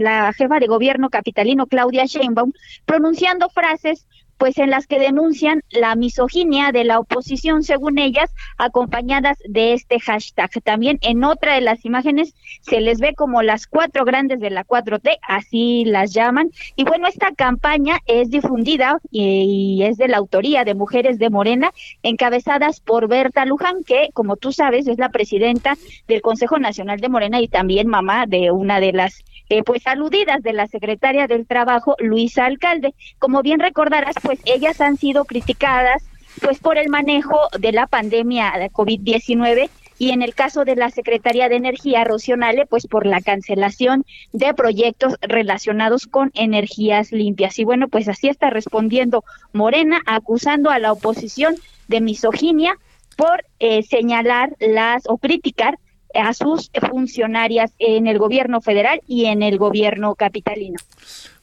la 0.00 0.32
jefa 0.32 0.58
de 0.58 0.66
gobierno 0.66 1.10
capitalino, 1.10 1.66
Claudia 1.66 2.06
Sheinbaum, 2.06 2.52
pronunciando 2.84 3.48
frases 3.48 4.06
pues 4.38 4.58
en 4.58 4.70
las 4.70 4.86
que 4.86 4.98
denuncian 4.98 5.62
la 5.70 5.94
misoginia 5.94 6.72
de 6.72 6.84
la 6.84 6.98
oposición, 6.98 7.62
según 7.62 7.98
ellas, 7.98 8.30
acompañadas 8.58 9.38
de 9.48 9.72
este 9.72 10.00
hashtag. 10.00 10.50
También 10.62 10.98
en 11.02 11.24
otra 11.24 11.54
de 11.54 11.60
las 11.60 11.84
imágenes 11.84 12.34
se 12.60 12.80
les 12.80 12.98
ve 12.98 13.14
como 13.14 13.42
las 13.42 13.66
cuatro 13.66 14.04
grandes 14.04 14.40
de 14.40 14.50
la 14.50 14.64
4T, 14.64 15.18
así 15.22 15.84
las 15.84 16.12
llaman. 16.12 16.50
Y 16.76 16.84
bueno, 16.84 17.06
esta 17.06 17.32
campaña 17.32 17.98
es 18.06 18.30
difundida 18.30 18.98
y, 19.10 19.82
es 19.82 19.96
de 19.96 20.08
la 20.08 20.16
autoría 20.18 20.64
de 20.64 20.74
Mujeres 20.74 21.18
de 21.18 21.30
Morena, 21.30 21.72
encabezadas 22.02 22.80
por 22.80 23.08
Berta 23.08 23.44
Luján, 23.44 23.84
que, 23.84 24.10
como 24.12 24.36
tú 24.36 24.52
sabes, 24.52 24.86
es 24.88 24.98
la 24.98 25.10
presidenta 25.10 25.74
del 26.08 26.22
Consejo 26.22 26.58
Nacional 26.58 27.00
de 27.00 27.08
Morena 27.08 27.40
y 27.40 27.48
también 27.48 27.88
mamá 27.88 28.26
de 28.26 28.50
una 28.50 28.80
de 28.80 28.92
las 28.92 29.24
eh, 29.48 29.62
pues 29.62 29.86
aludidas 29.86 30.42
de 30.42 30.52
la 30.52 30.66
secretaria 30.66 31.26
del 31.26 31.46
Trabajo, 31.46 31.96
Luisa 31.98 32.44
Alcalde. 32.46 32.94
Como 33.18 33.42
bien 33.42 33.60
recordarás, 33.60 34.14
pues 34.22 34.40
ellas 34.44 34.80
han 34.80 34.96
sido 34.96 35.24
criticadas 35.24 36.02
pues 36.40 36.58
por 36.58 36.76
el 36.76 36.88
manejo 36.88 37.38
de 37.58 37.72
la 37.72 37.86
pandemia 37.86 38.52
de 38.58 38.70
COVID-19 38.70 39.70
y 39.98 40.10
en 40.10 40.22
el 40.22 40.34
caso 40.34 40.64
de 40.64 40.76
la 40.76 40.90
Secretaría 40.90 41.48
de 41.48 41.56
Energía, 41.56 42.04
Rocionale, 42.04 42.66
pues 42.66 42.86
por 42.86 43.06
la 43.06 43.20
cancelación 43.20 44.04
de 44.32 44.52
proyectos 44.52 45.14
relacionados 45.22 46.06
con 46.06 46.30
energías 46.34 47.12
limpias. 47.12 47.58
Y 47.58 47.64
bueno, 47.64 47.88
pues 47.88 48.08
así 48.08 48.28
está 48.28 48.50
respondiendo 48.50 49.24
Morena, 49.52 50.02
acusando 50.06 50.70
a 50.70 50.78
la 50.78 50.92
oposición 50.92 51.54
de 51.88 52.00
misoginia 52.00 52.76
por 53.16 53.44
eh, 53.58 53.82
señalar 53.82 54.54
las 54.60 55.04
o 55.08 55.16
criticar 55.16 55.78
a 56.18 56.34
sus 56.34 56.70
funcionarias 56.90 57.72
en 57.78 58.06
el 58.06 58.18
gobierno 58.18 58.60
federal 58.60 59.00
y 59.06 59.26
en 59.26 59.42
el 59.42 59.58
gobierno 59.58 60.14
capitalino. 60.14 60.78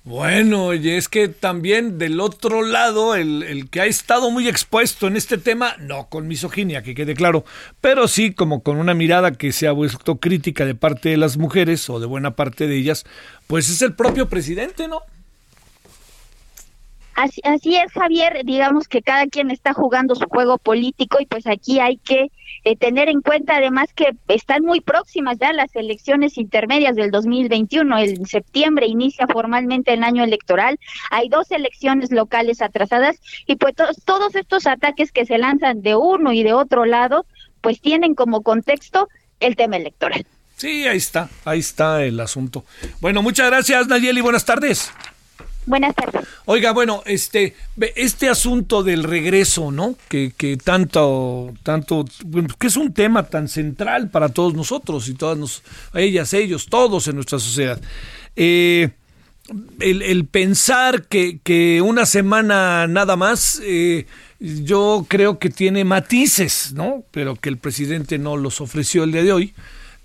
Bueno, 0.05 0.73
y 0.73 0.89
es 0.89 1.07
que 1.07 1.29
también 1.29 1.97
del 1.97 2.19
otro 2.19 2.61
lado, 2.61 3.15
el, 3.15 3.69
que 3.71 3.79
ha 3.79 3.85
estado 3.85 4.31
muy 4.31 4.49
expuesto 4.49 5.07
en 5.07 5.15
este 5.15 5.37
tema, 5.37 5.77
no 5.79 6.09
con 6.09 6.27
misoginia, 6.27 6.83
que 6.83 6.93
quede 6.93 7.13
claro, 7.13 7.45
pero 7.79 8.09
sí 8.09 8.33
como 8.33 8.63
con 8.63 8.77
una 8.77 8.93
mirada 8.93 9.31
que 9.31 9.53
se 9.53 9.65
ha 9.65 9.71
vuelto 9.71 10.17
crítica 10.17 10.65
de 10.65 10.75
parte 10.75 11.07
de 11.07 11.17
las 11.17 11.37
mujeres 11.37 11.89
o 11.89 12.01
de 12.01 12.05
buena 12.05 12.35
parte 12.35 12.67
de 12.67 12.75
ellas, 12.75 13.05
pues 13.47 13.69
es 13.69 13.81
el 13.81 13.93
propio 13.95 14.27
presidente, 14.27 14.89
¿no? 14.89 15.03
Así, 17.15 17.41
así 17.43 17.75
es, 17.75 17.91
Javier, 17.91 18.41
digamos 18.43 18.87
que 18.87 19.01
cada 19.01 19.27
quien 19.27 19.51
está 19.51 19.73
jugando 19.73 20.15
su 20.15 20.25
juego 20.25 20.57
político 20.57 21.17
y 21.19 21.25
pues 21.25 21.45
aquí 21.47 21.79
hay 21.79 21.97
que 21.97 22.31
eh, 22.63 22.75
tener 22.77 23.09
en 23.09 23.21
cuenta 23.21 23.57
además 23.57 23.89
que 23.93 24.15
están 24.29 24.63
muy 24.63 24.79
próximas 24.79 25.37
ya 25.37 25.51
las 25.53 25.75
elecciones 25.75 26.37
intermedias 26.37 26.95
del 26.95 27.11
2021. 27.11 27.97
En 27.99 28.25
septiembre 28.25 28.87
inicia 28.87 29.27
formalmente 29.27 29.93
el 29.93 30.03
año 30.03 30.23
electoral. 30.23 30.79
Hay 31.11 31.29
dos 31.29 31.51
elecciones 31.51 32.11
locales 32.11 32.61
atrasadas 32.61 33.17
y 33.45 33.57
pues 33.57 33.75
todos 34.05 34.35
estos 34.35 34.65
ataques 34.65 35.11
que 35.11 35.25
se 35.25 35.37
lanzan 35.37 35.81
de 35.81 35.95
uno 35.95 36.31
y 36.33 36.43
de 36.43 36.53
otro 36.53 36.85
lado, 36.85 37.25
pues 37.61 37.81
tienen 37.81 38.15
como 38.15 38.41
contexto 38.41 39.09
el 39.39 39.55
tema 39.55 39.77
electoral. 39.77 40.25
Sí, 40.55 40.87
ahí 40.87 40.97
está, 40.97 41.29
ahí 41.45 41.59
está 41.59 42.03
el 42.03 42.19
asunto. 42.19 42.63
Bueno, 43.01 43.21
muchas 43.21 43.47
gracias 43.47 43.87
Nayeli, 43.87 44.21
buenas 44.21 44.45
tardes. 44.45 44.91
Buenas 45.65 45.95
tardes. 45.95 46.27
Oiga, 46.45 46.71
bueno, 46.71 47.03
este, 47.05 47.55
este 47.95 48.29
asunto 48.29 48.83
del 48.83 49.03
regreso, 49.03 49.71
¿no? 49.71 49.95
Que, 50.09 50.33
que 50.35 50.57
tanto, 50.57 51.53
tanto, 51.63 52.05
que 52.59 52.67
es 52.67 52.77
un 52.77 52.93
tema 52.93 53.23
tan 53.23 53.47
central 53.47 54.09
para 54.09 54.29
todos 54.29 54.53
nosotros 54.53 55.07
y 55.07 55.13
todas 55.13 55.37
nos, 55.37 55.63
ellas, 55.93 56.33
ellos, 56.33 56.67
todos 56.67 57.07
en 57.07 57.15
nuestra 57.15 57.39
sociedad. 57.39 57.79
Eh, 58.35 58.89
el, 59.79 60.25
pensar 60.25 61.03
que, 61.03 61.39
que, 61.43 61.81
una 61.81 62.05
semana 62.05 62.87
nada 62.87 63.15
más, 63.15 63.61
eh, 63.63 64.05
yo 64.39 65.05
creo 65.07 65.39
que 65.39 65.49
tiene 65.49 65.83
matices, 65.83 66.73
¿no? 66.73 67.03
Pero 67.11 67.35
que 67.35 67.49
el 67.49 67.57
presidente 67.57 68.17
no 68.17 68.37
los 68.37 68.61
ofreció 68.61 69.03
el 69.03 69.11
día 69.11 69.23
de 69.23 69.31
hoy. 69.31 69.53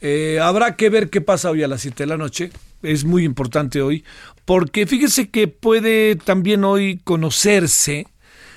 Eh, 0.00 0.38
habrá 0.40 0.76
que 0.76 0.90
ver 0.90 1.10
qué 1.10 1.20
pasa 1.20 1.50
hoy 1.50 1.62
a 1.62 1.68
las 1.68 1.82
7 1.82 2.04
de 2.04 2.06
la 2.06 2.16
noche. 2.16 2.50
Es 2.82 3.04
muy 3.04 3.24
importante 3.24 3.82
hoy 3.82 4.04
porque 4.48 4.86
fíjese 4.86 5.28
que 5.28 5.46
puede 5.46 6.16
también 6.16 6.64
hoy 6.64 7.02
conocerse 7.04 8.06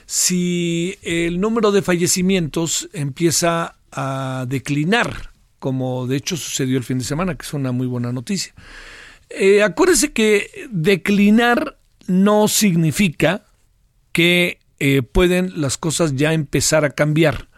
si 0.06 0.98
el 1.02 1.42
número 1.42 1.74
de 1.74 1.82
fallecimientos 1.82 2.88
empieza 2.94 3.76
a 3.92 4.46
declinar, 4.48 5.32
como 5.60 6.08
de 6.08 6.16
hecho 6.16 6.38
sucedió 6.38 6.78
el 6.78 6.86
fin 6.86 7.00
de 7.00 7.04
semana, 7.04 7.36
que 7.36 7.46
es 7.46 7.54
una 7.54 7.74
muy 7.74 7.88
buena 7.88 8.14
noticia. 8.14 8.54
Eh, 9.30 9.64
acuérdese 9.64 10.14
que 10.14 10.70
declinar 10.72 11.78
no 12.08 12.48
significa 12.48 13.44
que 14.14 14.60
eh, 14.80 15.02
pueden 15.02 15.60
las 15.60 15.78
cosas 15.78 16.16
ya 16.16 16.32
empezar 16.32 16.86
a 16.86 16.92
cambiar 16.92 17.50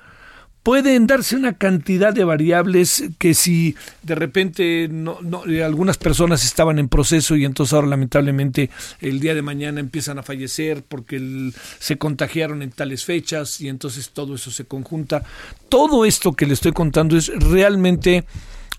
pueden 0.64 1.08
darse 1.08 1.36
una 1.36 1.54
cantidad 1.54 2.14
de 2.14 2.24
variables 2.24 3.04
que 3.20 3.34
si 3.34 3.76
de 4.02 4.16
repente 4.16 4.88
no, 4.90 5.20
eh, 5.46 5.62
algunas 5.62 5.98
personas 5.98 6.46
estaban 6.46 6.80
en 6.80 6.88
proceso 6.88 7.36
y 7.36 7.44
entonces 7.44 7.74
ahora 7.74 7.88
lamentablemente 7.88 8.70
el 9.02 9.20
día 9.20 9.36
de 9.36 9.42
mañana 9.42 9.82
empiezan 9.82 10.20
a 10.20 10.24
fallecer 10.24 10.84
porque 10.88 11.52
se 11.80 11.98
contagiaron 11.98 12.62
en 12.62 12.72
tales 12.72 13.04
fechas 13.04 13.60
y 13.60 13.68
entonces 13.68 14.12
todo 14.12 14.36
eso 14.36 14.52
se 14.52 14.64
conjunta. 14.64 15.24
Todo 15.68 16.06
esto 16.06 16.32
que 16.32 16.46
le 16.46 16.54
estoy 16.54 16.72
contando 16.72 17.18
es 17.18 17.28
realmente, 17.28 18.24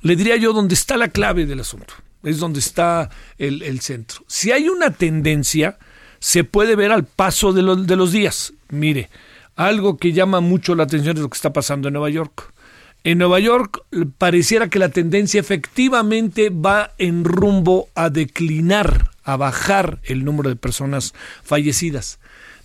le 0.00 0.16
diría 0.16 0.36
yo, 0.36 0.54
donde 0.54 0.74
está 0.74 0.96
la 0.96 1.08
clave 1.08 1.44
del 1.44 1.60
asunto, 1.60 1.92
es 2.22 2.38
donde 2.38 2.60
está 2.60 3.10
el, 3.36 3.60
el 3.62 3.80
centro. 3.80 4.24
Si 4.26 4.52
hay 4.52 4.68
una 4.70 4.90
tendencia, 4.90 5.78
se 6.18 6.44
puede 6.44 6.76
ver 6.76 6.92
al 6.92 7.04
paso 7.04 7.52
de, 7.52 7.62
de 7.84 7.96
los 7.96 8.10
días. 8.10 8.54
Mire, 8.70 9.10
algo 9.56 9.96
que 9.96 10.12
llama 10.12 10.40
mucho 10.40 10.74
la 10.74 10.84
atención 10.84 11.16
es 11.16 11.22
lo 11.22 11.30
que 11.30 11.36
está 11.36 11.52
pasando 11.52 11.88
en 11.88 11.94
Nueva 11.94 12.10
York. 12.10 12.52
En 13.04 13.18
Nueva 13.18 13.38
York 13.38 13.84
pareciera 14.16 14.68
que 14.68 14.78
la 14.78 14.88
tendencia 14.88 15.38
efectivamente 15.38 16.50
va 16.50 16.92
en 16.98 17.24
rumbo 17.24 17.88
a 17.94 18.08
declinar, 18.08 19.10
a 19.22 19.36
bajar 19.36 20.00
el 20.04 20.24
número 20.24 20.48
de 20.48 20.56
personas 20.56 21.12
fallecidas. 21.42 22.18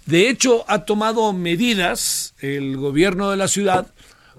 De 0.06 0.30
hecho, 0.30 0.64
ha 0.68 0.86
tomado 0.86 1.34
medidas 1.34 2.34
el 2.40 2.78
gobierno 2.78 3.30
de 3.30 3.38
la 3.38 3.48
ciudad, 3.50 3.88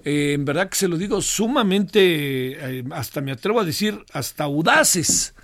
eh, 0.03 0.33
en 0.33 0.43
verdad 0.43 0.69
que 0.69 0.75
se 0.75 0.87
lo 0.87 0.97
digo, 0.97 1.21
sumamente, 1.21 1.99
eh, 1.99 2.83
hasta 2.91 3.21
me 3.21 3.31
atrevo 3.31 3.59
a 3.59 3.63
decir, 3.63 4.03
hasta 4.11 4.45
audaces, 4.45 5.35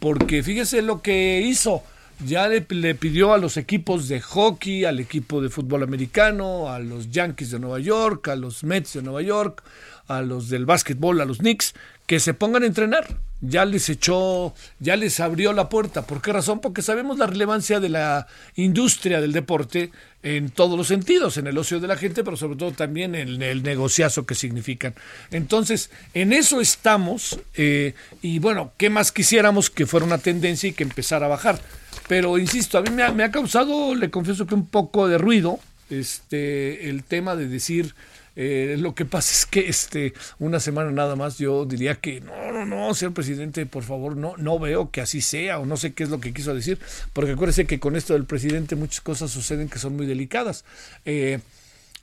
porque 0.00 0.42
fíjese 0.42 0.82
lo 0.82 1.02
que 1.02 1.40
hizo 1.40 1.84
ya 2.26 2.48
le, 2.48 2.60
pidió 2.94 3.32
a 3.32 3.38
los 3.38 3.56
equipos 3.56 4.08
de 4.08 4.20
hockey, 4.20 4.84
al 4.84 5.00
equipo 5.00 5.40
de 5.40 5.48
fútbol 5.48 5.82
americano, 5.82 6.70
a 6.70 6.78
los 6.78 7.10
Yankees 7.10 7.50
de 7.50 7.58
Nueva 7.58 7.80
York, 7.80 8.28
a 8.28 8.36
los 8.36 8.64
Mets 8.64 8.94
de 8.94 9.02
Nueva 9.02 9.22
York, 9.22 9.62
a 10.08 10.22
los 10.22 10.48
del 10.48 10.66
básquetbol, 10.66 11.20
a 11.20 11.24
los 11.24 11.38
Knicks, 11.38 11.74
que 12.06 12.20
se 12.20 12.34
pongan 12.34 12.64
a 12.64 12.66
entrenar, 12.66 13.06
ya 13.40 13.64
les 13.64 13.88
echó, 13.88 14.52
ya 14.80 14.96
les 14.96 15.20
abrió 15.20 15.52
la 15.52 15.68
puerta. 15.68 16.02
¿Por 16.02 16.20
qué 16.20 16.32
razón? 16.32 16.60
Porque 16.60 16.82
sabemos 16.82 17.18
la 17.18 17.26
relevancia 17.26 17.80
de 17.80 17.88
la 17.88 18.26
industria 18.56 19.20
del 19.20 19.32
deporte 19.32 19.92
en 20.22 20.50
todos 20.50 20.76
los 20.76 20.88
sentidos, 20.88 21.38
en 21.38 21.46
el 21.46 21.56
ocio 21.56 21.80
de 21.80 21.86
la 21.86 21.96
gente, 21.96 22.24
pero 22.24 22.36
sobre 22.36 22.56
todo 22.56 22.72
también 22.72 23.14
en 23.14 23.42
el 23.42 23.62
negociazo 23.62 24.26
que 24.26 24.34
significan. 24.34 24.94
Entonces, 25.30 25.90
en 26.12 26.32
eso 26.32 26.60
estamos 26.60 27.38
eh, 27.54 27.94
y 28.20 28.40
bueno, 28.40 28.72
¿qué 28.76 28.90
más 28.90 29.12
quisiéramos 29.12 29.70
que 29.70 29.86
fuera 29.86 30.04
una 30.04 30.18
tendencia 30.18 30.68
y 30.68 30.72
que 30.72 30.82
empezara 30.82 31.26
a 31.26 31.30
bajar? 31.30 31.60
Pero 32.08 32.38
insisto, 32.38 32.78
a 32.78 32.82
mí 32.82 32.90
me 32.90 33.24
ha, 33.24 33.30
causado, 33.30 33.94
le 33.94 34.10
confieso 34.10 34.46
que 34.46 34.54
un 34.54 34.66
poco 34.66 35.08
de 35.08 35.18
ruido 35.18 35.60
este 35.90 36.88
el 36.88 37.02
tema 37.02 37.34
de 37.34 37.48
decir 37.48 37.94
eh, 38.36 38.76
lo 38.78 38.94
que 38.94 39.04
pasa 39.04 39.32
es 39.32 39.44
que 39.44 39.68
este 39.68 40.14
una 40.38 40.60
semana 40.60 40.92
nada 40.92 41.16
más 41.16 41.38
yo 41.38 41.64
diría 41.64 41.96
que 41.96 42.20
no, 42.20 42.52
no, 42.52 42.64
no, 42.64 42.94
señor 42.94 43.12
presidente, 43.12 43.66
por 43.66 43.82
favor, 43.82 44.16
no, 44.16 44.34
no 44.36 44.58
veo 44.58 44.90
que 44.90 45.00
así 45.00 45.20
sea 45.20 45.58
o 45.58 45.66
no 45.66 45.76
sé 45.76 45.92
qué 45.92 46.04
es 46.04 46.10
lo 46.10 46.20
que 46.20 46.32
quiso 46.32 46.54
decir, 46.54 46.78
porque 47.12 47.32
acuérdese 47.32 47.66
que 47.66 47.80
con 47.80 47.96
esto 47.96 48.14
del 48.14 48.24
presidente 48.24 48.76
muchas 48.76 49.00
cosas 49.00 49.30
suceden 49.30 49.68
que 49.68 49.78
son 49.78 49.96
muy 49.96 50.06
delicadas. 50.06 50.64
Eh, 51.04 51.40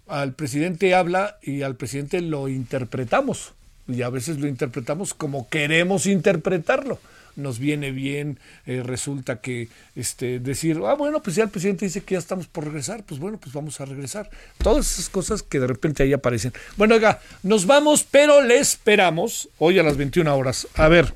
al 0.08 0.34
presidente 0.34 0.96
habla 0.96 1.38
y 1.42 1.64
al 1.64 1.76
presidente 1.76 2.22
lo 2.22 2.48
interpretamos 2.48 3.54
y 3.88 4.02
a 4.02 4.10
veces 4.10 4.40
lo 4.40 4.48
interpretamos 4.48 5.14
como 5.14 5.50
queremos 5.50 6.06
interpretarlo 6.06 7.00
nos 7.38 7.60
viene 7.60 7.92
bien, 7.92 8.40
eh, 8.66 8.84
resulta 8.84 9.40
que 9.40 9.70
este, 9.96 10.40
decir, 10.40 10.82
ah, 10.86 10.96
bueno, 10.96 11.22
pues 11.22 11.36
ya 11.36 11.44
el 11.44 11.50
presidente 11.50 11.86
dice 11.86 12.02
que 12.02 12.16
ya 12.16 12.20
estamos 12.20 12.48
por 12.48 12.66
regresar, 12.66 13.04
pues 13.04 13.20
bueno, 13.20 13.38
pues 13.38 13.54
vamos 13.54 13.80
a 13.80 13.86
regresar. 13.86 14.30
Todas 14.58 14.92
esas 14.92 15.10
cosas 15.10 15.44
que 15.44 15.60
de 15.60 15.68
repente 15.68 16.04
ahí 16.04 16.14
aparecen. 16.14 16.52
Bueno, 16.76 16.96
oiga, 16.96 17.22
nos 17.44 17.66
vamos, 17.66 18.04
pero 18.04 18.42
le 18.42 18.58
esperamos 18.58 19.50
hoy 19.60 19.80
a 19.80 19.84
las 19.84 19.96
21 19.96 20.36
horas. 20.36 20.68
A 20.74 20.88
ver, 20.88 21.14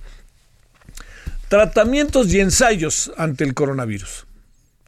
tratamientos 1.49 2.31
y 2.33 2.39
ensayos 2.39 3.11
ante 3.17 3.43
el 3.43 3.53
coronavirus. 3.53 4.25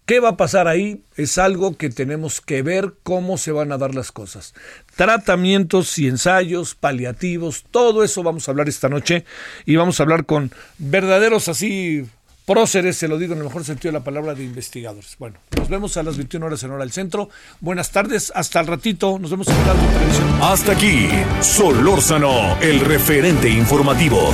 ¿Qué 0.05 0.19
va 0.19 0.29
a 0.29 0.37
pasar 0.37 0.67
ahí? 0.67 1.01
Es 1.15 1.37
algo 1.37 1.77
que 1.77 1.89
tenemos 1.89 2.41
que 2.41 2.61
ver 2.61 2.95
cómo 3.03 3.37
se 3.37 3.53
van 3.53 3.71
a 3.71 3.77
dar 3.77 3.95
las 3.95 4.11
cosas. 4.11 4.53
Tratamientos 4.95 5.97
y 5.97 6.07
ensayos, 6.07 6.75
paliativos, 6.75 7.63
todo 7.71 8.03
eso 8.03 8.21
vamos 8.21 8.47
a 8.47 8.51
hablar 8.51 8.67
esta 8.67 8.89
noche 8.89 9.23
y 9.65 9.77
vamos 9.77 9.99
a 9.99 10.03
hablar 10.03 10.25
con 10.25 10.51
verdaderos 10.77 11.47
así 11.47 12.05
próceres, 12.45 12.97
se 12.97 13.07
lo 13.07 13.17
digo 13.17 13.31
en 13.31 13.39
el 13.39 13.45
mejor 13.45 13.63
sentido 13.63 13.93
de 13.93 13.99
la 13.99 14.03
palabra, 14.03 14.35
de 14.35 14.43
investigadores. 14.43 15.15
Bueno, 15.17 15.37
nos 15.57 15.69
vemos 15.69 15.95
a 15.95 16.03
las 16.03 16.17
21 16.17 16.45
horas 16.45 16.61
en 16.63 16.71
hora 16.71 16.83
del 16.83 16.91
centro. 16.91 17.29
Buenas 17.61 17.91
tardes, 17.91 18.31
hasta 18.35 18.59
el 18.59 18.67
ratito, 18.67 19.17
nos 19.19 19.31
vemos 19.31 19.47
en 19.47 19.55
la 19.65 19.73
televisión. 19.73 20.39
Hasta 20.41 20.73
aquí, 20.73 21.07
Solórzano, 21.39 22.59
el 22.59 22.81
referente 22.81 23.47
informativo. 23.47 24.33